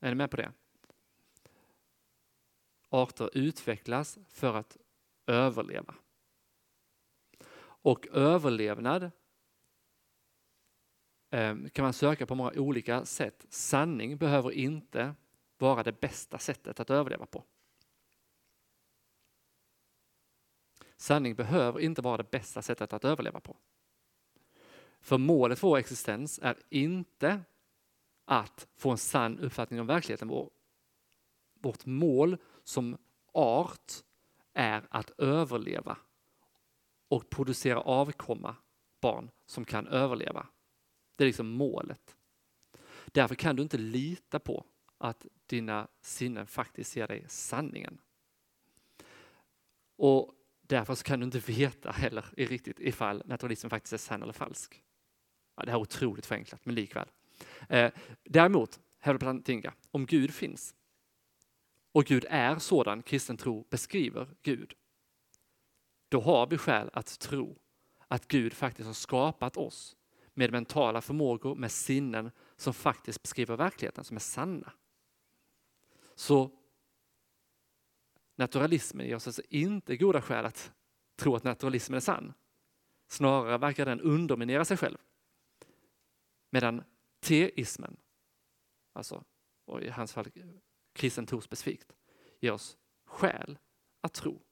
Är 0.00 0.08
ni 0.08 0.14
med 0.14 0.30
på 0.30 0.36
det? 0.36 0.52
Arter 2.88 3.30
utvecklas 3.34 4.18
för 4.28 4.54
att 4.54 4.76
överleva. 5.26 5.94
Och 7.58 8.06
överlevnad 8.06 9.10
ehm, 11.30 11.70
kan 11.70 11.82
man 11.82 11.92
söka 11.92 12.26
på 12.26 12.34
många 12.34 12.52
olika 12.56 13.04
sätt. 13.04 13.46
Sanning 13.48 14.16
behöver 14.16 14.50
inte 14.50 15.14
vara 15.58 15.82
det 15.82 16.00
bästa 16.00 16.38
sättet 16.38 16.80
att 16.80 16.90
överleva 16.90 17.26
på. 17.26 17.44
Sanning 20.96 21.34
behöver 21.34 21.80
inte 21.80 22.02
vara 22.02 22.16
det 22.16 22.30
bästa 22.30 22.62
sättet 22.62 22.92
att 22.92 23.04
överleva 23.04 23.40
på. 23.40 23.56
För 25.00 25.18
målet 25.18 25.58
för 25.58 25.68
vår 25.68 25.78
existens 25.78 26.38
är 26.42 26.56
inte 26.68 27.40
att 28.26 28.68
få 28.74 28.90
en 28.90 28.98
sann 28.98 29.38
uppfattning 29.38 29.80
om 29.80 29.86
verkligheten. 29.86 30.48
vårt 31.60 31.86
mål 31.86 32.36
som 32.64 32.98
art 33.32 33.92
är 34.52 34.86
att 34.90 35.10
överleva 35.18 35.98
och 37.08 37.30
producera 37.30 37.80
avkomma 37.80 38.56
barn 39.00 39.30
som 39.46 39.64
kan 39.64 39.86
överleva. 39.86 40.46
Det 41.16 41.24
är 41.24 41.26
liksom 41.26 41.48
målet. 41.48 42.16
Därför 43.06 43.34
kan 43.34 43.56
du 43.56 43.62
inte 43.62 43.78
lita 43.78 44.38
på 44.38 44.64
att 44.98 45.26
dina 45.46 45.88
sinnen 46.00 46.46
faktiskt 46.46 46.90
ser 46.90 47.08
dig 47.08 47.24
sanningen. 47.28 47.98
Och 49.96 50.34
därför 50.62 50.94
så 50.94 51.04
kan 51.04 51.20
du 51.20 51.24
inte 51.24 51.38
veta 51.38 51.90
heller 51.90 52.24
riktigt 52.36 52.80
ifall 52.80 53.22
naturalismen 53.26 53.70
faktiskt 53.70 53.92
är 53.92 53.96
sann 53.98 54.22
eller 54.22 54.32
falsk. 54.32 54.82
Ja, 55.56 55.64
det 55.64 55.70
här 55.70 55.78
är 55.78 55.82
otroligt 55.82 56.26
förenklat, 56.26 56.66
men 56.66 56.74
likväl. 56.74 57.08
Eh, 57.68 57.92
däremot, 58.24 58.80
hävdar 58.98 59.18
Plantinga, 59.18 59.74
om 59.90 60.06
Gud 60.06 60.34
finns 60.34 60.74
och 61.92 62.04
Gud 62.04 62.24
är 62.28 62.58
sådan 62.58 63.02
kristen 63.02 63.36
tro 63.36 63.66
beskriver 63.70 64.28
Gud, 64.42 64.74
då 66.08 66.20
har 66.20 66.46
vi 66.46 66.58
skäl 66.58 66.90
att 66.92 67.18
tro 67.18 67.58
att 68.08 68.28
Gud 68.28 68.52
faktiskt 68.52 68.86
har 68.86 68.94
skapat 68.94 69.56
oss 69.56 69.96
med 70.34 70.52
mentala 70.52 71.00
förmågor, 71.00 71.54
med 71.54 71.72
sinnen 71.72 72.30
som 72.56 72.74
faktiskt 72.74 73.22
beskriver 73.22 73.56
verkligheten, 73.56 74.04
som 74.04 74.16
är 74.16 74.20
sanna. 74.20 74.72
Så 76.14 76.50
naturalismen 78.34 79.06
ger 79.06 79.16
oss 79.16 79.26
alltså 79.26 79.42
inte 79.48 79.96
goda 79.96 80.22
skäl 80.22 80.44
att 80.44 80.72
tro 81.16 81.36
att 81.36 81.44
naturalismen 81.44 81.96
är 81.96 82.00
sann. 82.00 82.32
Snarare 83.08 83.58
verkar 83.58 83.86
den 83.86 84.00
underminera 84.00 84.64
sig 84.64 84.76
själv. 84.76 84.98
Medan 86.50 86.84
teismen, 87.26 87.96
alltså 88.92 89.24
och 89.64 89.82
i 89.82 89.88
hans 89.88 90.12
fall 90.12 90.26
kristen 90.92 91.26
tro 91.26 91.40
specifikt, 91.40 91.92
ger 92.40 92.52
oss 92.52 92.76
skäl 93.06 93.58
att 94.00 94.14
tro 94.14 94.42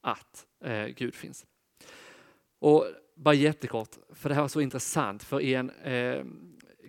att 0.00 0.46
eh, 0.60 0.86
Gud 0.86 1.14
finns. 1.14 1.46
Och 2.58 2.86
bara 3.14 3.34
jättekort, 3.34 3.96
för 4.10 4.28
det 4.28 4.34
här 4.34 4.42
var 4.42 4.48
så 4.48 4.60
intressant, 4.60 5.22
för 5.22 5.40
i 5.40 5.54
en 5.54 5.70
eh, 5.70 6.24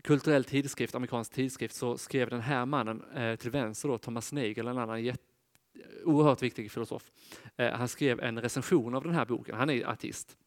kulturell 0.03 0.43
tidskrift, 0.43 0.95
amerikansk 0.95 1.33
tidskrift, 1.33 1.75
så 1.75 1.97
skrev 1.97 2.29
den 2.29 2.41
här 2.41 2.65
mannen 2.65 3.03
eh, 3.03 3.35
till 3.35 3.51
vänster, 3.51 3.89
då, 3.89 3.97
Thomas 3.97 4.33
Nagel, 4.33 4.67
en 4.67 4.77
annan 4.77 5.03
jätte, 5.03 5.23
oerhört 6.03 6.41
viktig 6.41 6.71
filosof. 6.71 7.11
Eh, 7.57 7.71
han 7.71 7.87
skrev 7.87 8.19
en 8.19 8.41
recension 8.41 8.95
av 8.95 9.03
den 9.03 9.13
här 9.13 9.25
boken, 9.25 9.55
han 9.55 9.69
är 9.69 9.85
artist. 9.85 10.37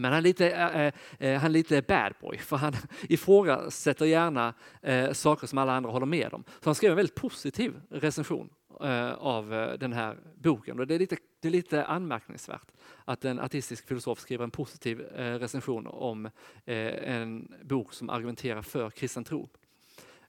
Men 0.00 0.12
han 0.12 0.18
är 0.18 0.20
lite, 0.20 0.50
eh, 0.50 0.80
eh, 0.80 0.92
eh, 1.18 1.40
han 1.40 1.50
är 1.50 1.52
lite 1.52 1.82
bad 1.82 2.12
boy, 2.20 2.38
för 2.38 2.56
han 2.56 2.72
ifrågasätter 3.08 4.06
gärna 4.06 4.54
eh, 4.82 5.12
saker 5.12 5.46
som 5.46 5.58
alla 5.58 5.72
andra 5.72 5.90
håller 5.90 6.06
med 6.06 6.34
om. 6.34 6.44
Så 6.60 6.68
han 6.68 6.74
skrev 6.74 6.90
en 6.90 6.96
väldigt 6.96 7.14
positiv 7.14 7.74
recension 7.90 8.50
eh, 8.80 9.12
av 9.12 9.54
eh, 9.54 9.78
den 9.78 9.92
här 9.92 10.16
boken. 10.34 10.80
Och 10.80 10.86
det, 10.86 10.94
är 10.94 10.98
lite, 10.98 11.16
det 11.40 11.48
är 11.48 11.52
lite 11.52 11.84
anmärkningsvärt 11.84 12.72
att 13.04 13.24
en 13.24 13.40
artistisk 13.40 13.88
filosof 13.88 14.20
skriver 14.20 14.44
en 14.44 14.50
positiv 14.50 15.00
eh, 15.00 15.34
recension 15.34 15.86
om 15.86 16.26
eh, 16.26 17.10
en 17.16 17.52
bok 17.62 17.92
som 17.92 18.10
argumenterar 18.10 18.62
för 18.62 18.90
kristen 18.90 19.24
tro. 19.24 19.48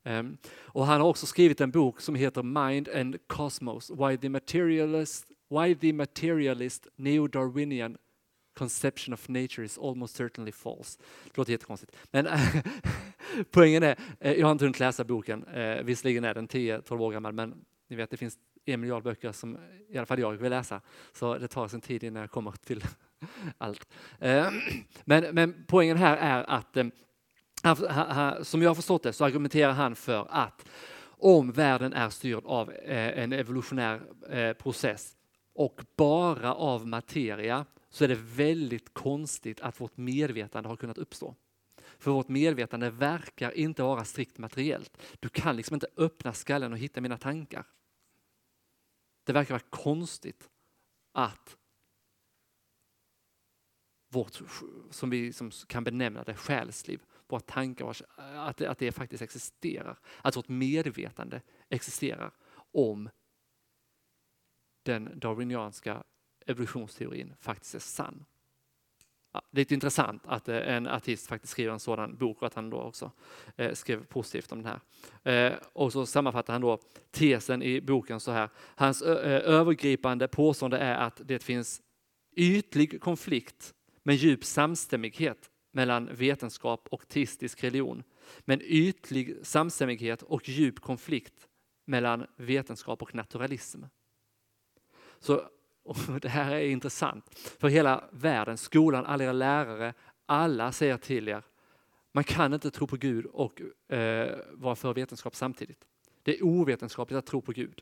Um, 0.05 0.37
och 0.55 0.85
han 0.85 1.01
har 1.01 1.07
också 1.07 1.25
skrivit 1.25 1.61
en 1.61 1.71
bok 1.71 2.01
som 2.01 2.15
heter 2.15 2.43
Mind 2.43 2.89
and 2.89 3.27
Cosmos, 3.27 3.91
Why 3.91 4.17
the 4.17 4.29
Materialist, 4.29 5.25
Why 5.49 5.75
the 5.75 5.93
materialist 5.93 6.87
Neo-Darwinian 6.95 7.97
conception 8.53 9.13
of 9.13 9.29
nature 9.29 9.65
is 9.65 9.77
almost 9.77 10.15
certainly 10.15 10.51
false. 10.51 10.99
Det 11.23 11.37
låter 11.37 11.51
jättekonstigt. 11.51 11.95
Men 12.11 12.27
poängen 13.51 13.83
är, 13.83 13.99
eh, 14.19 14.33
jag 14.33 14.45
har 14.47 14.51
inte 14.51 14.65
hunnit 14.65 14.79
läsa 14.79 15.03
boken, 15.03 15.43
eh, 15.43 15.83
visserligen 15.83 16.23
är 16.23 16.33
den 16.33 16.47
10-12 16.47 17.01
år 17.01 17.11
gammal, 17.11 17.33
men 17.33 17.65
ni 17.87 17.95
vet 17.95 18.09
det 18.09 18.17
finns 18.17 18.37
en 18.65 18.81
miljard 18.81 19.03
böcker 19.03 19.31
som 19.31 19.57
i 19.89 19.97
alla 19.97 20.05
fall 20.05 20.19
jag 20.19 20.31
vill 20.31 20.49
läsa, 20.49 20.81
så 21.13 21.37
det 21.37 21.47
tar 21.47 21.67
sin 21.67 21.81
tid 21.81 22.03
innan 22.03 22.21
jag 22.21 22.31
kommer 22.31 22.51
till 22.51 22.83
allt. 23.57 23.87
Eh, 24.19 24.47
men, 25.05 25.35
men 25.35 25.65
poängen 25.67 25.97
här 25.97 26.17
är 26.17 26.43
att 26.49 26.77
eh, 26.77 28.41
som 28.41 28.61
jag 28.61 28.69
har 28.69 28.75
förstått 28.75 29.03
det 29.03 29.13
så 29.13 29.25
argumenterar 29.25 29.71
han 29.71 29.95
för 29.95 30.27
att 30.29 30.65
om 31.05 31.51
världen 31.51 31.93
är 31.93 32.09
styrd 32.09 32.45
av 32.45 32.71
eh, 32.71 33.19
en 33.23 33.33
evolutionär 33.33 34.53
process 34.53 35.15
och 35.55 35.81
bara 35.97 36.53
av 36.53 36.87
materia 36.87 37.65
så 37.93 38.03
är 38.03 38.07
det 38.07 38.15
väldigt 38.15 38.93
konstigt 38.93 39.61
att 39.61 39.81
vårt 39.81 39.97
medvetande 39.97 40.69
har 40.69 40.75
kunnat 40.75 40.97
uppstå. 40.97 41.35
För 41.97 42.11
vårt 42.11 42.27
medvetande 42.27 42.89
verkar 42.89 43.51
inte 43.51 43.83
vara 43.83 44.05
strikt 44.05 44.37
materiellt. 44.37 45.17
Du 45.19 45.29
kan 45.29 45.55
liksom 45.55 45.73
inte 45.73 45.87
öppna 45.97 46.33
skallen 46.33 46.71
och 46.71 46.77
hitta 46.77 47.01
mina 47.01 47.17
tankar. 47.17 47.65
Det 49.23 49.33
verkar 49.33 49.53
vara 49.53 49.63
konstigt 49.69 50.49
att 51.11 51.57
vårt, 54.09 54.41
som 54.89 55.09
vi 55.09 55.33
som 55.33 55.51
kan 55.51 55.83
benämna 55.83 56.23
det, 56.23 56.35
själsliv, 56.35 57.01
våra 57.27 57.41
tankar, 57.41 57.95
att 58.17 58.57
det, 58.57 58.67
att 58.67 58.79
det 58.79 58.91
faktiskt 58.91 59.23
existerar. 59.23 59.99
Att 60.21 60.35
vårt 60.35 60.49
medvetande 60.49 61.41
existerar 61.69 62.33
om 62.71 63.09
den 64.83 65.19
darwinianska 65.19 66.03
evolutionsteorin 66.47 67.33
faktiskt 67.39 67.75
är 67.75 67.79
sann. 67.79 68.25
Ja, 69.33 69.41
lite 69.51 69.73
intressant 69.73 70.21
att 70.25 70.49
eh, 70.49 70.75
en 70.75 70.87
artist 70.87 71.27
faktiskt 71.27 71.51
skriver 71.51 71.73
en 71.73 71.79
sådan 71.79 72.17
bok 72.17 72.41
och 72.41 72.47
att 72.47 72.53
han 72.53 72.69
då 72.69 72.81
också 72.81 73.11
eh, 73.55 73.73
skrev 73.73 74.05
positivt 74.05 74.51
om 74.51 74.63
den 74.63 74.79
här. 75.23 75.49
Eh, 75.51 75.57
och 75.73 75.91
så 75.91 76.05
sammanfattar 76.05 76.53
han 76.53 76.61
då 76.61 76.79
tesen 77.11 77.63
i 77.63 77.81
boken 77.81 78.19
så 78.19 78.31
här. 78.31 78.49
Hans 78.55 79.01
övergripande 79.01 80.27
påstående 80.27 80.77
är 80.77 80.95
att 80.95 81.21
det 81.25 81.43
finns 81.43 81.81
ytlig 82.35 83.01
konflikt 83.01 83.73
men 84.03 84.15
djup 84.15 84.43
samstämmighet 84.43 85.49
mellan 85.71 86.09
vetenskap 86.11 86.87
och 86.91 87.07
teistisk 87.07 87.63
religion. 87.63 88.03
Men 88.39 88.61
ytlig 88.61 89.37
samstämmighet 89.41 90.21
och 90.21 90.49
djup 90.49 90.79
konflikt 90.79 91.47
mellan 91.85 92.25
vetenskap 92.35 93.01
och 93.01 93.15
naturalism. 93.15 93.83
Så 95.19 95.41
och 95.83 95.97
det 96.21 96.29
här 96.29 96.51
är 96.51 96.67
intressant, 96.67 97.39
för 97.59 97.67
hela 97.67 98.03
världen, 98.11 98.57
skolan, 98.57 99.05
alla 99.05 99.23
era 99.23 99.33
lärare, 99.33 99.93
alla 100.25 100.71
säger 100.71 100.97
till 100.97 101.27
er, 101.27 101.43
man 102.11 102.23
kan 102.23 102.53
inte 102.53 102.71
tro 102.71 102.87
på 102.87 102.97
Gud 102.97 103.25
och 103.25 103.61
eh, 103.91 104.39
vara 104.51 104.75
för 104.75 104.93
vetenskap 104.93 105.35
samtidigt. 105.35 105.85
Det 106.23 106.37
är 106.37 106.43
ovetenskapligt 106.43 107.17
att 107.17 107.25
tro 107.25 107.41
på 107.41 107.51
Gud. 107.51 107.81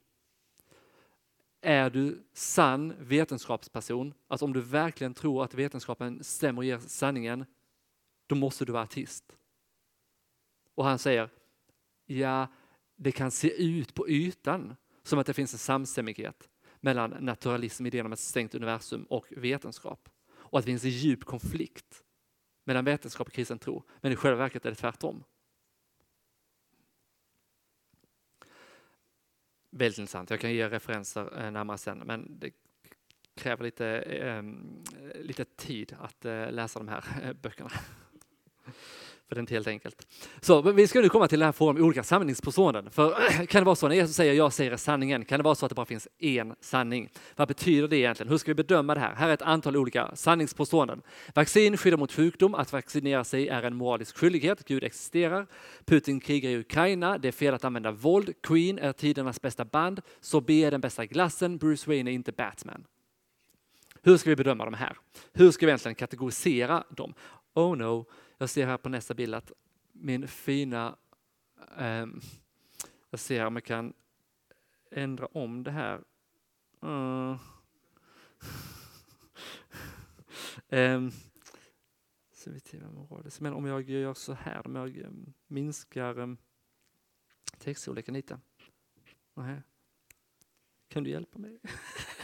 Är 1.61 1.89
du 1.89 2.23
sann 2.33 2.93
vetenskapsperson, 2.99 4.13
alltså 4.27 4.45
om 4.45 4.53
du 4.53 4.61
verkligen 4.61 5.13
tror 5.13 5.43
att 5.43 5.53
vetenskapen 5.53 6.23
stämmer 6.23 6.59
och 6.59 6.65
ger 6.65 6.79
sanningen, 6.79 7.45
då 8.27 8.35
måste 8.35 8.65
du 8.65 8.71
vara 8.71 8.83
artist. 8.83 9.37
Och 10.75 10.85
han 10.85 10.99
säger, 10.99 11.29
ja, 12.05 12.47
det 12.95 13.11
kan 13.11 13.31
se 13.31 13.63
ut 13.63 13.93
på 13.93 14.09
ytan 14.09 14.75
som 15.03 15.19
att 15.19 15.27
det 15.27 15.33
finns 15.33 15.53
en 15.53 15.59
samstämmighet 15.59 16.49
mellan 16.81 17.09
naturalism, 17.09 17.85
idén 17.85 18.05
om 18.05 18.13
ett 18.13 18.19
stängt 18.19 18.55
universum 18.55 19.03
och 19.03 19.25
vetenskap. 19.29 20.09
Och 20.33 20.59
att 20.59 20.65
det 20.65 20.71
finns 20.71 20.83
en 20.83 20.89
djup 20.89 21.25
konflikt 21.25 22.03
mellan 22.63 22.85
vetenskap 22.85 23.27
och 23.27 23.33
kristen 23.33 23.59
tro. 23.59 23.83
Men 24.01 24.11
i 24.11 24.15
själva 24.15 24.37
verket 24.37 24.65
är 24.65 24.69
det 24.69 24.75
tvärtom. 24.75 25.23
Väldigt 29.69 29.97
intressant. 29.97 30.29
Jag 30.29 30.39
kan 30.39 30.53
ge 30.53 30.69
referenser 30.69 31.39
eh, 31.45 31.51
närmare 31.51 31.77
sen, 31.77 31.97
men 31.97 32.39
det 32.39 32.51
kräver 33.35 33.63
lite, 33.63 33.87
eh, 33.87 34.37
eh, 34.37 34.43
lite 35.21 35.45
tid 35.45 35.95
att 35.99 36.23
läsa 36.53 36.79
de 36.79 36.87
här 36.87 37.33
böckerna. 37.33 37.71
För 39.31 39.35
det 39.35 39.39
inte 39.39 39.53
helt 39.53 39.67
enkelt. 39.67 40.07
Så 40.41 40.61
vi 40.61 40.87
ska 40.87 41.01
nu 41.01 41.09
komma 41.09 41.27
till 41.27 41.39
den 41.39 41.45
här 41.45 41.51
frågan 41.51 41.77
om 41.77 41.83
olika 41.83 42.03
sanningspåståenden. 42.03 42.89
För 42.91 43.45
kan 43.47 43.61
det 43.61 43.65
vara 43.65 43.75
så 43.75 43.87
när 43.87 43.95
Jesus 43.95 44.15
säger 44.15 44.33
jag 44.33 44.53
säger 44.53 44.77
sanningen, 44.77 45.25
kan 45.25 45.39
det 45.39 45.43
vara 45.43 45.55
så 45.55 45.65
att 45.65 45.69
det 45.69 45.75
bara 45.75 45.85
finns 45.85 46.07
en 46.19 46.55
sanning? 46.61 47.09
Vad 47.35 47.47
betyder 47.47 47.87
det 47.87 47.97
egentligen? 47.97 48.29
Hur 48.29 48.37
ska 48.37 48.51
vi 48.51 48.55
bedöma 48.55 48.93
det 48.93 48.99
här? 48.99 49.15
Här 49.15 49.29
är 49.29 49.33
ett 49.33 49.41
antal 49.41 49.77
olika 49.77 50.15
sanningspåståenden. 50.15 51.01
Vaccin 51.35 51.77
skyddar 51.77 51.97
mot 51.97 52.11
sjukdom, 52.11 52.55
att 52.55 52.73
vaccinera 52.73 53.23
sig 53.23 53.47
är 53.47 53.63
en 53.63 53.75
moralisk 53.75 54.17
skyldighet, 54.17 54.65
Gud 54.65 54.83
existerar. 54.83 55.47
Putin 55.85 56.19
krigar 56.19 56.49
i 56.49 56.57
Ukraina, 56.57 57.17
det 57.17 57.27
är 57.27 57.31
fel 57.31 57.53
att 57.53 57.65
använda 57.65 57.91
våld, 57.91 58.33
Queen 58.43 58.79
är 58.79 58.93
tidernas 58.93 59.41
bästa 59.41 59.65
band, 59.65 60.01
så 60.21 60.41
B 60.41 60.63
är 60.63 60.71
den 60.71 60.81
bästa 60.81 61.05
glassen, 61.05 61.57
Bruce 61.57 61.89
Wayne 61.89 62.11
är 62.11 62.13
inte 62.13 62.31
Batman. 62.31 62.83
Hur 64.03 64.17
ska 64.17 64.29
vi 64.29 64.35
bedöma 64.35 64.65
de 64.65 64.73
här? 64.73 64.97
Hur 65.33 65.51
ska 65.51 65.65
vi 65.65 65.69
egentligen 65.69 65.95
kategorisera 65.95 66.83
dem? 66.89 67.13
Oh 67.53 67.77
no, 67.77 68.05
jag 68.41 68.49
ser 68.49 68.65
här 68.65 68.77
på 68.77 68.89
nästa 68.89 69.13
bild 69.13 69.35
att 69.35 69.51
min 69.91 70.27
fina, 70.27 70.97
eh, 71.77 72.05
jag 73.09 73.19
ser 73.19 73.45
om 73.45 73.55
jag 73.55 73.63
kan 73.63 73.93
ändra 74.91 75.25
om 75.25 75.63
det 75.63 75.71
här. 75.71 76.03
Mm. 76.81 77.37
eh, 80.67 81.01
men 83.39 83.53
om 83.53 83.65
jag 83.65 83.89
gör 83.89 84.13
så 84.13 84.33
här, 84.33 84.67
om 84.67 84.75
jag 84.75 84.97
ehm, 84.97 85.33
minskar 85.47 86.19
um, 86.19 86.37
textstorleken 87.57 88.13
lite. 88.13 88.39
Kan 90.87 91.03
du 91.03 91.09
hjälpa 91.09 91.39
mig? 91.39 91.59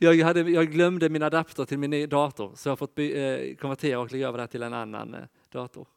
jag, 0.00 0.16
hade, 0.16 0.40
jag 0.40 0.72
glömde 0.72 1.08
min 1.08 1.22
adapter 1.22 1.64
till 1.64 1.78
min 1.78 2.08
dator 2.08 2.52
så 2.54 2.68
jag 2.68 2.70
har 2.70 2.76
fått 2.76 2.94
by, 2.94 3.12
eh, 3.12 3.56
konvertera 3.56 4.00
och 4.00 4.12
lägga 4.12 4.28
över 4.28 4.38
det 4.38 4.46
till 4.46 4.62
en 4.62 4.74
annan 4.74 5.14
eh, 5.14 5.20
dator. 5.50 5.88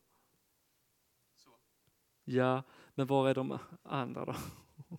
Så. 1.35 1.49
Ja, 2.25 2.63
men 2.95 3.07
var 3.07 3.29
är 3.29 3.35
de 3.35 3.59
andra 3.83 4.25
då? 4.25 4.35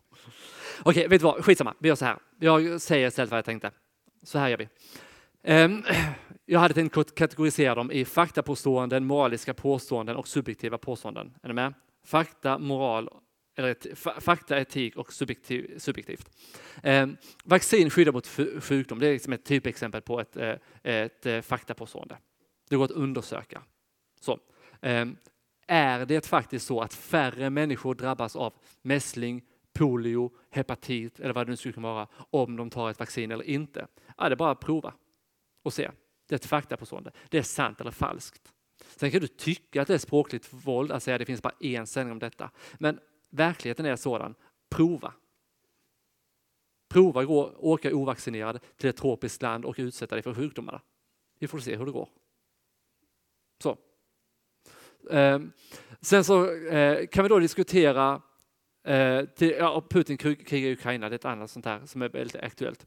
Okej, 0.82 1.08
vet 1.08 1.20
du 1.20 1.24
vad, 1.24 1.44
skitsamma, 1.44 1.74
vi 1.78 1.88
gör 1.88 1.96
så 1.96 2.04
här. 2.04 2.18
Jag 2.38 2.80
säger 2.80 3.08
istället 3.08 3.30
vad 3.30 3.38
jag 3.38 3.44
tänkte. 3.44 3.70
Så 4.22 4.38
här 4.38 4.48
gör 4.48 4.56
vi. 4.56 4.68
Um, 5.42 5.84
jag 6.46 6.60
hade 6.60 6.74
tänkt 6.74 7.14
kategorisera 7.14 7.74
dem 7.74 7.90
i 7.90 8.04
faktapåståenden, 8.04 9.04
moraliska 9.04 9.54
påståenden 9.54 10.16
och 10.16 10.28
subjektiva 10.28 10.78
påståenden. 10.78 11.34
Är 11.42 11.48
ni 11.48 11.54
med? 11.54 11.74
Fakta, 12.04 12.58
moral 12.58 13.08
eller 13.60 14.20
fakta, 14.20 14.60
etik 14.60 14.96
och 14.96 15.12
subjektiv, 15.12 15.78
subjektivt. 15.78 16.30
Eh, 16.82 17.06
vaccin 17.44 17.90
skyddar 17.90 18.12
mot 18.12 18.26
sjukdom, 18.64 18.98
det 18.98 19.06
är 19.06 19.12
liksom 19.12 19.32
ett 19.32 19.44
typexempel 19.44 20.02
på 20.02 20.20
ett, 20.20 20.36
eh, 20.36 20.54
ett 20.82 21.26
eh, 21.26 21.40
faktapåstående. 21.40 22.18
Det 22.68 22.76
går 22.76 22.84
att 22.84 22.90
undersöka. 22.90 23.62
Så, 24.20 24.38
eh, 24.80 25.06
är 25.66 26.06
det 26.06 26.26
faktiskt 26.26 26.66
så 26.66 26.80
att 26.80 26.94
färre 26.94 27.50
människor 27.50 27.94
drabbas 27.94 28.36
av 28.36 28.52
mässling, 28.82 29.42
polio, 29.72 30.32
hepatit 30.50 31.20
eller 31.20 31.34
vad 31.34 31.46
det 31.46 31.50
nu 31.50 31.56
skulle 31.56 31.72
kunna 31.72 31.92
vara 31.92 32.08
om 32.14 32.56
de 32.56 32.70
tar 32.70 32.90
ett 32.90 32.98
vaccin 32.98 33.30
eller 33.30 33.44
inte. 33.44 33.86
Ja, 34.18 34.28
det 34.28 34.34
är 34.34 34.36
bara 34.36 34.50
att 34.50 34.60
prova 34.60 34.94
och 35.62 35.72
se. 35.72 35.90
Det 36.28 36.34
är 36.34 36.36
ett 36.36 36.46
faktapåstående. 36.46 37.12
Det 37.28 37.38
är 37.38 37.42
sant 37.42 37.80
eller 37.80 37.90
falskt. 37.90 38.52
Sen 38.96 39.10
kan 39.10 39.20
du 39.20 39.26
tycka 39.26 39.82
att 39.82 39.88
det 39.88 39.94
är 39.94 39.98
språkligt 39.98 40.48
våld 40.50 40.92
att 40.92 41.02
säga 41.02 41.14
att 41.14 41.18
det 41.18 41.26
finns 41.26 41.42
bara 41.42 41.54
en 41.60 41.86
sändning 41.86 42.12
om 42.12 42.18
detta. 42.18 42.50
Men 42.78 42.98
verkligheten 43.30 43.86
är 43.86 43.96
sådan. 43.96 44.34
Prova. 44.70 45.14
Prova 46.88 47.20
att 47.20 47.28
åka 47.56 47.94
ovaccinerad 47.94 48.60
till 48.76 48.90
ett 48.90 48.96
tropiskt 48.96 49.42
land 49.42 49.64
och 49.64 49.74
utsätta 49.78 50.14
dig 50.14 50.22
för 50.22 50.34
sjukdomarna. 50.34 50.80
Vi 51.38 51.48
får 51.48 51.58
se 51.58 51.76
hur 51.76 51.86
det 51.86 51.92
går. 51.92 52.08
Så. 53.62 53.78
Ehm, 55.10 55.52
sen 56.00 56.24
så 56.24 56.54
eh, 56.54 57.06
kan 57.06 57.22
vi 57.22 57.28
då 57.28 57.38
diskutera, 57.38 58.22
eh, 58.84 59.24
till, 59.24 59.50
ja, 59.50 59.86
Putin 59.90 60.16
krigar 60.16 60.68
i 60.68 60.72
Ukraina, 60.72 61.08
det 61.08 61.14
är 61.14 61.18
ett 61.18 61.24
annat 61.24 61.50
sånt 61.50 61.66
här 61.66 61.86
som 61.86 62.02
är 62.02 62.08
väldigt 62.08 62.36
aktuellt. 62.36 62.86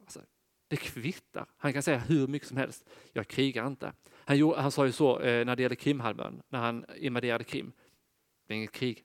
Alltså, 0.00 0.20
det 0.68 0.76
kvittar. 0.76 1.46
Han 1.56 1.72
kan 1.72 1.82
säga 1.82 1.98
hur 1.98 2.26
mycket 2.26 2.48
som 2.48 2.56
helst. 2.56 2.88
Jag 3.12 3.28
krigar 3.28 3.66
inte. 3.66 3.92
Han, 4.24 4.38
gjorde, 4.38 4.60
han 4.60 4.70
sa 4.70 4.86
ju 4.86 4.92
så 4.92 5.20
eh, 5.20 5.46
när 5.46 5.56
det 5.56 5.62
gällde 5.62 5.76
Krimhalvön, 5.76 6.42
när 6.48 6.58
han 6.58 6.84
invaderade 6.96 7.44
Krim. 7.44 7.72
Det 8.46 8.54
är 8.54 8.56
inget 8.56 8.72
krig, 8.72 9.04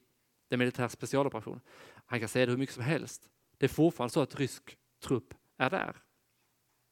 det 0.50 0.54
är 0.54 0.58
militär 0.58 0.88
specialoperation. 0.88 1.60
Han 2.06 2.20
kan 2.20 2.28
säga 2.28 2.46
det 2.46 2.52
hur 2.52 2.58
mycket 2.58 2.74
som 2.74 2.84
helst. 2.84 3.30
Det 3.58 3.66
är 3.66 3.68
fortfarande 3.68 4.12
så 4.12 4.20
att 4.20 4.34
rysk 4.34 4.78
trupp 5.00 5.34
är 5.56 5.70
där. 5.70 5.96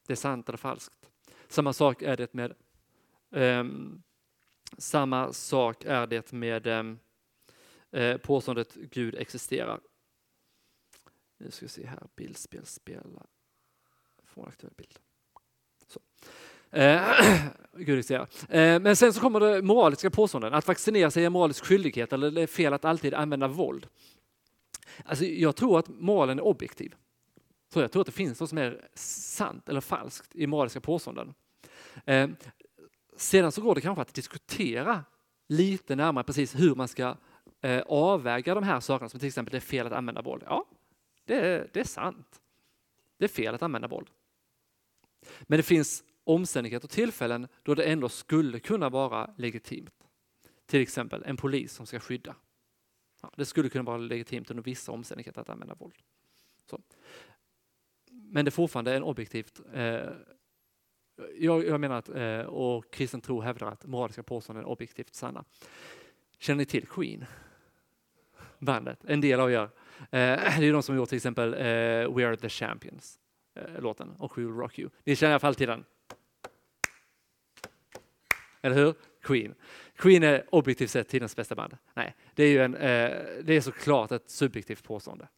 Det 0.07 0.13
är 0.13 0.17
sant 0.17 0.49
eller 0.49 0.57
falskt. 0.57 1.11
Samma 1.49 1.73
sak 1.73 2.03
är 2.03 2.17
det 2.17 2.35
med 2.35 2.55
um, 3.31 4.03
samma 4.79 5.33
sak 5.33 5.85
är 5.85 6.07
det 6.07 6.33
med 6.33 6.67
um, 6.67 6.99
uh, 7.97 8.17
påståendet 8.17 8.75
Gud 8.75 9.15
existerar. 9.15 9.81
Nu 11.39 11.51
ska 11.51 11.65
vi 11.65 11.71
se 11.71 11.87
här, 11.87 12.09
bildspel, 12.15 12.67
spela. 12.67 13.27
Få 14.25 14.43
en 14.43 14.49
aktuell 14.49 14.75
bild. 14.77 14.99
Så. 15.87 16.01
Eh, 16.71 17.03
Gud. 17.79 18.11
Eh, 18.11 18.27
men 18.49 18.97
sen 18.97 19.13
så 19.13 19.21
kommer 19.21 19.41
det 19.41 19.63
moraliska 19.63 20.11
påståenden. 20.11 20.55
Att 20.55 20.69
vaccinera 20.69 21.11
sig 21.11 21.25
är 21.25 21.31
moralisk 21.31 21.65
skyldighet 21.65 22.13
eller 22.13 22.31
det 22.31 22.43
är 22.43 22.47
fel 22.47 22.73
att 22.73 22.85
alltid 22.85 23.15
använda 23.15 23.49
våld. 23.49 23.87
Alltså, 25.05 25.25
jag 25.25 25.57
tror 25.57 25.79
att 25.79 25.89
moralen 25.89 26.39
är 26.39 26.45
objektiv. 26.45 26.95
Så 27.73 27.81
jag 27.81 27.93
tror 27.93 28.01
att 28.01 28.07
det 28.07 28.13
finns 28.13 28.41
något 28.41 28.49
som 28.49 28.59
är 28.59 28.89
sant 28.95 29.69
eller 29.69 29.81
falskt 29.81 30.37
i 30.37 30.47
moraliska 30.47 30.81
påståenden. 30.81 31.35
Eh, 32.05 32.29
sedan 33.17 33.53
så 33.53 33.63
går 33.63 33.75
det 33.75 33.81
kanske 33.81 34.03
att 34.03 34.15
diskutera 34.15 35.05
lite 35.49 35.97
närmare 35.97 36.25
precis 36.25 36.55
hur 36.55 36.75
man 36.75 36.89
ska 36.89 37.17
eh, 37.61 37.83
avväga 37.87 38.55
de 38.55 38.65
här 38.65 38.81
sakerna, 38.81 39.09
som 39.09 39.21
till 39.21 39.27
exempel 39.27 39.53
det 39.53 39.59
är 39.59 39.61
fel 39.61 39.87
att 39.87 39.93
använda 39.93 40.23
våld. 40.23 40.43
Ja, 40.47 40.65
det 41.25 41.35
är, 41.35 41.71
det 41.73 41.81
är 41.81 41.85
sant. 41.85 42.41
Det 43.19 43.25
är 43.25 43.29
fel 43.29 43.55
att 43.55 43.63
använda 43.63 43.89
våld. 43.89 44.09
Men 45.43 45.57
det 45.57 45.63
finns 45.63 46.05
omständigheter 46.29 46.87
och 46.87 46.91
tillfällen 46.91 47.49
då 47.63 47.75
det 47.75 47.85
ändå 47.85 48.09
skulle 48.09 48.61
kunna 48.61 48.89
vara 48.89 49.31
legitimt. 49.37 49.95
Till 50.67 50.81
exempel 50.81 51.23
en 51.27 51.37
polis 51.37 51.73
som 51.73 51.87
ska 51.87 52.01
skydda. 52.01 52.35
Ja, 53.23 53.33
det 53.37 53.45
skulle 53.45 53.69
kunna 53.69 53.85
vara 53.85 53.97
legitimt 53.97 54.51
under 54.51 54.63
vissa 54.63 54.93
omständigheter 54.93 55.41
att 55.41 55.49
använda 55.49 55.75
våld. 55.75 55.95
Så. 56.71 56.81
Men 58.11 58.45
det 58.45 58.49
är 58.49 58.51
fortfarande 58.51 58.97
en 58.97 59.03
objektivt 59.03 59.61
eh, 59.73 60.11
jag, 61.39 61.67
jag, 61.67 61.81
menar 61.81 61.97
att, 61.97 62.09
eh, 62.09 62.41
och 62.41 62.93
kristen 62.93 63.21
tro 63.21 63.41
hävdar 63.41 63.67
att 63.67 63.87
moraliska 63.87 64.23
påståenden 64.23 64.65
är 64.65 64.69
objektivt 64.69 65.15
sanna. 65.15 65.45
Känner 66.39 66.59
ni 66.59 66.65
till 66.65 66.87
Queen? 66.87 67.25
Bandet, 68.59 69.05
en 69.05 69.21
del 69.21 69.41
av 69.41 69.53
er. 69.53 69.63
Eh, 69.63 69.69
det 70.11 70.67
är 70.67 70.73
de 70.73 70.83
som 70.83 70.97
gjort 70.97 71.09
till 71.09 71.17
exempel 71.17 71.55
eh, 71.55 72.15
We 72.15 72.27
are 72.27 72.37
the 72.37 72.49
champions, 72.49 73.19
eh, 73.55 73.83
låten, 73.83 74.11
och 74.19 74.39
We 74.39 74.43
will 74.43 74.55
rock 74.55 74.79
you. 74.79 74.91
Ni 75.05 75.17
känner 75.17 75.31
i 75.31 75.33
alla 75.33 75.41
fall 75.41 75.55
till 75.55 75.69
den. 75.69 75.85
Eller 78.63 78.77
hur? 78.77 78.95
Queen. 79.23 79.55
Queen 79.97 80.23
är 80.23 80.45
objektivt 80.51 80.91
sett 80.91 81.09
tidens 81.09 81.37
bästa 81.37 81.55
band. 81.55 81.77
Nej, 81.95 82.15
det 82.35 82.45
är 82.45 82.49
ju 82.49 82.59
en, 82.59 82.75
eh, 82.75 83.11
det 83.45 83.57
är 83.57 83.61
såklart 83.61 84.13
ett 84.13 84.31
subjektivt 84.31 84.85
påstående. 84.85 85.29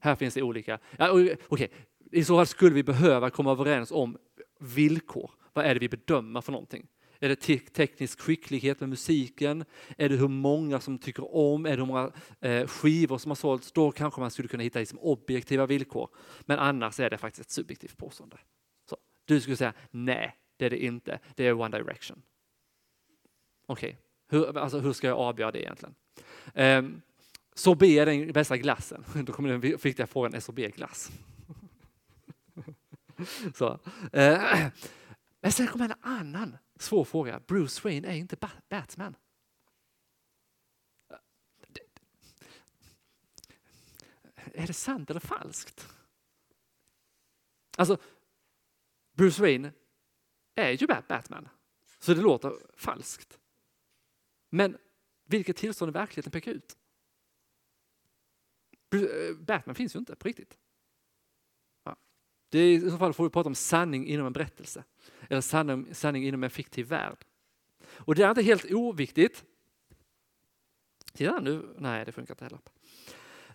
Här 0.00 0.14
finns 0.14 0.34
det 0.34 0.42
olika. 0.42 0.78
Ja, 0.96 1.10
Okej, 1.10 1.36
okay. 1.48 1.68
i 2.12 2.24
så 2.24 2.36
fall 2.36 2.46
skulle 2.46 2.74
vi 2.74 2.82
behöva 2.82 3.30
komma 3.30 3.52
överens 3.52 3.92
om 3.92 4.16
villkor. 4.60 5.30
Vad 5.52 5.66
är 5.66 5.74
det 5.74 5.80
vi 5.80 5.88
bedömer 5.88 6.40
för 6.40 6.52
någonting? 6.52 6.86
Är 7.20 7.28
det 7.28 7.36
te 7.36 7.58
teknisk 7.58 8.20
skicklighet 8.20 8.80
med 8.80 8.88
musiken? 8.88 9.64
Är 9.96 10.08
det 10.08 10.16
hur 10.16 10.28
många 10.28 10.80
som 10.80 10.98
tycker 10.98 11.34
om? 11.34 11.66
Är 11.66 11.70
det 11.70 11.76
hur 11.76 11.86
många 11.86 12.12
eh, 12.40 12.66
skivor 12.66 13.18
som 13.18 13.30
har 13.30 13.36
sålts? 13.36 13.72
Då 13.72 13.90
kanske 13.90 14.20
man 14.20 14.30
skulle 14.30 14.48
kunna 14.48 14.62
hitta 14.62 14.78
liksom 14.78 14.98
objektiva 14.98 15.66
villkor. 15.66 16.08
Men 16.40 16.58
annars 16.58 17.00
är 17.00 17.10
det 17.10 17.18
faktiskt 17.18 17.46
ett 17.46 17.50
subjektivt 17.50 17.96
påstående. 17.96 18.38
Så, 18.90 18.96
du 19.24 19.40
skulle 19.40 19.56
säga 19.56 19.72
nej, 19.90 20.36
det 20.56 20.66
är 20.66 20.70
det 20.70 20.84
inte. 20.84 21.18
Det 21.34 21.46
är 21.46 21.52
One 21.52 21.78
Direction. 21.78 22.22
Okej, 23.70 23.88
okay. 23.88 24.38
hur, 24.38 24.58
alltså, 24.58 24.78
hur 24.78 24.92
ska 24.92 25.06
jag 25.06 25.18
avgöra 25.18 25.52
det 25.52 25.62
egentligen? 25.62 25.94
Um, 26.54 27.02
sorbet 27.54 27.88
är 27.88 28.06
den 28.06 28.32
bästa 28.32 28.56
glassen. 28.56 29.04
Då 29.24 29.32
kommer 29.32 29.48
den 29.48 29.60
viktiga 29.60 30.06
frågan, 30.06 30.34
är 30.34 30.40
sorbet 30.40 30.76
glass? 30.76 31.10
Så. 33.54 33.78
Eh, 34.12 34.66
men 35.40 35.52
sen 35.52 35.66
kommer 35.66 35.84
en 35.84 35.94
annan 36.00 36.58
svår 36.78 37.04
fråga. 37.04 37.40
Bruce 37.46 37.80
Wayne 37.84 38.08
är 38.08 38.14
inte 38.14 38.36
Batman. 38.68 39.16
Är 44.54 44.66
det 44.66 44.72
sant 44.72 45.10
eller 45.10 45.20
falskt? 45.20 45.88
Alltså, 47.76 47.98
Bruce 49.12 49.42
Wayne 49.42 49.72
är 50.54 50.70
ju 50.70 50.86
Batman, 50.86 51.48
så 51.98 52.14
det 52.14 52.20
låter 52.20 52.52
falskt. 52.76 53.37
Men 54.50 54.76
vilket 55.24 55.56
tillstånd 55.56 55.90
i 55.90 55.92
verkligheten 55.92 56.32
pekar 56.32 56.52
ut? 56.52 56.76
Eh, 58.94 59.36
Batman 59.36 59.74
finns 59.74 59.94
ju 59.94 59.98
inte 59.98 60.16
på 60.16 60.28
riktigt. 60.28 60.58
Det 62.50 62.58
är, 62.58 62.86
I 62.86 62.90
så 62.90 62.98
fall 62.98 63.14
får 63.14 63.24
vi 63.24 63.30
prata 63.30 63.48
om 63.48 63.54
sanning 63.54 64.06
inom 64.06 64.26
en 64.26 64.32
berättelse. 64.32 64.84
Eller 65.28 65.40
sanning, 65.40 65.94
sanning 65.94 66.26
inom 66.26 66.44
en 66.44 66.50
fiktiv 66.50 66.86
värld. 66.86 67.24
Och 67.88 68.14
det 68.14 68.22
är 68.22 68.30
inte 68.30 68.42
helt 68.42 68.72
oviktigt. 68.72 69.44
Titta 71.12 71.40
nu, 71.40 71.74
nej 71.78 72.04
det 72.04 72.12
funkar 72.12 72.34
inte 72.34 72.44
heller. 72.44 72.60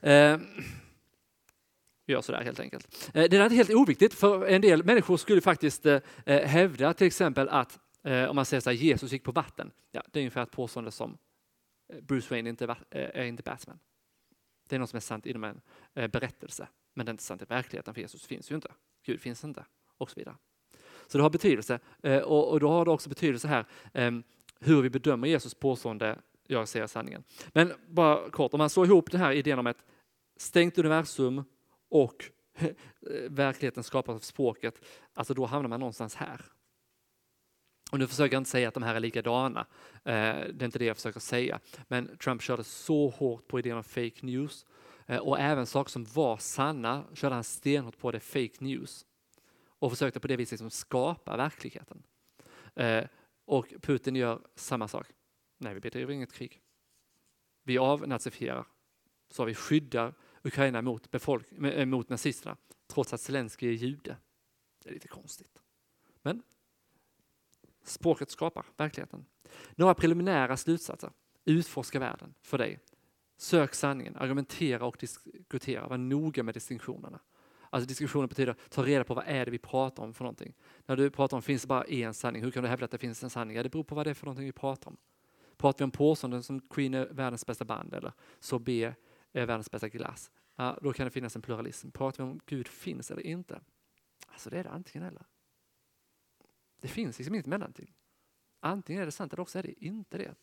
Eh, 0.01 0.39
gör 2.05 2.21
sådär 2.21 2.41
helt 2.41 2.59
enkelt. 2.59 3.11
Eh, 3.13 3.29
det 3.29 3.37
är 3.37 3.43
inte 3.43 3.55
helt 3.55 3.69
oviktigt 3.69 4.13
för 4.13 4.45
en 4.45 4.61
del 4.61 4.83
människor 4.83 5.17
skulle 5.17 5.41
faktiskt 5.41 5.85
eh, 5.85 5.99
eh 6.25 6.47
hävda 6.47 6.93
till 6.93 7.07
exempel 7.07 7.49
att 7.49 7.79
eh, 8.03 8.29
om 8.29 8.35
man 8.35 8.45
säger 8.45 8.69
att 8.69 8.75
Jesus 8.75 9.11
gick 9.11 9.23
på 9.23 9.31
vatten. 9.31 9.71
Ja, 9.91 10.03
det 10.11 10.19
är 10.19 10.21
ungefär 10.21 10.43
ett 10.43 10.51
påstående 10.51 10.91
som 10.91 11.17
eh, 11.87 12.01
Bruce 12.01 12.27
Wayne 12.29 12.49
inte 12.49 12.65
eh, 12.65 12.75
är 12.89 13.23
inte 13.23 13.43
Batman. 13.43 13.79
Det 14.69 14.75
är 14.75 14.79
något 14.79 14.89
som 14.89 14.97
är 14.97 15.01
sant 15.01 15.25
inom 15.25 15.43
en 15.43 15.61
eh, 15.93 16.07
berättelse. 16.07 16.67
Men 16.93 17.05
det 17.05 17.09
är 17.09 17.13
inte 17.13 17.23
sant 17.23 17.41
i 17.41 17.45
verkligheten 17.45 17.93
för 17.93 18.01
Jesus 18.01 18.25
finns 18.25 18.51
ju 18.51 18.55
inte. 18.55 18.71
Gud 19.05 19.21
finns 19.21 19.43
inte 19.43 19.65
och 19.97 20.09
så 20.09 20.19
vidare. 20.19 20.35
Så 21.07 21.17
det 21.17 21.21
har 21.21 21.29
betydelse 21.29 21.79
och 22.23 22.59
då 22.59 22.69
har 22.69 22.85
det 22.85 22.91
också 22.91 23.09
betydelse 23.09 23.47
här 23.47 23.65
ehm, 23.93 24.23
hur 24.59 24.81
vi 24.81 24.89
bedömer 24.89 25.27
Jesus 25.27 25.53
påstående 25.53 26.19
jag 26.47 26.67
ser 26.67 26.87
sanningen. 26.87 27.23
Men 27.47 27.73
bara 27.87 28.29
kort, 28.29 28.53
om 28.53 28.57
man 28.57 28.69
slår 28.69 28.85
ihop 28.85 29.11
den 29.11 29.21
här 29.21 29.31
idén 29.31 29.59
om 29.59 29.67
ett 29.67 29.85
stängt 30.37 30.77
universum 30.77 31.43
och 31.89 32.31
verkligheten 33.29 33.83
skapas 33.83 34.15
av 34.15 34.19
språket, 34.19 34.85
alltså 35.13 35.33
då 35.33 35.45
hamnar 35.45 35.69
man 35.69 35.79
någonstans 35.79 36.15
här. 36.15 36.41
Och 37.93 37.99
nu 37.99 38.07
försöker 38.07 38.35
jag 38.35 38.41
inte 38.41 38.49
säga 38.49 38.67
att 38.67 38.73
de 38.73 38.83
här 38.83 38.95
är 38.95 38.99
likadana, 38.99 39.59
eh, 39.93 40.03
det 40.03 40.61
är 40.61 40.63
inte 40.63 40.79
det 40.79 40.85
jag 40.85 40.95
försöker 40.95 41.19
säga, 41.19 41.59
men 41.87 42.17
Trump 42.17 42.41
körde 42.41 42.63
så 42.63 43.09
hårt 43.09 43.47
på 43.47 43.59
idén 43.59 43.77
om 43.77 43.83
fake 43.83 44.25
news 44.25 44.65
Eh, 45.05 45.17
och 45.17 45.39
även 45.39 45.65
saker 45.65 45.91
som 45.91 46.03
var 46.03 46.37
sanna 46.37 47.05
körde 47.13 47.35
han 47.35 47.43
stenhårt 47.43 47.97
på 47.97 48.11
det 48.11 48.19
fake 48.19 48.63
news 48.63 49.05
och 49.65 49.91
försökte 49.91 50.19
på 50.19 50.27
det 50.27 50.35
viset 50.35 50.51
liksom 50.51 50.69
skapa 50.69 51.37
verkligheten. 51.37 52.03
Eh, 52.75 53.05
och 53.45 53.73
Putin 53.81 54.15
gör 54.15 54.41
samma 54.55 54.87
sak. 54.87 55.07
Nej, 55.57 55.73
vi 55.73 55.79
bedriver 55.79 56.13
inget 56.13 56.33
krig. 56.33 56.61
Vi 57.63 57.77
avnazifierar, 57.77 58.65
så 59.29 59.45
vi 59.45 59.55
skyddar 59.55 60.13
Ukraina 60.43 60.81
mot, 60.81 61.11
befolk 61.11 61.51
eh, 61.51 61.85
mot 61.85 62.09
nazisterna 62.09 62.57
trots 62.87 63.13
att 63.13 63.21
Zelenskyj 63.21 63.69
är 63.69 63.73
jude. 63.73 64.17
Det 64.83 64.89
är 64.89 64.93
lite 64.93 65.07
konstigt. 65.07 65.61
Men 66.21 66.43
språket 67.83 68.29
skapar 68.29 68.65
verkligheten. 68.77 69.25
Några 69.75 69.93
preliminära 69.93 70.57
slutsatser. 70.57 71.11
Utforska 71.45 71.99
världen 71.99 72.33
för 72.41 72.57
dig 72.57 72.79
Sök 73.37 73.73
sanningen, 73.73 74.15
argumentera 74.15 74.85
och 74.85 74.97
diskutera. 74.99 75.87
Var 75.87 75.97
noga 75.97 76.43
med 76.43 76.53
distinktionerna. 76.53 77.19
Alltså 77.69 77.87
diskussionen 77.87 78.27
betyder 78.27 78.55
ta 78.69 78.85
reda 78.85 79.03
på 79.03 79.13
vad 79.13 79.23
är 79.27 79.45
det 79.45 79.51
vi 79.51 79.57
pratar 79.57 80.03
om 80.03 80.13
för 80.13 80.23
någonting. 80.23 80.53
När 80.85 80.95
du 80.95 81.09
pratar 81.09 81.37
om 81.37 81.43
finns 81.43 81.61
det 81.61 81.67
bara 81.67 81.83
en 81.83 82.13
sanning, 82.13 82.43
hur 82.43 82.51
kan 82.51 82.63
du 82.63 82.69
hävda 82.69 82.85
att 82.85 82.91
det 82.91 82.97
finns 82.97 83.23
en 83.23 83.29
sanning? 83.29 83.57
Ja, 83.57 83.63
det 83.63 83.69
beror 83.69 83.83
på 83.83 83.95
vad 83.95 84.05
det 84.05 84.09
är 84.09 84.13
för 84.13 84.25
någonting 84.25 84.45
vi 84.45 84.51
pratar 84.51 84.91
om. 84.91 84.97
Pratar 85.57 85.79
vi 85.79 85.83
om 85.83 85.91
påståenden 85.91 86.43
som 86.43 86.59
Queen 86.59 86.93
är 86.93 87.05
världens 87.05 87.45
bästa 87.45 87.65
band 87.65 87.93
eller 87.93 88.13
så 88.39 88.59
B 88.59 88.93
är 89.33 89.45
världens 89.45 89.71
bästa 89.71 89.89
glass? 89.89 90.31
ja, 90.55 90.77
då 90.81 90.93
kan 90.93 91.05
det 91.05 91.11
finnas 91.11 91.35
en 91.35 91.41
pluralism. 91.41 91.91
Pratar 91.91 92.23
vi 92.23 92.31
om 92.31 92.39
Gud 92.45 92.67
finns 92.67 93.11
eller 93.11 93.21
inte? 93.21 93.61
Alltså 94.27 94.49
det 94.49 94.59
är 94.59 94.63
det 94.63 94.69
antingen 94.69 95.07
eller. 95.07 95.25
Det 96.83 96.89
finns 96.89 97.17
liksom 97.17 97.35
inget 97.35 97.45
mellanting. 97.45 97.93
Antingen 98.59 99.01
är 99.01 99.05
det 99.05 99.11
sant 99.11 99.33
eller 99.33 99.41
också 99.41 99.59
är 99.59 99.63
det 99.63 99.85
inte 99.85 100.17
det. 100.17 100.35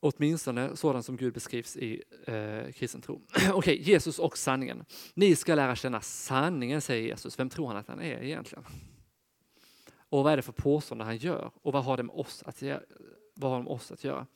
Åtminstone 0.00 0.76
sådant 0.76 1.06
som 1.06 1.16
Gud 1.16 1.34
beskrivs 1.34 1.76
i 1.76 2.02
eh, 2.26 2.72
kristen 2.72 3.02
tro. 3.02 3.14
Okej, 3.34 3.52
okay, 3.52 3.76
Jesus 3.76 4.18
och 4.18 4.38
sanningen. 4.38 4.84
Ni 5.14 5.36
ska 5.36 5.54
lära 5.54 5.76
känna 5.76 6.00
sanningen, 6.00 6.80
säger 6.80 7.08
Jesus. 7.08 7.38
Vem 7.38 7.50
tror 7.50 7.66
han 7.68 7.76
att 7.76 7.88
han 7.88 8.00
är 8.00 8.22
egentligen? 8.22 8.64
Och 9.90 10.24
vad 10.24 10.32
är 10.32 10.36
det 10.36 10.42
för 10.42 10.52
påstående 10.52 11.04
han 11.04 11.16
gör? 11.16 11.50
Och 11.62 11.72
vad 11.72 11.84
har 11.84 11.96
det 11.96 12.02
med 12.02 12.14
oss 12.14 12.42
att, 12.42 12.62
vad 13.34 13.50
har 13.50 13.58
det 13.58 13.64
med 13.64 13.72
oss 13.72 13.92
att 13.92 14.04
göra? 14.04 14.26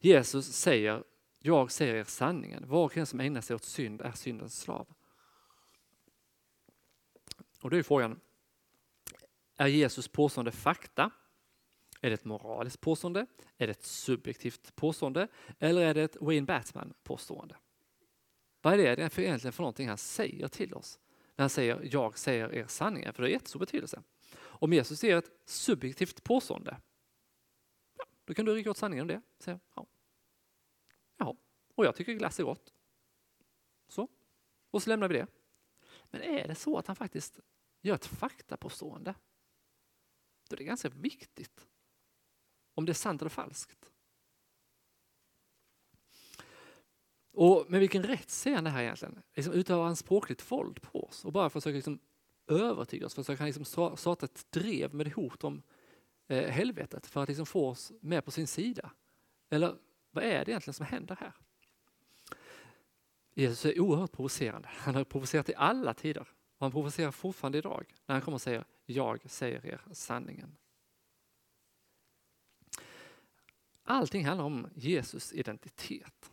Jesus 0.00 0.46
säger, 0.52 1.04
jag 1.38 1.70
säger 1.70 1.94
er 1.94 2.04
sanningen. 2.04 2.68
Var 2.68 2.84
och 2.84 2.96
en 2.96 3.06
som 3.06 3.20
ägnar 3.20 3.40
sig 3.40 3.56
åt 3.56 3.64
synd 3.64 4.00
är 4.00 4.12
syndens 4.12 4.60
slav. 4.60 4.86
Och 7.62 7.70
då 7.70 7.76
är 7.76 7.82
frågan, 7.82 8.20
är 9.56 9.66
Jesus 9.66 10.08
påstående 10.08 10.52
fakta? 10.52 11.10
Är 12.00 12.10
det 12.10 12.14
ett 12.14 12.24
moraliskt 12.24 12.80
påstående? 12.80 13.26
Är 13.58 13.66
det 13.66 13.70
ett 13.70 13.84
subjektivt 13.84 14.76
påstående? 14.76 15.28
Eller 15.58 15.82
är 15.82 15.94
det 15.94 16.02
ett 16.02 16.16
Wayne 16.20 16.46
Batman 16.46 16.94
påstående? 17.02 17.56
Vad 18.62 18.80
är 18.80 18.96
det 18.96 19.10
för 19.10 19.22
egentligen 19.22 19.52
för 19.52 19.62
någonting 19.62 19.88
han 19.88 19.98
säger 19.98 20.48
till 20.48 20.74
oss? 20.74 20.98
När 21.36 21.42
han 21.42 21.50
säger 21.50 21.88
jag 21.92 22.18
säger 22.18 22.54
er 22.54 22.66
sanningen, 22.66 23.14
för 23.14 23.22
det 23.22 23.28
har 23.28 23.32
jättestor 23.32 23.60
betydelse. 23.60 24.02
Om 24.38 24.72
Jesus 24.72 24.98
säger 25.00 25.16
ett 25.16 25.30
subjektivt 25.44 26.22
påstående, 26.22 26.80
ja, 27.98 28.04
då 28.24 28.34
kan 28.34 28.44
du 28.44 28.54
rycka 28.54 28.70
åt 28.70 28.76
sanningen 28.76 29.02
om 29.02 29.08
det. 29.08 29.22
Säga, 29.38 29.60
ja. 29.74 29.86
Jaha, 31.16 31.36
och 31.74 31.84
jag 31.86 31.96
tycker 31.96 32.12
glass 32.12 32.40
är 32.40 32.44
gott. 32.44 32.72
Så, 33.88 34.08
och 34.70 34.82
så 34.82 34.90
lämnar 34.90 35.08
vi 35.08 35.14
det. 35.14 35.26
Men 36.10 36.22
är 36.22 36.48
det 36.48 36.54
så 36.54 36.78
att 36.78 36.86
han 36.86 36.96
faktiskt 36.96 37.40
gör 37.80 37.94
ett 37.94 38.06
faktapåstående, 38.06 39.14
då 40.48 40.54
är 40.54 40.58
det 40.58 40.64
ganska 40.64 40.88
viktigt 40.88 41.66
om 42.74 42.86
det 42.86 42.92
är 42.92 42.94
sant 42.94 43.22
eller 43.22 43.30
falskt. 43.30 43.92
Och 47.32 47.66
med 47.68 47.80
vilken 47.80 48.02
rätt 48.02 48.30
ser 48.30 48.54
han 48.54 48.64
det 48.64 48.70
här 48.70 48.82
egentligen? 48.82 49.22
Liksom 49.34 49.52
utövar 49.52 49.84
han 49.84 49.96
språkligt 49.96 50.52
våld 50.52 50.82
på 50.82 51.04
oss 51.04 51.24
och 51.24 51.32
bara 51.32 51.50
försöker 51.50 51.74
liksom 51.74 51.98
övertyga 52.46 53.06
oss, 53.06 53.14
försöker 53.14 53.38
han 53.38 53.52
liksom 53.52 53.96
starta 53.96 54.26
ett 54.26 54.46
drev 54.50 54.94
med 54.94 55.12
hot 55.12 55.44
om 55.44 55.62
eh, 56.28 56.50
helvetet 56.50 57.06
för 57.06 57.22
att 57.22 57.28
liksom 57.28 57.46
få 57.46 57.68
oss 57.68 57.92
med 58.00 58.24
på 58.24 58.30
sin 58.30 58.46
sida? 58.46 58.90
Eller 59.50 59.76
vad 60.10 60.24
är 60.24 60.44
det 60.44 60.50
egentligen 60.50 60.74
som 60.74 60.86
händer 60.86 61.16
här? 61.20 61.32
Jesus 63.34 63.64
är 63.64 63.80
oerhört 63.80 64.12
provocerande. 64.12 64.68
Han 64.72 64.94
har 64.94 65.04
provocerat 65.04 65.48
i 65.48 65.54
alla 65.54 65.94
tider 65.94 66.28
och 66.58 66.66
han 66.66 66.72
provocerar 66.72 67.10
fortfarande 67.10 67.58
idag 67.58 67.94
när 68.06 68.14
han 68.14 68.22
kommer 68.22 68.34
och 68.34 68.42
säger 68.42 68.64
jag 68.86 69.30
säger 69.30 69.66
er 69.66 69.80
sanningen. 69.92 70.56
Allting 73.82 74.24
handlar 74.24 74.44
om 74.44 74.68
Jesus 74.74 75.32
identitet. 75.32 76.32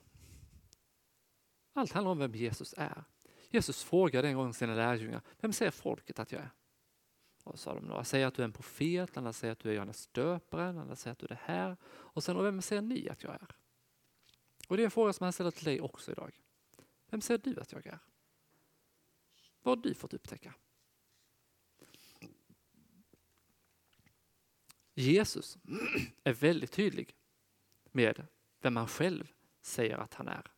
Allt 1.73 1.91
handlar 1.91 2.11
om 2.11 2.17
vem 2.17 2.35
Jesus 2.35 2.73
är. 2.77 3.03
Jesus 3.49 3.83
frågade 3.83 4.27
en 4.27 4.35
gång 4.35 4.53
sina 4.53 4.75
lärjungar, 4.75 5.21
vem 5.39 5.53
säger 5.53 5.71
folket 5.71 6.19
att 6.19 6.31
jag 6.31 6.41
är? 6.41 6.49
Och 7.43 7.59
sa 7.59 7.73
de, 7.73 7.85
några 7.85 8.03
säger 8.03 8.27
att 8.27 8.35
du 8.35 8.41
är 8.41 8.45
en 8.45 8.51
profet, 8.51 9.17
andra 9.17 9.33
säger 9.33 9.51
att 9.51 9.59
du 9.59 9.69
är 9.69 9.73
Johannes 9.73 10.07
döparen, 10.07 10.77
andra 10.77 10.95
säger 10.95 11.11
att 11.11 11.19
du 11.19 11.25
är 11.25 11.29
det 11.29 11.39
här. 11.41 11.77
Och 11.85 12.23
sen, 12.23 12.37
och 12.37 12.45
vem 12.45 12.61
säger 12.61 12.81
ni 12.81 13.09
att 13.09 13.23
jag 13.23 13.33
är? 13.33 13.47
Och 14.67 14.77
det 14.77 14.83
är 14.83 14.85
en 14.85 14.91
fråga 14.91 15.13
som 15.13 15.23
han 15.23 15.33
ställer 15.33 15.51
till 15.51 15.65
dig 15.65 15.81
också 15.81 16.11
idag. 16.11 16.41
Vem 17.09 17.21
säger 17.21 17.37
du 17.37 17.59
att 17.59 17.71
jag 17.71 17.87
är? 17.87 17.99
Vad 19.61 19.77
har 19.77 19.83
du 19.83 19.93
fått 19.93 20.13
upptäcka? 20.13 20.53
Jesus 24.93 25.57
är 26.23 26.33
väldigt 26.33 26.71
tydlig 26.71 27.15
med 27.91 28.27
vem 28.61 28.75
han 28.75 28.87
själv 28.87 29.31
säger 29.61 29.97
att 29.97 30.13
han 30.13 30.27
är. 30.27 30.51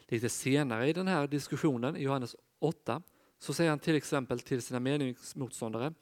Lite 0.00 0.28
senare 0.28 0.88
i 0.88 0.92
den 0.92 1.08
här 1.08 1.26
diskussionen, 1.26 1.96
i 1.96 2.02
Johannes 2.02 2.36
8, 2.58 3.02
så 3.38 3.54
säger 3.54 3.70
han 3.70 3.78
till 3.78 3.94
exempel 3.94 4.40
till 4.40 4.62
sina 4.62 4.80
meningsmotståndare 4.80 5.94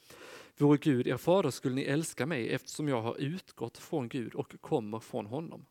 Vore 0.59 0.79
Gud 0.79 1.07
er 1.07 1.17
fader 1.17 1.51
skulle 1.51 1.75
ni 1.75 1.83
älska 1.83 2.27
mig 2.27 2.49
eftersom 2.49 2.89
jag 2.89 3.03
har 3.03 3.17
utgått 3.17 3.79
från 3.79 4.09
Gud 4.09 4.35
och 4.35 4.61
kommer 4.61 5.01
från 5.01 5.27
honom. 5.27 5.67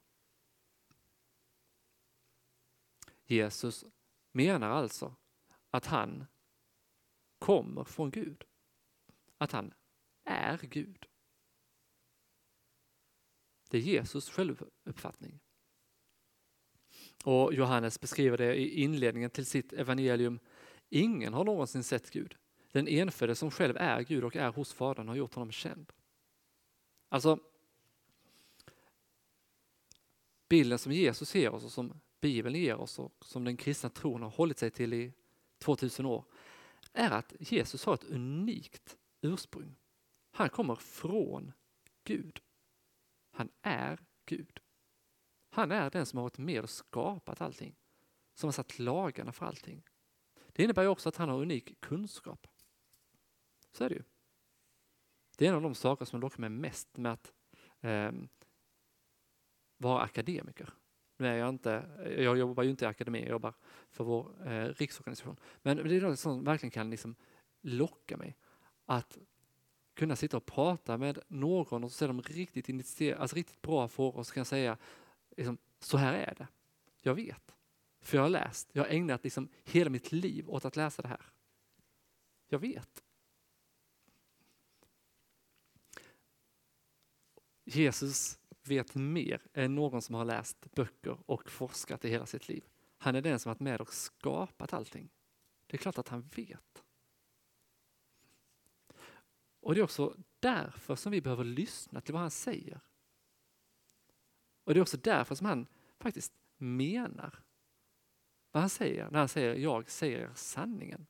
Jesus 3.26 3.86
menar 4.32 4.70
alltså 4.70 5.16
att 5.70 5.86
han 5.86 6.26
kommer 7.40 7.84
från 7.84 8.12
Gud. 8.12 8.44
Att 9.38 9.52
han 9.52 9.74
är 10.24 10.58
Gud. 10.58 11.06
Det 13.76 13.80
är 13.80 13.84
Jesus 13.84 14.30
självuppfattning. 14.30 15.40
Och 17.24 17.54
Johannes 17.54 18.00
beskriver 18.02 18.38
det 18.38 18.56
i 18.56 18.82
inledningen 18.82 19.30
till 19.30 19.46
sitt 19.46 19.74
evangelium. 19.74 20.40
Ingen 20.90 21.34
har 21.34 21.44
någonsin 21.44 21.84
sett 21.84 22.12
Gud. 22.12 22.36
Den 22.72 22.88
enfödde 22.88 23.36
som 23.36 23.52
själv 23.52 23.78
är 23.78 24.02
Gud 24.02 24.24
och 24.24 24.36
är 24.36 24.50
hos 24.50 24.74
Fadern 24.74 25.08
har 25.08 25.16
gjort 25.16 25.34
honom 25.34 25.52
känd. 25.52 25.94
Alltså, 27.10 27.40
bilden 30.50 30.80
som 30.80 30.92
Jesus 30.92 31.36
ger 31.36 31.54
oss 31.54 31.64
och 31.64 31.72
som 31.72 32.00
Bibeln 32.22 32.56
ger 32.56 32.76
oss 32.76 33.00
och 33.00 33.14
som 33.22 33.44
den 33.44 33.58
kristna 33.58 33.90
tron 33.90 34.22
har 34.22 34.30
hållit 34.30 34.58
sig 34.58 34.72
till 34.72 34.94
i 34.94 35.14
2000 35.58 36.06
år 36.06 36.26
är 36.94 37.12
att 37.12 37.34
Jesus 37.40 37.86
har 37.86 37.94
ett 37.94 38.04
unikt 38.04 38.98
ursprung. 39.22 39.76
Han 40.32 40.50
kommer 40.50 40.76
från 40.76 41.52
Gud. 42.04 42.42
Han 43.36 43.50
är 43.62 44.00
Gud. 44.26 44.60
Han 45.50 45.72
är 45.72 45.90
den 45.90 46.06
som 46.06 46.18
har 46.18 46.24
varit 46.24 46.38
med 46.38 46.62
och 46.62 46.70
skapat 46.70 47.42
allting. 47.42 47.76
Som 48.34 48.48
har 48.48 48.52
satt 48.52 48.80
lagarna 48.80 49.32
för 49.32 49.46
allting. 49.46 49.84
Det 50.48 50.64
innebär 50.64 50.82
ju 50.82 50.88
också 50.88 51.10
att 51.10 51.16
han 51.16 51.30
har 51.30 51.42
unik 51.42 51.82
kunskap. 51.82 52.48
Så 53.72 53.84
är 53.84 53.90
det 53.90 53.96
ju. 53.96 54.04
Det 55.38 55.46
är 55.46 55.50
en 55.50 55.56
av 55.56 55.62
de 55.62 55.76
saker 55.76 56.06
som 56.06 56.20
lockar 56.20 56.40
mig 56.40 56.50
mest 56.50 56.98
med 56.98 57.12
att 57.12 57.34
eh, 57.82 58.12
vara 59.78 60.02
akademiker. 60.02 60.74
Nu 61.18 61.28
är 61.28 61.36
jag 61.36 61.50
inte, 61.50 61.70
jag 62.18 62.38
jobbar 62.38 62.64
ju 62.64 62.70
inte 62.70 62.86
i 62.86 62.88
akademin, 62.88 63.22
jag 63.22 63.32
jobbar 63.32 63.54
för 63.92 64.04
vår 64.04 64.48
eh, 64.48 64.66
riksorganisation. 64.66 65.40
Men 65.62 65.78
det 65.78 65.96
är 65.96 66.02
något 66.02 66.20
som 66.20 66.44
verkligen 66.44 66.72
kan 66.72 66.90
liksom 66.90 67.16
locka 67.62 68.18
mig. 68.18 68.38
Att 68.86 69.18
kunna 69.96 70.16
sitta 70.16 70.38
och 70.38 70.46
prata 70.46 70.98
med 70.98 71.20
någon 71.28 71.84
och 71.84 71.92
så 71.92 71.96
ställer 71.96 72.14
de 72.14 72.22
riktigt, 72.22 72.70
initierade, 72.70 73.22
alltså 73.22 73.36
riktigt 73.36 73.62
bra 73.62 73.88
frågor 73.88 74.20
och 74.20 74.28
så 74.28 74.34
kan 74.34 74.40
jag 74.40 74.48
säga 74.48 74.78
liksom, 75.38 75.58
så 75.80 75.98
här 75.98 76.14
är 76.14 76.36
det. 76.38 76.48
Jag 77.02 77.16
vet. 77.16 77.56
För 78.02 78.18
jag 78.18 78.24
har 78.24 78.30
läst. 78.30 78.70
Jag 78.72 78.84
har 78.84 78.90
ägnat 78.90 79.24
liksom 79.24 79.50
hela 79.64 79.90
mitt 79.90 80.12
liv 80.12 80.50
åt 80.50 80.66
att 80.66 80.76
läsa 80.76 81.02
det 81.02 81.08
här. 81.08 81.32
Jag 82.48 82.60
vet. 82.60 83.04
Jesus 87.64 88.40
vet 88.64 88.96
mer 88.96 89.42
än 89.54 89.76
någon 89.76 90.02
som 90.02 90.16
har 90.16 90.26
läst 90.26 90.76
böcker 90.76 91.18
och 91.26 91.50
forskat 91.50 92.06
i 92.06 92.10
hela 92.10 92.26
sitt 92.26 92.48
liv. 92.48 92.64
Han 92.98 93.16
är 93.16 93.22
den 93.22 93.40
som 93.40 93.50
varit 93.50 93.60
med 93.60 93.82
och 93.82 93.94
skapat 93.94 94.74
allting. 94.74 95.10
Det 95.68 95.76
är 95.76 95.78
klart 95.78 95.98
att 95.98 96.08
han 96.08 96.22
vet. 96.36 96.85
Och 99.66 99.76
det 99.76 99.82
är 99.82 99.84
också 99.84 100.16
därför 100.40 100.96
som 100.96 101.12
vi 101.12 101.22
behöver 101.22 101.44
lyssna 101.44 102.02
till 102.02 102.14
vad 102.14 102.22
han 102.22 102.32
säger. 102.32 102.80
Och 104.64 104.74
det 104.74 104.80
är 104.80 104.82
också 104.82 104.98
därför 104.98 105.36
som 105.36 105.46
han 105.48 105.68
faktiskt 106.00 106.34
menar 106.58 107.44
vad 108.52 108.62
han 108.62 108.70
säger 108.70 109.10
när 109.10 109.20
han 109.20 109.28
säger 109.28 109.56
jag 109.56 109.90
säger 109.90 110.32
sanningen. 110.36 111.08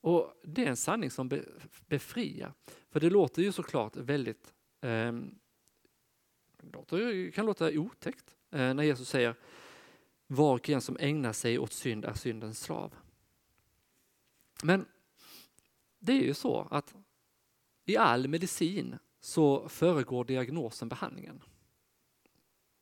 Och 0.00 0.40
det 0.44 0.64
är 0.64 0.68
en 0.68 0.76
sanning 0.76 1.10
som 1.10 1.42
befriar. 1.86 2.52
För 2.90 3.00
det 3.00 3.10
låter 3.10 3.42
ju 3.42 3.52
såklart 3.52 3.96
väldigt, 3.96 4.54
eh, 4.80 5.12
kan 7.34 7.46
låta 7.46 7.70
otäckt 7.70 8.36
eh, 8.50 8.74
när 8.74 8.82
Jesus 8.82 9.08
säger 9.08 9.36
var 10.26 10.54
och 10.54 10.70
en 10.70 10.80
som 10.80 10.96
ägnar 11.00 11.32
sig 11.32 11.58
åt 11.58 11.72
synd 11.72 12.04
är 12.04 12.14
syndens 12.14 12.60
slav. 12.60 12.94
Men 14.62 14.86
det 15.98 16.12
är 16.12 16.22
ju 16.22 16.34
så 16.34 16.68
att 16.70 16.94
i 17.84 17.96
all 17.96 18.28
medicin 18.28 18.98
så 19.20 19.68
föregår 19.68 20.24
diagnosen 20.24 20.88
behandlingen. 20.88 21.42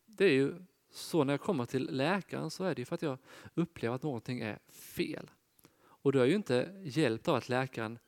Det 0.07 0.24
är 0.24 0.32
ju 0.32 0.55
så 0.90 1.24
när 1.24 1.32
jag 1.32 1.40
kommer 1.40 1.66
till 1.66 1.97
läkaren 1.97 2.51
så 2.51 2.64
är 2.64 2.74
det 2.74 2.84
för 2.84 2.95
att 2.95 3.03
jag 3.03 3.18
upplever 3.55 3.95
att 3.95 4.03
någonting 4.03 4.40
är 4.40 4.59
fel. 4.68 5.30
Och 5.76 6.12
då 6.12 6.18
är 6.18 6.22
jag 6.22 6.28
ju 6.28 6.36
inte 6.36 6.82
hjälpt 6.84 7.28
av 7.28 7.34
att 7.34 7.49
läkaren 7.49 7.99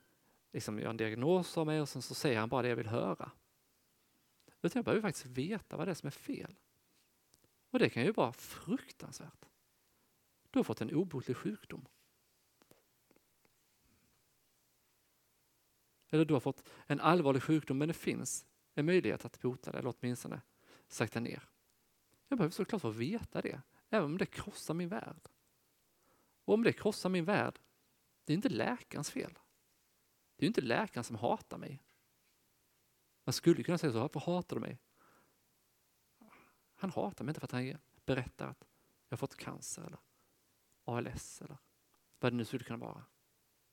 liksom 0.53 0.78
gör 0.78 0.91
en 0.91 0.97
diagnos 0.97 1.59
av 1.59 1.66
mig 1.66 1.80
och 1.80 1.89
sen 1.89 2.03
så 2.03 2.14
säger 2.14 2.41
han 2.41 2.49
bara 2.49 2.62
det 2.62 2.68
jag 2.68 2.76
vill 2.76 2.87
höra. 2.87 3.30
Utan 4.62 4.78
jag 4.78 4.84
behöver 4.84 5.03
faktiskt 5.03 5.26
veta 5.26 5.76
vad 5.76 5.87
det 5.87 5.91
är 5.91 5.95
som 5.95 6.07
är 6.07 6.11
fel. 6.11 6.55
Och 7.71 7.79
det 7.79 7.91
kan 7.91 8.05
ju 8.05 8.12
vara 8.12 8.33
fruktansvärt. 8.33 9.45
Du 10.51 10.59
har 10.59 10.64
fått 10.64 10.81
en 10.81 10.95
obotlig 10.95 11.37
sjukdom. 11.37 11.87
Eller 16.09 16.25
du 16.25 16.35
har 16.35 16.41
fått 16.41 16.69
en 16.87 17.01
allvarlig 17.01 17.43
sjukdom 17.43 17.79
men 17.79 17.89
det 17.89 17.95
finns 17.95 18.47
en 18.75 18.87
möjlighet 18.87 19.25
att 19.25 19.41
bota 19.41 19.73
det 19.73 19.79
eller 19.79 19.95
åtminstone 19.99 20.41
sakta 20.89 21.21
ner. 21.21 21.49
Jag 22.29 22.39
behöver 22.39 22.53
såklart 22.53 22.83
få 22.83 22.91
veta 22.91 23.41
det, 23.41 23.61
även 23.89 24.07
om 24.07 24.19
det 24.19 24.27
krossar 24.27 24.75
min 24.75 24.89
värld. 24.89 25.29
Och 26.45 26.55
om 26.55 26.62
det 26.62 26.73
krossar 26.73 27.09
min 27.09 27.25
värld, 27.25 27.59
det 28.25 28.33
är 28.33 28.35
inte 28.35 28.49
läkarens 28.49 29.11
fel. 29.11 29.39
Det 30.37 30.45
är 30.45 30.47
inte 30.47 30.61
läkaren 30.61 31.05
som 31.05 31.17
hatar 31.17 31.59
mig. 31.59 31.83
Man 33.25 33.33
skulle 33.33 33.62
kunna 33.62 33.79
säga 33.79 33.93
så, 33.93 34.01
varför 34.01 34.21
hatar 34.21 34.57
du 34.57 34.61
mig? 34.61 34.79
Han 36.77 36.91
hatar 36.91 37.24
mig 37.24 37.31
inte 37.31 37.41
för 37.41 37.47
att 37.47 37.53
han 37.53 37.79
berättar 38.05 38.49
att 38.49 38.68
jag 39.09 39.12
har 39.12 39.16
fått 39.16 39.37
cancer 39.37 39.83
eller 39.83 39.99
ALS 40.85 41.43
eller 41.43 41.59
vad 42.18 42.33
det 42.33 42.37
nu 42.37 42.45
skulle 42.45 42.64
kunna 42.64 42.79
vara. 42.79 43.05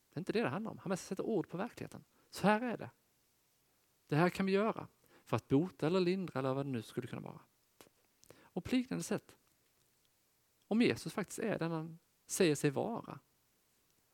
Det 0.09 0.17
är 0.17 0.19
inte 0.19 0.31
det 0.31 0.41
det 0.41 0.49
handlar 0.49 0.71
om. 0.71 0.77
Han 0.77 0.89
måste 0.89 1.05
sätta 1.05 1.23
ord 1.23 1.49
på 1.49 1.57
verkligheten. 1.57 2.03
Så 2.29 2.47
här 2.47 2.61
är 2.61 2.77
det. 2.77 2.89
Det 4.07 4.15
här 4.15 4.29
kan 4.29 4.45
vi 4.45 4.51
göra 4.51 4.87
för 5.25 5.37
att 5.37 5.47
bota 5.47 5.87
eller 5.87 5.99
lindra 5.99 6.39
eller 6.39 6.53
vad 6.53 6.65
det 6.65 6.71
nu 6.71 6.81
skulle 6.81 7.07
kunna 7.07 7.21
vara. 7.21 7.39
Och 8.41 8.63
på 8.63 8.75
liknande 8.75 9.03
sätt, 9.03 9.35
om 10.67 10.81
Jesus 10.81 11.13
faktiskt 11.13 11.39
är 11.39 11.59
den 11.59 11.71
han 11.71 11.99
säger 12.25 12.55
sig 12.55 12.69
vara. 12.69 13.19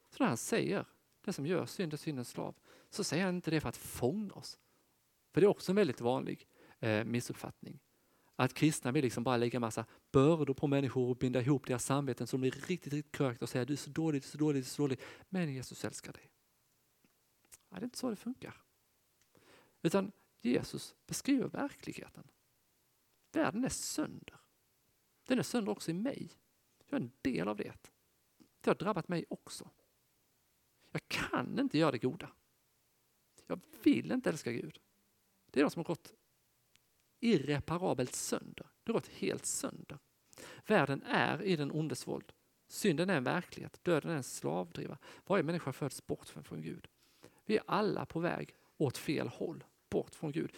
Så 0.10 0.24
när 0.24 0.28
han 0.28 0.38
säger, 0.38 0.86
det 1.22 1.34
som 1.34 1.46
gör 1.46 1.66
synd 1.66 1.94
är 1.94 1.98
syndens 1.98 2.30
slav, 2.30 2.56
så 2.90 3.04
säger 3.04 3.26
han 3.26 3.36
inte 3.36 3.52
det 3.52 3.62
för 3.62 3.70
att 3.70 3.78
fånga 3.78 4.34
oss. 4.34 4.60
För 5.32 5.42
det 5.42 5.46
är 5.46 5.50
också 5.50 5.72
en 5.72 5.76
väldigt 5.76 6.02
vanlig 6.02 6.48
eh, 6.80 7.06
missuppfattning. 7.06 7.80
Att 8.40 8.54
kristna 8.54 8.92
vill 8.92 9.04
liksom 9.04 9.24
bara 9.24 9.38
lägga 9.38 9.60
massa 9.60 9.86
bördor 10.12 10.54
på 10.54 10.68
människor 10.68 11.10
och 11.10 11.16
binda 11.18 11.42
ihop 11.42 11.68
deras 11.68 11.86
samveten 11.86 12.28
så 12.28 12.38
de 12.38 12.42
blir 12.42 12.52
riktigt, 12.52 12.94
riktigt 12.94 13.12
krökt 13.12 13.42
och 13.42 13.50
säga 13.50 13.66
du 13.66 13.74
är 13.74 13.78
så 13.78 13.90
dålig, 13.90 14.22
du 14.22 14.26
är 14.26 14.30
så 14.30 14.38
dålig, 14.38 14.62
du 14.62 14.66
är 14.66 14.70
så 14.70 14.82
dålig. 14.82 15.00
Men 15.30 15.54
Jesus 15.54 15.86
älskar 15.86 16.14
dig. 16.14 16.32
Ja, 17.70 17.76
det 17.76 17.82
är 17.82 17.84
inte 17.84 17.98
så 17.98 18.10
det 18.10 18.16
funkar. 18.16 18.62
Utan 19.82 20.12
Jesus 20.42 20.96
beskriver 21.08 21.48
verkligheten. 21.48 22.28
Världen 23.32 23.66
är 23.66 23.70
sönder. 23.70 24.40
Den 25.24 25.40
är 25.40 25.44
sönder 25.44 25.72
också 25.72 25.92
i 25.92 25.94
mig. 25.94 26.30
Jag 26.90 27.00
är 27.00 27.04
en 27.04 27.12
del 27.22 27.48
av 27.48 27.58
det. 27.58 27.92
Det 28.62 28.70
har 28.70 28.76
drabbat 28.76 29.08
mig 29.08 29.26
också. 29.30 29.70
Jag 30.92 31.08
kan 31.08 31.60
inte 31.60 31.78
göra 31.78 31.92
det 31.92 32.00
goda. 32.00 32.32
Jag 33.48 33.60
vill 33.84 34.12
inte 34.12 34.30
älska 34.30 34.52
Gud. 34.52 34.80
Det 35.46 35.60
är 35.60 35.64
de 35.64 35.72
som 35.72 35.80
har 35.80 35.86
gått 35.86 36.14
irreparabelt 37.20 38.16
sönder. 38.16 38.68
Det 38.84 38.92
har 38.92 38.94
gått 38.94 39.08
helt 39.08 39.46
sönder. 39.46 40.00
Världen 40.68 41.04
är 41.04 41.42
i 41.42 41.56
den 41.56 41.72
ondes 41.72 42.08
våld. 42.08 42.32
Synden 42.68 43.10
är 43.10 43.18
en 43.18 43.24
verklighet, 43.24 43.80
döden 43.84 44.12
är 44.12 44.16
en 44.16 44.24
slavdriva. 44.24 44.98
Varje 45.26 45.44
människa 45.44 45.74
föds 45.74 46.08
bort 46.08 46.28
från 46.28 46.62
Gud. 46.62 46.88
Vi 47.46 47.58
är 47.58 47.64
alla 47.68 48.06
på 48.06 48.20
väg 48.20 48.56
åt 48.78 48.98
fel 48.98 49.28
håll, 49.28 49.64
bort 49.90 50.16
från 50.16 50.32
Gud. 50.32 50.52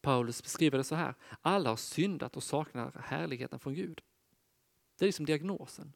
Paulus 0.00 0.42
beskriver 0.42 0.78
det 0.78 0.84
så 0.84 0.94
här, 0.94 1.14
alla 1.40 1.68
har 1.68 1.76
syndat 1.76 2.36
och 2.36 2.42
saknar 2.42 2.92
härligheten 3.04 3.58
från 3.58 3.74
Gud. 3.74 4.02
Det 4.96 5.04
är 5.04 5.06
liksom 5.06 5.26
diagnosen. 5.26 5.92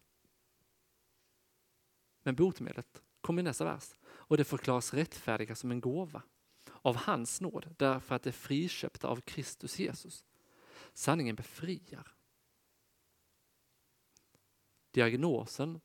Men 2.23 2.35
botemedlet 2.35 3.03
kommer 3.21 3.41
i 3.41 3.45
nästa 3.45 3.65
vers 3.65 3.95
och 4.05 4.37
det 4.37 4.45
förklaras 4.45 4.95
rättfärdiga 4.95 5.55
som 5.55 5.71
en 5.71 5.81
gåva 5.81 6.23
av 6.83 6.97
hans 6.97 7.41
nåd 7.41 7.75
därför 7.79 8.15
att 8.15 8.23
det 8.23 8.31
är 8.31 8.33
friköpta 8.33 9.09
av 9.09 9.21
Kristus 9.21 9.79
Jesus. 9.79 10.25
Sanningen 10.93 11.37
befriar. 11.37 12.15
Diagnosen, 14.91 15.81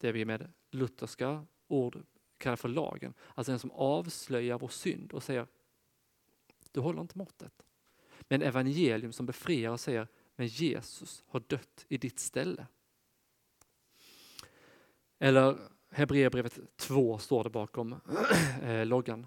det 0.00 0.12
vi 0.12 0.24
med 0.24 0.52
lutherska 0.70 1.46
ord 1.66 2.02
kallar 2.38 2.56
för 2.56 2.68
lagen, 2.68 3.14
alltså 3.34 3.52
den 3.52 3.58
som 3.58 3.70
avslöjar 3.70 4.58
vår 4.58 4.68
synd 4.68 5.12
och 5.12 5.22
säger 5.22 5.46
du 6.76 6.80
håller 6.80 7.00
inte 7.00 7.18
måttet. 7.18 7.66
Men 8.20 8.42
evangelium 8.42 9.12
som 9.12 9.26
befriar 9.26 9.70
och 9.70 9.80
säger 9.80 10.08
men 10.34 10.46
Jesus 10.46 11.24
har 11.26 11.40
dött 11.40 11.86
i 11.88 11.98
ditt 11.98 12.18
ställe. 12.18 12.66
Eller 15.18 15.58
Hebreerbrevet 15.96 16.58
2 16.76 17.18
står 17.18 17.44
det 17.44 17.50
bakom 17.50 18.00
eh, 18.62 18.86
loggan. 18.86 19.26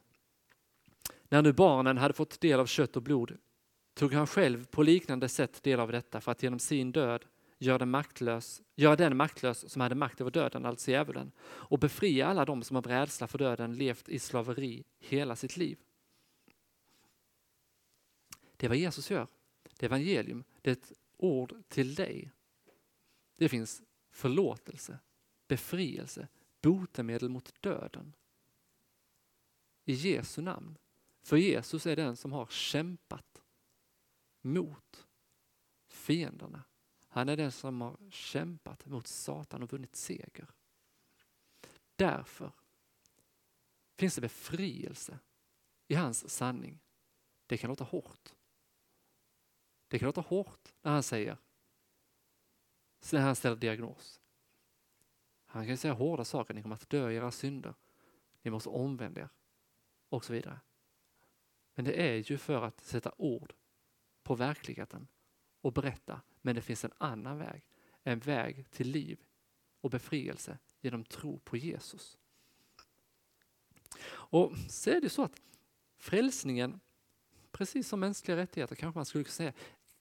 När 1.29 1.41
nu 1.41 1.53
barnen 1.53 1.97
hade 1.97 2.13
fått 2.13 2.41
del 2.41 2.59
av 2.59 2.65
kött 2.65 2.95
och 2.95 3.03
blod 3.03 3.37
tog 3.93 4.13
han 4.13 4.27
själv 4.27 4.65
på 4.65 4.83
liknande 4.83 5.29
sätt 5.29 5.63
del 5.63 5.79
av 5.79 5.91
detta 5.91 6.21
för 6.21 6.31
att 6.31 6.43
genom 6.43 6.59
sin 6.59 6.91
död 6.91 7.25
göra 7.57 7.77
den 7.77 7.89
maktlös, 7.89 8.61
göra 8.75 8.95
den 8.95 9.17
maktlös 9.17 9.71
som 9.71 9.81
hade 9.81 9.95
makt 9.95 10.21
över 10.21 10.31
döden, 10.31 10.65
alltså 10.65 10.91
djävulen, 10.91 11.31
och 11.41 11.79
befria 11.79 12.27
alla 12.27 12.45
dem 12.45 12.63
som 12.63 12.77
av 12.77 12.87
rädsla 12.87 13.27
för 13.27 13.37
döden 13.37 13.73
levt 13.73 14.09
i 14.09 14.19
slaveri 14.19 14.83
hela 14.99 15.35
sitt 15.35 15.57
liv. 15.57 15.77
Det 18.57 18.65
är 18.67 18.69
vad 18.69 18.77
Jesus 18.77 19.11
gör. 19.11 19.27
Det 19.77 19.85
är 19.85 19.89
evangelium. 19.89 20.43
Det 20.61 20.69
är 20.69 20.73
ett 20.73 20.91
ord 21.17 21.53
till 21.67 21.95
dig. 21.95 22.31
Det 23.37 23.49
finns 23.49 23.81
förlåtelse, 24.11 24.99
befrielse, 25.47 26.27
botemedel 26.61 27.29
mot 27.29 27.61
döden. 27.61 28.13
I 29.85 29.93
Jesu 29.93 30.41
namn. 30.41 30.77
För 31.21 31.37
Jesus 31.37 31.85
är 31.85 31.95
den 31.95 32.17
som 32.17 32.31
har 32.31 32.45
kämpat 32.45 33.41
mot 34.41 35.07
fienderna. 35.87 36.63
Han 37.07 37.29
är 37.29 37.37
den 37.37 37.51
som 37.51 37.81
har 37.81 37.97
kämpat 38.11 38.85
mot 38.85 39.07
Satan 39.07 39.63
och 39.63 39.71
vunnit 39.71 39.95
seger. 39.95 40.47
Därför 41.95 42.51
finns 43.97 44.15
det 44.15 44.21
befrielse 44.21 45.19
i 45.87 45.95
hans 45.95 46.29
sanning. 46.29 46.79
Det 47.45 47.57
kan 47.57 47.69
låta 47.69 47.83
hårt. 47.83 48.33
Det 49.87 49.99
kan 49.99 50.05
låta 50.05 50.21
hårt 50.21 50.73
när 50.81 50.91
han 50.91 51.03
säger, 51.03 51.37
när 53.11 53.21
han 53.21 53.35
ställer 53.35 53.55
diagnos. 53.55 54.21
Han 55.51 55.67
kan 55.67 55.77
säga 55.77 55.93
hårda 55.93 56.25
saker, 56.25 56.53
ni 56.53 56.61
kommer 56.61 56.75
att 56.75 56.89
dö 56.89 57.11
i 57.11 57.15
era 57.15 57.31
synder. 57.31 57.73
Ni 58.41 58.51
måste 58.51 58.69
omvända 58.69 59.21
er 59.21 59.29
och 60.09 60.25
så 60.25 60.33
vidare. 60.33 60.59
Men 61.75 61.85
det 61.85 62.01
är 62.01 62.31
ju 62.31 62.37
för 62.37 62.61
att 62.61 62.81
sätta 62.81 63.11
ord 63.17 63.53
på 64.23 64.35
verkligheten 64.35 65.07
och 65.61 65.73
berätta, 65.73 66.21
men 66.41 66.55
det 66.55 66.61
finns 66.61 66.85
en 66.85 66.93
annan 66.97 67.37
väg. 67.37 67.67
En 68.03 68.19
väg 68.19 68.71
till 68.71 68.89
liv 68.89 69.19
och 69.81 69.89
befrielse 69.89 70.57
genom 70.81 71.03
tro 71.03 71.39
på 71.39 71.57
Jesus. 71.57 72.17
Och 74.07 74.51
så 74.69 74.89
är 74.89 75.01
det 75.01 75.09
så 75.09 75.23
att 75.23 75.41
frälsningen, 75.97 76.79
precis 77.51 77.87
som 77.87 77.99
mänskliga 77.99 78.37
rättigheter 78.37 78.75
kanske 78.75 78.97
man 78.97 79.05
skulle 79.05 79.23
kunna 79.23 79.31
säga, 79.31 79.53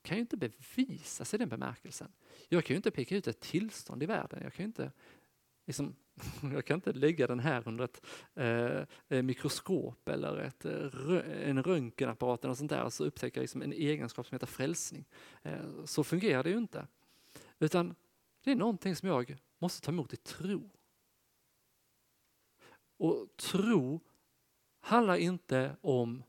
kan 0.03 0.17
ju 0.17 0.21
inte 0.21 0.37
bevisas 0.37 1.35
i 1.35 1.39
den 1.39 1.49
bemärkelsen. 1.49 2.13
Jag 2.49 2.65
kan 2.65 2.75
ju 2.75 2.77
inte 2.77 2.91
peka 2.91 3.17
ut 3.17 3.27
ett 3.27 3.41
tillstånd 3.41 4.03
i 4.03 4.07
världen. 4.07 4.43
Jag 4.43 4.53
kan 4.53 4.63
ju 4.63 4.67
inte, 4.67 4.93
liksom, 5.69 5.97
jag 6.53 6.65
kan 6.65 6.75
inte 6.75 6.93
lägga 6.93 7.27
den 7.27 7.41
här 7.41 7.69
under 7.69 7.85
ett 7.85 8.07
eh, 8.35 8.85
eh 9.09 9.23
mikroskop 9.23 10.09
eller 10.09 10.39
ett, 10.39 10.65
eh, 10.65 11.49
en 11.49 11.63
röntgenapparat 11.63 12.45
eller 12.45 12.55
sånt 12.55 12.71
där 12.71 12.85
och 12.85 12.93
så 12.93 13.05
upptäcka 13.05 13.41
liksom 13.41 13.63
en 13.63 13.73
egenskap 13.73 14.27
som 14.27 14.35
heter 14.35 14.47
frälsning. 14.47 15.05
Eh, 15.43 15.85
så 15.85 16.05
fungerar 16.05 16.43
det 16.43 16.51
ju 16.51 16.59
inte. 16.59 16.87
Utan 17.59 17.95
det 18.45 18.51
är 18.51 18.57
någonting 18.57 18.97
som 18.97 19.09
jag 19.09 19.37
måste 19.59 19.81
ta 19.87 19.93
emot 19.93 20.13
i 20.13 20.17
tro. 20.17 20.71
Och 22.97 23.37
tro 23.37 24.01
handlar 24.81 25.17
inte 25.17 25.77
om 25.81 26.23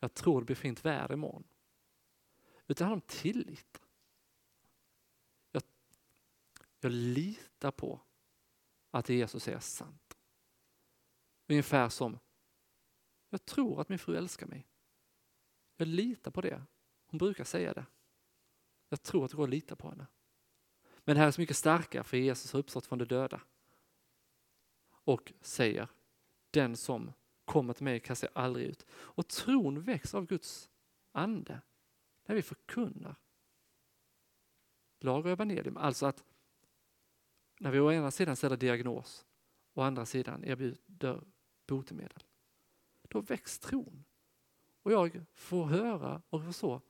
jag 0.00 0.14
tror 0.14 0.40
det 0.40 0.44
blir 0.44 0.56
fint 0.56 0.84
väder 0.84 1.14
imorgon. 1.14 1.44
Utan 2.66 2.84
det 2.84 2.84
handlar 2.84 2.94
om 2.94 3.22
tillit. 3.22 3.80
Jag, 5.50 5.62
jag 6.80 6.92
litar 6.92 7.70
på 7.70 8.00
att 8.92 9.04
det 9.04 9.14
Jesus 9.14 9.42
säger 9.42 9.56
är 9.56 9.60
sant. 9.60 10.18
Ungefär 11.48 11.88
som, 11.88 12.18
jag 13.30 13.44
tror 13.44 13.80
att 13.80 13.88
min 13.88 13.98
fru 13.98 14.16
älskar 14.16 14.46
mig. 14.46 14.66
Jag 15.76 15.88
litar 15.88 16.30
på 16.30 16.40
det. 16.40 16.62
Hon 17.06 17.18
brukar 17.18 17.44
säga 17.44 17.72
det. 17.72 17.86
Jag 18.88 19.02
tror 19.02 19.24
att 19.24 19.30
det 19.30 19.36
går 19.36 19.44
att 19.44 19.50
lita 19.50 19.76
på 19.76 19.88
henne. 19.88 20.06
Men 21.04 21.14
det 21.14 21.20
här 21.20 21.26
är 21.26 21.30
så 21.30 21.40
mycket 21.40 21.56
starkare 21.56 22.04
för 22.04 22.16
Jesus 22.16 22.52
har 22.52 22.60
uppstått 22.60 22.86
från 22.86 22.98
de 22.98 23.04
döda. 23.04 23.40
Och 24.90 25.32
säger, 25.40 25.88
den 26.50 26.76
som 26.76 27.12
kommer 27.44 27.72
till 27.72 27.84
mig 27.84 28.00
kastar 28.00 28.28
jag 28.34 28.44
aldrig 28.44 28.66
ut. 28.66 28.86
Och 28.92 29.28
tron 29.28 29.82
väcks 29.82 30.14
av 30.14 30.26
Guds 30.26 30.70
ande 31.12 31.60
när 32.26 32.34
vi 32.34 32.42
förkunnar 32.42 33.16
lag 35.00 35.26
och 35.26 35.32
evangelium. 35.32 35.76
Alltså 35.76 36.06
att 36.06 36.24
när 37.62 37.70
vi 37.70 37.80
å 37.80 37.92
ena 37.92 38.10
sidan 38.10 38.36
ställer 38.36 38.56
diagnos 38.56 39.24
och 39.74 39.82
å 39.82 39.86
andra 39.86 40.06
sidan 40.06 40.44
erbjuder 40.44 41.20
botemedel. 41.66 42.22
Då 43.08 43.20
väcks 43.20 43.58
tron. 43.58 44.04
Och 44.82 44.92
jag 44.92 45.24
får 45.34 45.64
höra 45.64 46.22
och 46.30 46.44
förstå, 46.44 46.80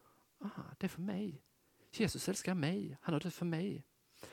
aha, 0.40 0.62
det 0.78 0.86
är 0.86 0.88
för 0.88 1.02
mig. 1.02 1.42
Jesus 1.90 2.28
älskar 2.28 2.54
mig, 2.54 2.96
han 3.00 3.12
har 3.12 3.20
dött 3.20 3.34
för 3.34 3.46
mig. 3.46 3.84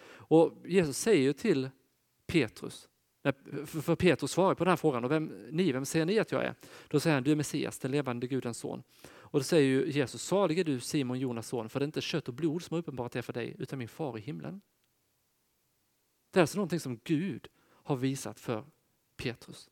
Och 0.07 0.53
Jesus 0.65 0.97
säger 0.97 1.33
till 1.33 1.69
Petrus, 2.25 2.89
eh, 3.23 3.35
för 3.65 3.95
Petrus 3.95 4.31
svarar 4.31 4.55
på 4.55 4.63
den 4.63 4.71
här 4.71 4.77
frågan, 4.77 5.03
och 5.03 5.11
vem, 5.11 5.47
ni, 5.51 5.71
vem 5.71 5.85
säger 5.85 6.05
ni 6.05 6.19
att 6.19 6.31
jag 6.31 6.45
är? 6.45 6.55
Då 6.87 6.99
säger 6.99 7.13
han, 7.13 7.23
du 7.23 7.31
är 7.31 7.35
Messias, 7.35 7.79
den 7.79 7.91
levande 7.91 8.27
Gudens 8.27 8.57
son. 8.57 8.83
Och 9.03 9.39
då 9.39 9.43
säger 9.43 9.69
ju 9.69 9.91
Jesus, 9.91 10.23
salig 10.23 10.59
är 10.59 10.63
du 10.63 10.79
Simon 10.79 11.19
Jonas 11.19 11.47
son, 11.47 11.69
för 11.69 11.79
det 11.79 11.83
är 11.83 11.87
inte 11.87 12.01
kött 12.01 12.27
och 12.27 12.33
blod 12.33 12.63
som 12.63 12.75
har 12.75 12.79
uppenbarat 12.79 13.11
det 13.11 13.21
för 13.21 13.33
dig, 13.33 13.55
utan 13.59 13.79
min 13.79 13.87
far 13.87 14.17
i 14.17 14.21
himlen. 14.21 14.61
Det 16.32 16.39
är 16.39 16.41
alltså 16.41 16.57
någonting 16.57 16.80
som 16.80 16.99
Gud 17.03 17.47
har 17.71 17.95
visat 17.95 18.39
för 18.39 18.65
Petrus. 19.17 19.69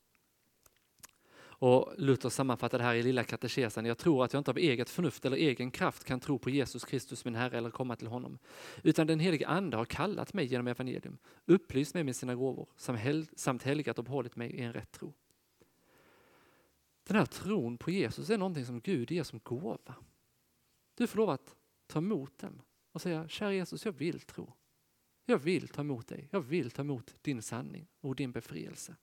Och 1.60 1.94
Luther 1.98 2.30
sammanfattar 2.30 2.78
det 2.78 2.84
här 2.84 2.96
i 2.96 3.04
Lilla 3.04 3.24
katekesen. 3.24 3.86
Jag 3.86 3.98
tror 3.98 4.26
att 4.26 4.34
jag 4.34 4.40
inte 4.40 4.52
av 4.52 4.58
eget 4.58 4.90
förnuft 4.90 5.26
eller 5.26 5.38
egen 5.38 5.72
kraft 5.72 6.04
kan 6.04 6.20
tro 6.20 6.40
på 6.40 6.50
Jesus 6.50 6.86
Kristus 6.86 7.26
min 7.26 7.36
Herre 7.36 7.58
eller 7.58 7.70
komma 7.70 7.96
till 7.96 8.08
honom. 8.08 8.38
Utan 8.84 9.08
den 9.08 9.20
helige 9.20 9.48
Ande 9.48 9.78
har 9.78 9.86
kallat 9.86 10.34
mig 10.34 10.46
genom 10.46 10.68
evangelium, 10.68 11.18
upplyst 11.46 11.94
mig 11.94 12.04
med 12.04 12.16
sina 12.16 12.36
gåvor 12.36 12.70
samt 13.36 13.64
helgat 13.64 14.00
och 14.00 14.06
behållit 14.06 14.36
mig 14.36 14.52
i 14.52 14.62
en 14.62 14.74
rätt 14.74 14.92
tro. 14.92 15.14
Den 17.04 17.18
här 17.18 17.26
tron 17.26 17.78
på 17.78 17.92
Jesus 17.92 18.30
är 18.30 18.38
någonting 18.38 18.66
som 18.66 18.82
Gud 18.82 19.12
ger 19.12 19.24
som 19.24 19.40
gåva. 19.44 19.96
Du 20.96 21.08
får 21.08 21.18
lov 21.18 21.30
att 21.30 21.56
ta 21.88 22.00
emot 22.00 22.38
den 22.38 22.62
och 22.92 23.02
säga, 23.02 23.28
kära 23.28 23.54
Jesus, 23.54 23.86
jag 23.86 23.92
vill 23.92 24.20
tro. 24.20 24.54
Jag 25.30 25.38
vill 25.38 25.68
ta 25.68 25.82
emot 25.82 26.08
dig. 26.08 26.28
Jag 26.32 26.42
vill 26.42 26.72
ta 26.72 26.82
emot 26.82 27.16
din 27.22 27.42
sanning 27.42 27.88
och 28.02 28.16
din 28.16 28.32
befrielse. 28.32 28.96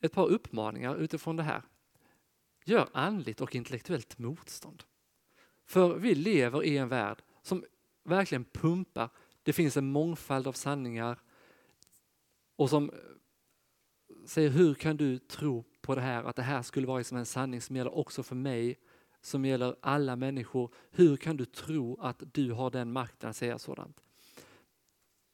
Ett 0.00 0.12
par 0.12 0.26
uppmaningar 0.26 0.96
utifrån 0.96 1.36
det 1.36 1.42
här. 1.42 1.62
Gör 2.64 2.88
andligt 2.92 3.40
och 3.40 3.54
intellektuellt 3.54 4.18
motstånd. 4.18 4.82
För 5.64 5.94
vi 5.94 6.14
lever 6.14 6.64
i 6.64 6.76
en 6.76 6.88
värld 6.88 7.22
som 7.42 7.64
verkligen 8.04 8.44
pumpar. 8.44 9.10
Det 9.42 9.52
finns 9.52 9.76
en 9.76 9.92
mångfald 9.92 10.46
av 10.46 10.52
sanningar 10.52 11.18
och 12.56 12.70
som 12.70 12.90
eh, 12.90 12.96
säger 14.26 14.50
hur 14.50 14.74
kan 14.74 14.96
du 14.96 15.18
tro 15.18 15.64
på 15.80 15.94
det 15.94 16.00
här, 16.00 16.24
att 16.24 16.36
det 16.36 16.42
här 16.42 16.62
skulle 16.62 16.86
vara 16.86 17.04
som 17.04 17.18
en 17.18 17.26
sanning 17.26 17.60
som 17.60 17.76
gäller 17.76 17.94
också 17.94 18.22
för 18.22 18.36
mig, 18.36 18.78
som 19.20 19.44
gäller 19.44 19.76
alla 19.80 20.16
människor. 20.16 20.74
Hur 20.90 21.16
kan 21.16 21.36
du 21.36 21.44
tro 21.44 22.00
att 22.00 22.22
du 22.32 22.52
har 22.52 22.70
den 22.70 22.92
makten 22.92 23.30
att 23.30 23.36
säga 23.36 23.58
sådant? 23.58 24.00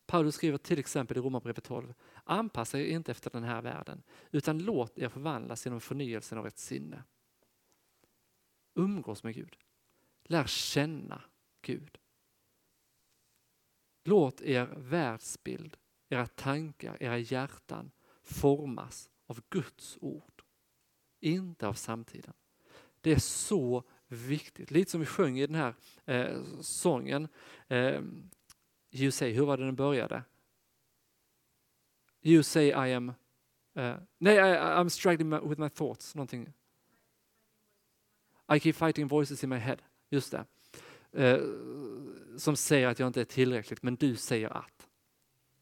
Paulus 0.06 0.34
skriver 0.34 0.58
till 0.58 0.78
exempel 0.78 1.16
i 1.16 1.20
Romarbrevet 1.20 1.64
12, 1.64 1.94
anpassa 2.24 2.80
er 2.80 2.84
inte 2.84 3.10
efter 3.10 3.30
den 3.30 3.44
här 3.44 3.62
världen, 3.62 4.02
utan 4.30 4.58
låt 4.58 4.98
er 4.98 5.08
förvandlas 5.08 5.66
genom 5.66 5.80
förnyelsen 5.80 6.38
av 6.38 6.46
ert 6.46 6.56
sinne. 6.56 7.04
Umgås 8.74 9.22
med 9.22 9.34
Gud. 9.34 9.56
Lär 10.24 10.46
känna 10.46 11.22
Gud. 11.62 11.98
Låt 14.04 14.40
er 14.40 14.66
världsbild, 14.76 15.76
era 16.08 16.26
tankar, 16.26 17.02
era 17.02 17.18
hjärtan 17.18 17.90
formas 18.22 19.10
av 19.26 19.40
Guds 19.50 19.98
ord, 20.00 20.42
inte 21.20 21.68
av 21.68 21.74
samtiden. 21.74 22.34
Det 23.06 23.12
är 23.12 23.18
så 23.18 23.84
viktigt, 24.08 24.70
lite 24.70 24.90
som 24.90 25.00
vi 25.00 25.06
sjöng 25.06 25.38
i 25.38 25.46
den 25.46 25.56
här 25.56 25.74
eh, 26.04 26.42
sången. 26.60 27.28
Eh, 27.68 28.02
you 28.90 29.10
say, 29.10 29.32
hur 29.32 29.44
var 29.44 29.56
det 29.56 29.64
den 29.64 29.76
började? 29.76 30.22
You 32.22 32.42
say 32.42 32.66
I 32.66 32.94
am, 32.94 33.08
uh, 33.78 33.94
nej, 34.18 34.36
I, 34.36 34.56
I'm 34.56 34.88
struggling 34.88 35.48
with 35.48 35.60
my 35.60 35.68
thoughts, 35.68 36.14
någonting. 36.14 36.52
I 38.54 38.60
keep 38.60 38.72
fighting 38.72 39.08
voices 39.08 39.44
in 39.44 39.50
my 39.50 39.58
head, 39.58 39.78
just 40.10 40.32
det. 40.32 40.44
Eh, 41.12 41.40
som 42.36 42.56
säger 42.56 42.88
att 42.88 42.98
jag 42.98 43.06
inte 43.06 43.20
är 43.20 43.24
tillräckligt, 43.24 43.82
men 43.82 43.96
du 43.96 44.16
säger 44.16 44.56
att. 44.56 44.88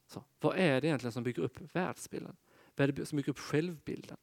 Så, 0.07 0.23
vad 0.39 0.57
är 0.57 0.81
det 0.81 0.87
egentligen 0.87 1.11
som 1.11 1.23
bygger 1.23 1.43
upp 1.43 1.75
världsbilden? 1.75 2.35
Vad 2.75 2.89
är 2.89 2.93
det 2.93 3.05
som 3.05 3.15
bygger 3.15 3.29
upp 3.29 3.39
självbilden? 3.39 4.17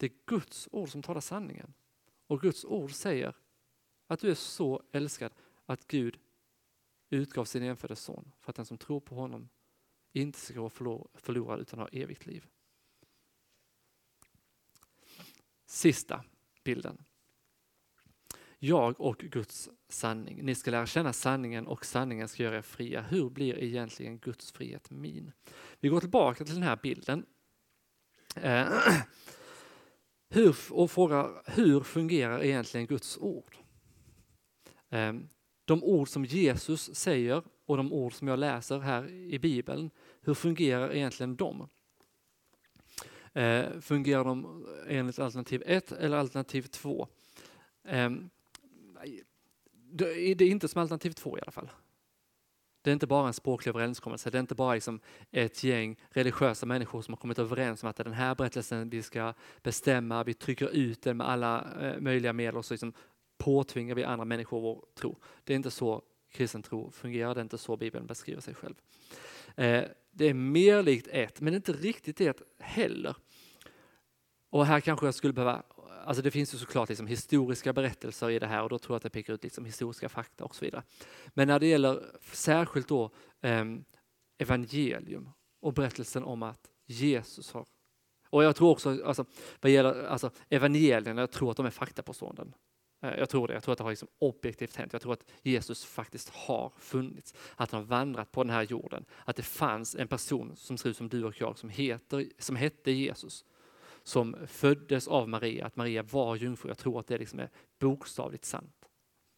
Det 0.00 0.06
är 0.06 0.12
Guds 0.26 0.68
ord 0.72 0.88
som 0.88 1.02
talar 1.02 1.20
sanningen. 1.20 1.74
Och 2.26 2.40
Guds 2.40 2.64
ord 2.64 2.92
säger 2.92 3.34
att 4.06 4.20
du 4.20 4.30
är 4.30 4.34
så 4.34 4.82
älskad 4.92 5.32
att 5.66 5.86
Gud 5.86 6.18
utgav 7.10 7.44
sin 7.44 7.62
enfödde 7.62 7.96
son 7.96 8.32
för 8.40 8.52
att 8.52 8.56
den 8.56 8.66
som 8.66 8.78
tror 8.78 9.00
på 9.00 9.14
honom 9.14 9.48
inte 10.12 10.40
ska 10.40 10.60
gå 10.60 10.70
förlorad 11.14 11.60
utan 11.60 11.78
ha 11.78 11.88
evigt 11.88 12.26
liv. 12.26 12.46
Sista 15.66 16.24
bilden. 16.64 17.04
Jag 18.58 19.00
och 19.00 19.18
Guds 19.18 19.70
sanning. 19.88 20.44
Ni 20.44 20.54
ska 20.54 20.70
lära 20.70 20.86
känna 20.86 21.12
sanningen 21.12 21.66
och 21.66 21.86
sanningen 21.86 22.28
ska 22.28 22.42
göra 22.42 22.56
er 22.56 22.62
fria. 22.62 23.02
Hur 23.02 23.30
blir 23.30 23.58
egentligen 23.58 24.18
Guds 24.18 24.52
frihet 24.52 24.90
min? 24.90 25.32
Vi 25.80 25.88
går 25.88 26.00
tillbaka 26.00 26.44
till 26.44 26.54
den 26.54 26.62
här 26.62 26.78
bilden. 26.82 27.26
Eh, 28.36 28.68
Hur, 30.32 30.56
och 30.70 30.90
frågar 30.90 31.42
hur 31.46 31.80
fungerar 31.80 32.42
egentligen 32.44 32.86
Guds 32.86 33.18
ord? 33.18 33.56
Ehm, 34.90 35.28
de 35.64 35.84
ord 35.84 36.08
som 36.08 36.24
Jesus 36.24 36.94
säger 36.94 37.42
och 37.66 37.76
de 37.76 37.92
ord 37.92 38.12
som 38.12 38.28
jag 38.28 38.38
läser 38.38 38.78
här 38.78 39.08
i 39.08 39.38
Bibeln, 39.38 39.90
hur 40.20 40.34
fungerar 40.34 40.94
egentligen 40.94 41.36
de? 41.36 41.68
Ehm, 43.32 43.82
fungerar 43.82 44.24
de 44.24 44.66
enligt 44.88 45.18
alternativ 45.18 45.62
1 45.66 45.92
eller 45.92 46.16
alternativ 46.16 46.62
2? 46.62 47.08
Ehm, 47.84 48.30
det 49.92 50.04
är 50.14 50.42
inte 50.42 50.68
som 50.68 50.80
alternativ 50.80 51.10
2 51.10 51.38
i 51.38 51.40
alla 51.40 51.52
fall. 51.52 51.70
Det 52.82 52.90
är 52.90 52.92
inte 52.92 53.06
bara 53.06 53.26
en 53.26 53.32
språklig 53.32 53.70
överenskommelse, 53.70 54.30
det 54.30 54.38
är 54.38 54.40
inte 54.40 54.54
bara 54.54 54.74
liksom 54.74 55.00
ett 55.30 55.64
gäng 55.64 55.96
religiösa 56.10 56.66
människor 56.66 57.02
som 57.02 57.14
har 57.14 57.16
kommit 57.16 57.38
överens 57.38 57.82
om 57.82 57.88
att 57.88 57.96
det 57.96 58.02
är 58.02 58.04
den 58.04 58.12
här 58.12 58.34
berättelsen 58.34 58.90
vi 58.90 59.02
ska 59.02 59.34
bestämma, 59.62 60.24
vi 60.24 60.34
trycker 60.34 60.68
ut 60.68 61.02
den 61.02 61.16
med 61.16 61.28
alla 61.28 61.66
eh, 61.80 62.00
möjliga 62.00 62.32
medel 62.32 62.56
och 62.56 62.64
så 62.64 62.74
liksom 62.74 62.92
påtvingar 63.38 63.94
vi 63.94 64.04
andra 64.04 64.24
människor 64.24 64.60
vår 64.60 64.84
tro. 64.98 65.16
Det 65.44 65.52
är 65.52 65.56
inte 65.56 65.70
så 65.70 66.02
kristen 66.32 66.62
tro 66.62 66.90
fungerar, 66.90 67.34
det 67.34 67.40
är 67.40 67.42
inte 67.42 67.58
så 67.58 67.76
Bibeln 67.76 68.06
beskriver 68.06 68.40
sig 68.40 68.54
själv. 68.54 68.74
Eh, 69.56 69.84
det 70.10 70.24
är 70.24 70.34
mer 70.34 70.82
likt 70.82 71.08
ett, 71.10 71.40
men 71.40 71.54
inte 71.54 71.72
riktigt 71.72 72.20
ett 72.20 72.42
heller. 72.58 73.16
Och 74.50 74.66
här 74.66 74.80
kanske 74.80 75.06
jag 75.06 75.14
skulle 75.14 75.32
behöva, 75.32 75.62
alltså 76.04 76.22
det 76.22 76.30
finns 76.30 76.54
ju 76.54 76.58
såklart 76.58 76.88
liksom 76.88 77.06
historiska 77.06 77.72
berättelser 77.72 78.30
i 78.30 78.38
det 78.38 78.46
här 78.46 78.62
och 78.62 78.68
då 78.68 78.78
tror 78.78 78.94
jag 78.94 78.96
att 78.96 79.02
det 79.02 79.10
pekar 79.10 79.34
ut 79.34 79.42
liksom 79.42 79.64
historiska 79.64 80.08
fakta 80.08 80.44
och 80.44 80.54
så 80.54 80.64
vidare. 80.64 80.82
Men 81.28 81.48
när 81.48 81.58
det 81.58 81.66
gäller 81.66 82.02
särskilt 82.32 82.88
då 82.88 83.10
eh, 83.40 83.64
evangelium 84.38 85.30
och 85.60 85.72
berättelsen 85.72 86.24
om 86.24 86.42
att 86.42 86.70
Jesus 86.86 87.52
har 87.52 87.66
och 88.30 88.44
jag 88.44 88.56
tror 88.56 88.70
också, 88.70 89.04
alltså, 89.04 89.24
vad 89.60 89.72
gäller 89.72 90.04
alltså, 90.04 90.30
evangelierna, 90.48 91.20
jag 91.20 91.30
tror 91.30 91.50
att 91.50 91.56
de 91.56 91.66
är 91.66 91.70
faktapåståenden. 91.70 92.54
Eh, 93.02 93.18
jag 93.18 93.28
tror 93.28 93.48
det. 93.48 93.54
Jag 93.54 93.62
tror 93.62 93.72
att 93.72 93.78
det 93.78 93.84
har 93.84 93.90
liksom 93.90 94.08
objektivt 94.18 94.76
hänt. 94.76 94.92
Jag 94.92 95.02
tror 95.02 95.12
att 95.12 95.24
Jesus 95.42 95.84
faktiskt 95.84 96.28
har 96.28 96.72
funnits. 96.78 97.34
Att 97.56 97.70
han 97.70 97.80
har 97.80 97.86
vandrat 97.86 98.32
på 98.32 98.44
den 98.44 98.52
här 98.52 98.62
jorden. 98.62 99.04
Att 99.24 99.36
det 99.36 99.42
fanns 99.42 99.94
en 99.94 100.08
person 100.08 100.52
som 100.56 100.78
ser 100.78 100.90
ut 100.90 100.96
som 100.96 101.08
du 101.08 101.24
och 101.24 101.40
jag 101.40 101.58
som, 101.58 101.68
heter, 101.68 102.26
som 102.38 102.56
hette 102.56 102.90
Jesus. 102.90 103.44
Som 104.02 104.36
föddes 104.46 105.08
av 105.08 105.28
Maria, 105.28 105.66
att 105.66 105.76
Maria 105.76 106.02
var 106.02 106.36
jungfru. 106.36 106.68
Jag 106.68 106.78
tror 106.78 107.00
att 107.00 107.06
det 107.06 107.18
liksom 107.18 107.38
är 107.38 107.50
bokstavligt 107.78 108.44
sant. 108.44 108.88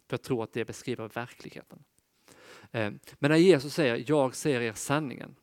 För 0.08 0.14
jag 0.14 0.22
tror 0.22 0.44
att 0.44 0.52
det 0.52 0.64
beskriver 0.64 1.08
verkligheten. 1.08 1.84
Ehm, 2.72 2.98
men 3.18 3.30
när 3.30 3.38
Jesus 3.38 3.74
säger, 3.74 4.04
jag 4.06 4.34
säger 4.34 4.60
er 4.60 4.72
sanningen. 4.72 5.36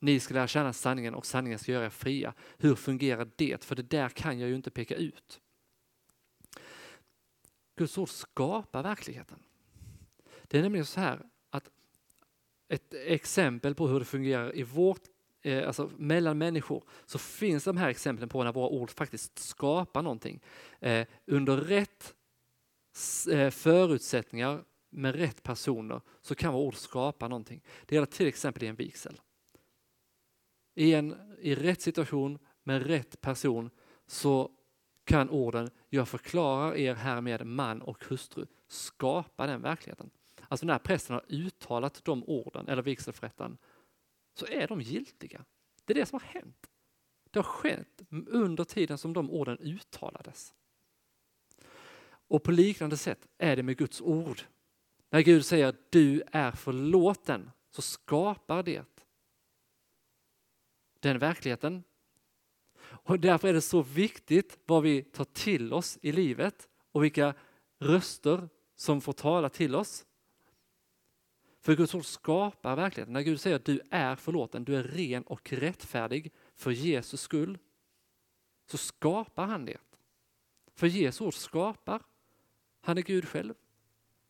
Ni 0.00 0.20
ska 0.20 0.34
lära 0.34 0.46
känna 0.46 0.72
sanningen 0.72 1.14
och 1.14 1.26
sanningen 1.26 1.58
ska 1.58 1.72
göra 1.72 1.84
er 1.84 1.90
fria. 1.90 2.34
Hur 2.58 2.74
fungerar 2.74 3.30
det? 3.36 3.64
För 3.64 3.74
det 3.74 3.82
där 3.82 4.08
kan 4.08 4.38
jag 4.38 4.48
ju 4.48 4.54
inte 4.54 4.70
peka 4.70 4.94
ut. 4.94 5.40
Guds 7.76 7.98
ord 7.98 8.08
skapar 8.08 8.82
verkligheten. 8.82 9.38
Det 10.42 10.58
är 10.58 10.62
nämligen 10.62 10.86
så 10.86 11.00
här 11.00 11.26
att 11.50 11.70
ett 12.68 12.94
exempel 12.94 13.74
på 13.74 13.88
hur 13.88 13.98
det 13.98 14.04
fungerar 14.04 14.56
i 14.56 14.62
vårt, 14.62 15.02
eh, 15.44 15.66
alltså 15.66 15.90
mellan 15.96 16.38
människor, 16.38 16.84
så 17.06 17.18
finns 17.18 17.64
de 17.64 17.76
här 17.76 17.88
exemplen 17.88 18.28
på 18.28 18.44
när 18.44 18.52
våra 18.52 18.68
ord 18.68 18.90
faktiskt 18.90 19.38
skapar 19.38 20.02
någonting. 20.02 20.40
Eh, 20.80 21.06
under 21.26 21.56
rätt 21.56 22.14
eh, 23.30 23.50
förutsättningar 23.50 24.64
med 24.90 25.14
rätt 25.14 25.42
personer 25.42 26.00
så 26.22 26.34
kan 26.34 26.52
våra 26.52 26.62
ord 26.62 26.76
skapa 26.76 27.28
någonting. 27.28 27.62
Det 27.86 27.94
gäller 27.94 28.06
till 28.06 28.26
exempel 28.26 28.62
i 28.62 28.66
en 28.66 28.74
vigsel. 28.74 29.20
I, 30.74 30.94
en, 30.94 31.16
I 31.38 31.54
rätt 31.54 31.82
situation 31.82 32.38
med 32.62 32.86
rätt 32.86 33.20
person 33.20 33.70
så 34.06 34.50
kan 35.04 35.30
orden 35.30 35.70
jag 35.88 36.08
förklarar 36.08 36.76
er 36.76 36.94
härmed 36.94 37.46
man 37.46 37.82
och 37.82 38.04
hustru 38.04 38.46
skapa 38.68 39.46
den 39.46 39.62
verkligheten. 39.62 40.10
Alltså 40.48 40.66
när 40.66 40.78
prästen 40.78 41.14
har 41.14 41.24
uttalat 41.28 42.04
de 42.04 42.24
orden, 42.24 42.68
eller 42.68 42.82
vigselförrättaren, 42.82 43.58
så 44.34 44.46
är 44.46 44.68
de 44.68 44.80
giltiga. 44.80 45.44
Det 45.84 45.92
är 45.92 45.94
det 45.94 46.06
som 46.06 46.20
har 46.20 46.28
hänt. 46.28 46.70
Det 47.30 47.38
har 47.38 47.44
skett 47.44 48.02
under 48.26 48.64
tiden 48.64 48.98
som 48.98 49.12
de 49.12 49.30
orden 49.30 49.58
uttalades. 49.58 50.54
Och 52.06 52.42
på 52.42 52.50
liknande 52.50 52.96
sätt 52.96 53.26
är 53.38 53.56
det 53.56 53.62
med 53.62 53.76
Guds 53.76 54.00
ord. 54.00 54.42
När 55.10 55.20
Gud 55.20 55.46
säger 55.46 55.76
du 55.90 56.22
är 56.32 56.52
förlåten 56.52 57.50
så 57.70 57.82
skapar 57.82 58.62
det 58.62 58.84
den 61.00 61.18
verkligheten. 61.18 61.84
Och 62.80 63.20
därför 63.20 63.48
är 63.48 63.52
det 63.52 63.60
så 63.60 63.82
viktigt 63.82 64.58
vad 64.66 64.82
vi 64.82 65.02
tar 65.02 65.24
till 65.24 65.72
oss 65.72 65.98
i 66.02 66.12
livet 66.12 66.68
och 66.92 67.04
vilka 67.04 67.34
röster 67.78 68.48
som 68.76 69.00
får 69.00 69.12
tala 69.12 69.48
till 69.48 69.74
oss. 69.74 70.06
För 71.64 71.76
Guds 71.76 71.94
ord 71.94 72.04
skapar 72.04 72.76
verkligheten. 72.76 73.12
När 73.12 73.22
Gud 73.22 73.40
säger 73.40 73.56
att 73.56 73.64
du 73.64 73.80
är 73.90 74.16
förlåten, 74.16 74.64
du 74.64 74.76
är 74.76 74.82
ren 74.82 75.22
och 75.22 75.52
rättfärdig 75.52 76.32
för 76.54 76.70
Jesus 76.70 77.20
skull, 77.20 77.58
så 78.66 78.78
skapar 78.78 79.46
han 79.46 79.64
det. 79.64 79.76
För 80.74 80.86
Jesu 80.86 81.24
ord 81.24 81.34
skapar. 81.34 82.02
Han 82.80 82.98
är 82.98 83.02
Gud 83.02 83.28
själv. 83.28 83.54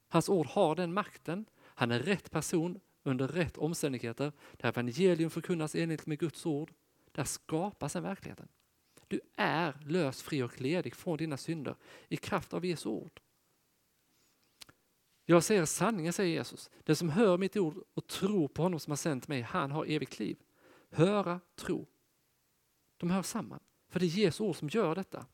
Hans 0.09 0.28
ord 0.28 0.47
har 0.47 0.74
den 0.74 0.93
makten. 0.93 1.45
Han 1.62 1.91
är 1.91 1.99
rätt 1.99 2.30
person 2.30 2.80
under 3.03 3.28
rätt 3.28 3.59
omständigheter. 3.59 4.32
Där 4.53 4.68
evangelium 4.68 5.30
förkunnas 5.30 5.74
enligt 5.74 6.07
med 6.07 6.18
Guds 6.18 6.47
ord. 6.47 6.72
Där 7.12 7.24
skapas 7.24 7.97
en 7.97 8.03
verkligheten. 8.03 8.49
Du 9.09 9.20
är 9.37 9.80
lös, 9.87 10.22
fri 10.22 10.43
och 10.43 10.61
ledig 10.61 10.95
från 10.95 11.16
dina 11.16 11.37
synder 11.37 11.76
i 12.09 12.16
kraft 12.16 12.55
av 12.55 12.64
Jesu 12.64 12.89
ord. 12.89 13.20
Jag 15.25 15.45
säger 15.45 15.64
sanningen, 15.64 16.12
säger 16.12 16.35
Jesus. 16.35 16.70
Den 16.85 16.97
som 16.97 17.09
hör 17.09 17.39
mitt 17.39 17.57
ord 17.57 17.85
och 17.95 18.07
tror 18.07 18.49
på 18.49 18.62
honom 18.62 18.81
som 18.81 18.91
har 18.91 18.97
sänt 18.97 19.29
mig, 19.29 19.41
han 19.41 19.70
har 19.70 19.87
evigt 19.87 20.18
liv. 20.18 20.37
Höra, 20.91 21.41
tro. 21.57 21.87
De 22.97 23.11
hör 23.11 23.22
samman. 23.22 23.61
För 23.89 24.01
det 24.01 24.07
är 24.07 24.09
Jesu 24.09 24.45
ord 24.45 24.57
som 24.57 24.68
gör 24.68 24.95
detta. 24.95 25.27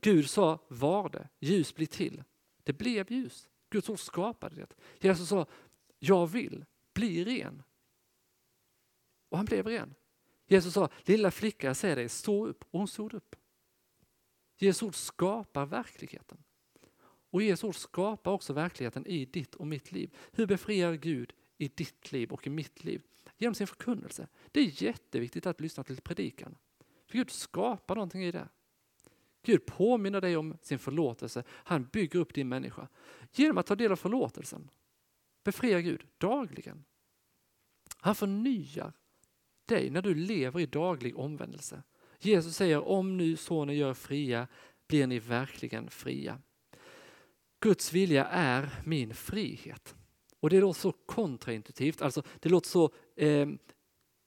Gud 0.00 0.30
sa 0.30 0.58
var 0.68 1.08
det, 1.08 1.28
ljus 1.40 1.74
blir 1.74 1.86
till. 1.86 2.24
Det 2.62 2.72
blev 2.72 3.12
ljus. 3.12 3.48
Guds 3.70 3.88
ord 3.88 3.98
skapade 3.98 4.56
det. 4.56 4.74
Jesus 5.00 5.28
sa, 5.28 5.46
jag 5.98 6.26
vill, 6.26 6.64
bli 6.92 7.24
ren. 7.24 7.62
Och 9.28 9.36
han 9.36 9.46
blev 9.46 9.66
ren. 9.66 9.94
Jesus 10.46 10.74
sa, 10.74 10.88
lilla 11.02 11.30
flicka 11.30 11.66
jag 11.66 11.76
säger 11.76 11.96
dig, 11.96 12.08
stå 12.08 12.46
upp. 12.46 12.64
Och 12.70 12.78
hon 12.78 12.88
stod 12.88 13.14
upp. 13.14 13.36
Jesu 14.56 14.86
ord 14.86 14.94
skapar 14.94 15.66
verkligheten. 15.66 16.44
Och 17.34 17.42
Jesu 17.42 17.66
ord 17.66 17.76
skapar 17.76 18.32
också 18.32 18.52
verkligheten 18.52 19.06
i 19.06 19.24
ditt 19.24 19.54
och 19.54 19.66
mitt 19.66 19.92
liv. 19.92 20.16
Hur 20.32 20.46
befriar 20.46 20.94
Gud 20.94 21.32
i 21.58 21.68
ditt 21.68 22.12
liv 22.12 22.32
och 22.32 22.46
i 22.46 22.50
mitt 22.50 22.84
liv? 22.84 23.02
Genom 23.36 23.54
sin 23.54 23.66
förkunnelse. 23.66 24.28
Det 24.52 24.60
är 24.60 24.82
jätteviktigt 24.82 25.46
att 25.46 25.60
lyssna 25.60 25.84
till 25.84 26.00
predikan. 26.00 26.56
För 27.06 27.18
Gud 27.18 27.30
skapar 27.30 27.94
någonting 27.94 28.24
i 28.24 28.30
det. 28.30 28.48
Gud 29.42 29.66
påminner 29.66 30.20
dig 30.20 30.36
om 30.36 30.56
sin 30.62 30.78
förlåtelse. 30.78 31.44
Han 31.48 31.84
bygger 31.84 32.18
upp 32.18 32.34
din 32.34 32.48
människa. 32.48 32.88
Genom 33.32 33.58
att 33.58 33.66
ta 33.66 33.76
del 33.76 33.92
av 33.92 33.96
förlåtelsen 33.96 34.70
befriar 35.44 35.80
Gud 35.80 36.06
dagligen. 36.18 36.84
Han 37.96 38.14
förnyar 38.14 38.92
dig 39.66 39.90
när 39.90 40.02
du 40.02 40.14
lever 40.14 40.60
i 40.60 40.66
daglig 40.66 41.18
omvändelse. 41.18 41.82
Jesus 42.18 42.56
säger 42.56 42.88
om 42.88 43.16
nu 43.16 43.36
sonen 43.36 43.76
gör 43.76 43.94
fria 43.94 44.48
blir 44.86 45.06
ni 45.06 45.18
verkligen 45.18 45.90
fria. 45.90 46.40
Guds 47.64 47.92
vilja 47.92 48.24
är 48.26 48.70
min 48.84 49.14
frihet. 49.14 49.94
Och 50.40 50.50
det 50.50 50.60
låter 50.60 50.80
så 50.80 50.92
kontraintuitivt, 50.92 52.02
alltså 52.02 52.22
det 52.40 52.48
låter 52.48 52.68
så 52.68 52.90
eh, 53.16 53.48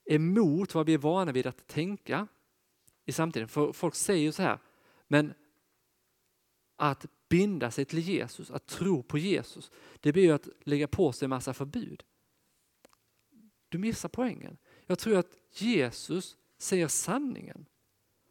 emot 0.05 0.75
vad 0.75 0.85
vi 0.85 0.93
är 0.93 0.97
vana 0.97 1.31
vid 1.31 1.47
att 1.47 1.67
tänka 1.67 2.27
i 3.05 3.11
samtiden. 3.11 3.47
För 3.47 3.71
folk 3.71 3.95
säger 3.95 4.21
ju 4.21 4.31
så 4.31 4.41
här, 4.41 4.59
men 5.07 5.33
att 6.75 7.05
binda 7.29 7.71
sig 7.71 7.85
till 7.85 7.99
Jesus, 7.99 8.51
att 8.51 8.67
tro 8.67 9.03
på 9.03 9.17
Jesus, 9.17 9.71
det 9.99 10.11
blir 10.11 10.23
ju 10.23 10.31
att 10.31 10.47
lägga 10.61 10.87
på 10.87 11.11
sig 11.11 11.25
en 11.25 11.29
massa 11.29 11.53
förbud. 11.53 12.03
Du 13.69 13.77
missar 13.77 14.09
poängen. 14.09 14.57
Jag 14.85 14.99
tror 14.99 15.17
att 15.17 15.37
Jesus 15.53 16.37
säger 16.57 16.87
sanningen. 16.87 17.65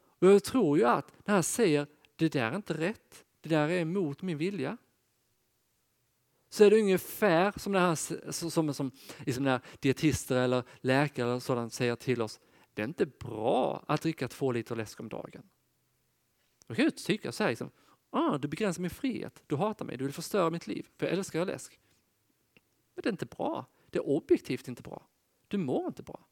Och 0.06 0.26
jag 0.26 0.44
tror 0.44 0.78
ju 0.78 0.84
att 0.84 1.26
när 1.26 1.34
han 1.34 1.42
säger 1.42 1.86
det 2.16 2.32
där 2.32 2.52
är 2.52 2.56
inte 2.56 2.74
rätt, 2.74 3.24
det 3.40 3.48
där 3.48 3.68
är 3.68 3.80
emot 3.80 4.22
min 4.22 4.38
vilja. 4.38 4.78
Så 6.56 6.64
är 6.64 6.70
det 6.70 6.80
ungefär 6.80 7.52
som, 7.56 7.72
när 7.72 7.80
här, 7.80 8.32
som, 8.32 8.74
som, 8.74 8.90
liksom 9.18 9.44
när 9.44 9.60
dietister 9.80 10.36
eller 10.36 10.64
läkare 10.80 11.30
eller 11.30 11.40
sådant 11.40 11.72
säger 11.72 11.96
till 11.96 12.22
oss, 12.22 12.40
det 12.74 12.82
är 12.82 12.86
inte 12.86 13.06
bra 13.06 13.84
att 13.88 14.02
dricka 14.02 14.28
två 14.28 14.52
liter 14.52 14.76
läsk 14.76 15.00
om 15.00 15.08
dagen. 15.08 15.42
Då 16.66 16.74
kan 16.74 16.84
jag 16.84 16.96
tycka 16.96 17.32
så 17.32 17.42
här, 17.42 17.50
liksom, 17.50 17.70
ah, 18.10 18.38
du 18.38 18.48
begränsar 18.48 18.82
min 18.82 18.90
frihet, 18.90 19.42
du 19.46 19.56
hatar 19.56 19.84
mig, 19.84 19.96
du 19.96 20.04
vill 20.04 20.14
förstöra 20.14 20.50
mitt 20.50 20.66
liv, 20.66 20.88
för 20.96 21.06
jag 21.06 21.12
älskar 21.18 21.44
läsk. 21.44 21.80
Men 22.94 23.02
det 23.02 23.08
är 23.08 23.12
inte 23.12 23.26
bra, 23.26 23.66
det 23.90 23.98
är 23.98 24.08
objektivt 24.08 24.68
inte 24.68 24.82
bra. 24.82 25.06
Du 25.48 25.58
mår 25.58 25.86
inte 25.86 26.02
bra. 26.02 26.26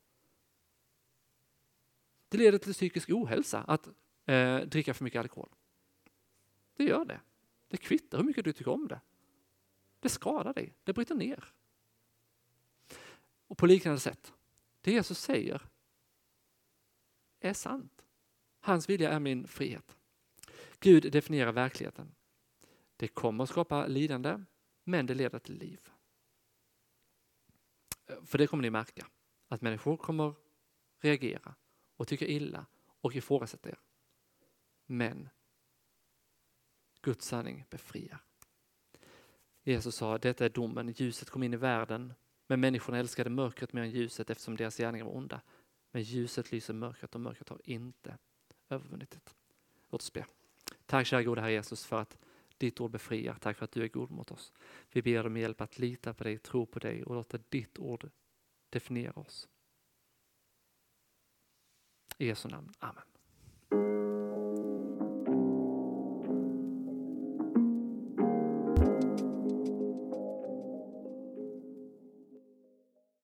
Det 2.28 2.38
leder 2.38 2.58
till 2.58 2.72
psykisk 2.72 3.10
ohälsa 3.10 3.58
att 3.58 3.88
eh, 4.26 4.58
dricka 4.58 4.94
för 4.94 5.04
mycket 5.04 5.20
alkohol. 5.20 5.48
Det 6.76 6.84
gör 6.84 7.04
det. 7.04 7.20
Det 7.68 7.76
kvittar 7.76 8.18
hur 8.18 8.24
mycket 8.24 8.44
du 8.44 8.52
tycker 8.52 8.70
om 8.70 8.88
det. 8.88 9.00
Det 10.04 10.10
skadar 10.10 10.54
dig, 10.54 10.74
det 10.84 10.92
bryter 10.92 11.14
ner. 11.14 11.54
Och 13.46 13.58
på 13.58 13.66
liknande 13.66 14.00
sätt, 14.00 14.32
det 14.80 14.92
Jesus 14.92 15.18
säger 15.18 15.62
är 17.40 17.52
sant. 17.52 18.04
Hans 18.60 18.88
vilja 18.88 19.10
är 19.10 19.20
min 19.20 19.46
frihet. 19.46 19.96
Gud 20.80 21.12
definierar 21.12 21.52
verkligheten. 21.52 22.14
Det 22.96 23.08
kommer 23.08 23.44
att 23.44 23.50
skapa 23.50 23.86
lidande, 23.86 24.44
men 24.82 25.06
det 25.06 25.14
leder 25.14 25.38
till 25.38 25.58
liv. 25.58 25.88
För 28.24 28.38
det 28.38 28.46
kommer 28.46 28.62
ni 28.62 28.70
märka, 28.70 29.06
att 29.48 29.62
människor 29.62 29.96
kommer 29.96 30.34
reagera 30.98 31.54
och 31.96 32.08
tycka 32.08 32.26
illa 32.26 32.66
och 33.00 33.14
ifrågasätta 33.14 33.68
er. 33.68 33.80
Men 34.86 35.28
Guds 37.00 37.26
sanning 37.26 37.64
befriar. 37.70 38.18
Jesus 39.64 39.96
sa, 39.96 40.18
detta 40.18 40.44
är 40.44 40.48
domen, 40.48 40.88
ljuset 40.88 41.30
kom 41.30 41.42
in 41.42 41.54
i 41.54 41.56
världen, 41.56 42.14
men 42.46 42.60
människorna 42.60 42.98
älskade 42.98 43.30
mörkret 43.30 43.72
mer 43.72 43.82
än 43.82 43.90
ljuset 43.90 44.30
eftersom 44.30 44.56
deras 44.56 44.76
gärningar 44.76 45.04
var 45.04 45.16
onda. 45.16 45.40
Men 45.90 46.02
ljuset 46.02 46.52
lyser 46.52 46.74
mörkret 46.74 47.14
och 47.14 47.20
mörkret 47.20 47.48
har 47.48 47.60
inte 47.64 48.18
övervunnit 48.68 49.10
det. 49.10 49.34
Låt 49.90 50.02
oss 50.02 50.12
be. 50.12 50.26
Tack 50.86 51.06
kära 51.06 51.22
gode 51.22 51.40
Herre 51.40 51.52
Jesus 51.52 51.84
för 51.84 52.00
att 52.00 52.18
ditt 52.58 52.80
ord 52.80 52.90
befriar. 52.90 53.34
Tack 53.40 53.56
för 53.56 53.64
att 53.64 53.72
du 53.72 53.82
är 53.82 53.88
god 53.88 54.10
mot 54.10 54.30
oss. 54.30 54.52
Vi 54.92 55.02
ber 55.02 55.26
om 55.26 55.36
hjälp 55.36 55.60
att 55.60 55.78
lita 55.78 56.14
på 56.14 56.24
dig, 56.24 56.38
tro 56.38 56.66
på 56.66 56.78
dig 56.78 57.04
och 57.04 57.14
låta 57.14 57.38
ditt 57.48 57.78
ord 57.78 58.10
definiera 58.70 59.12
oss. 59.12 59.48
I 62.18 62.26
Jesu 62.26 62.48
namn. 62.48 62.72
Amen. 62.78 63.13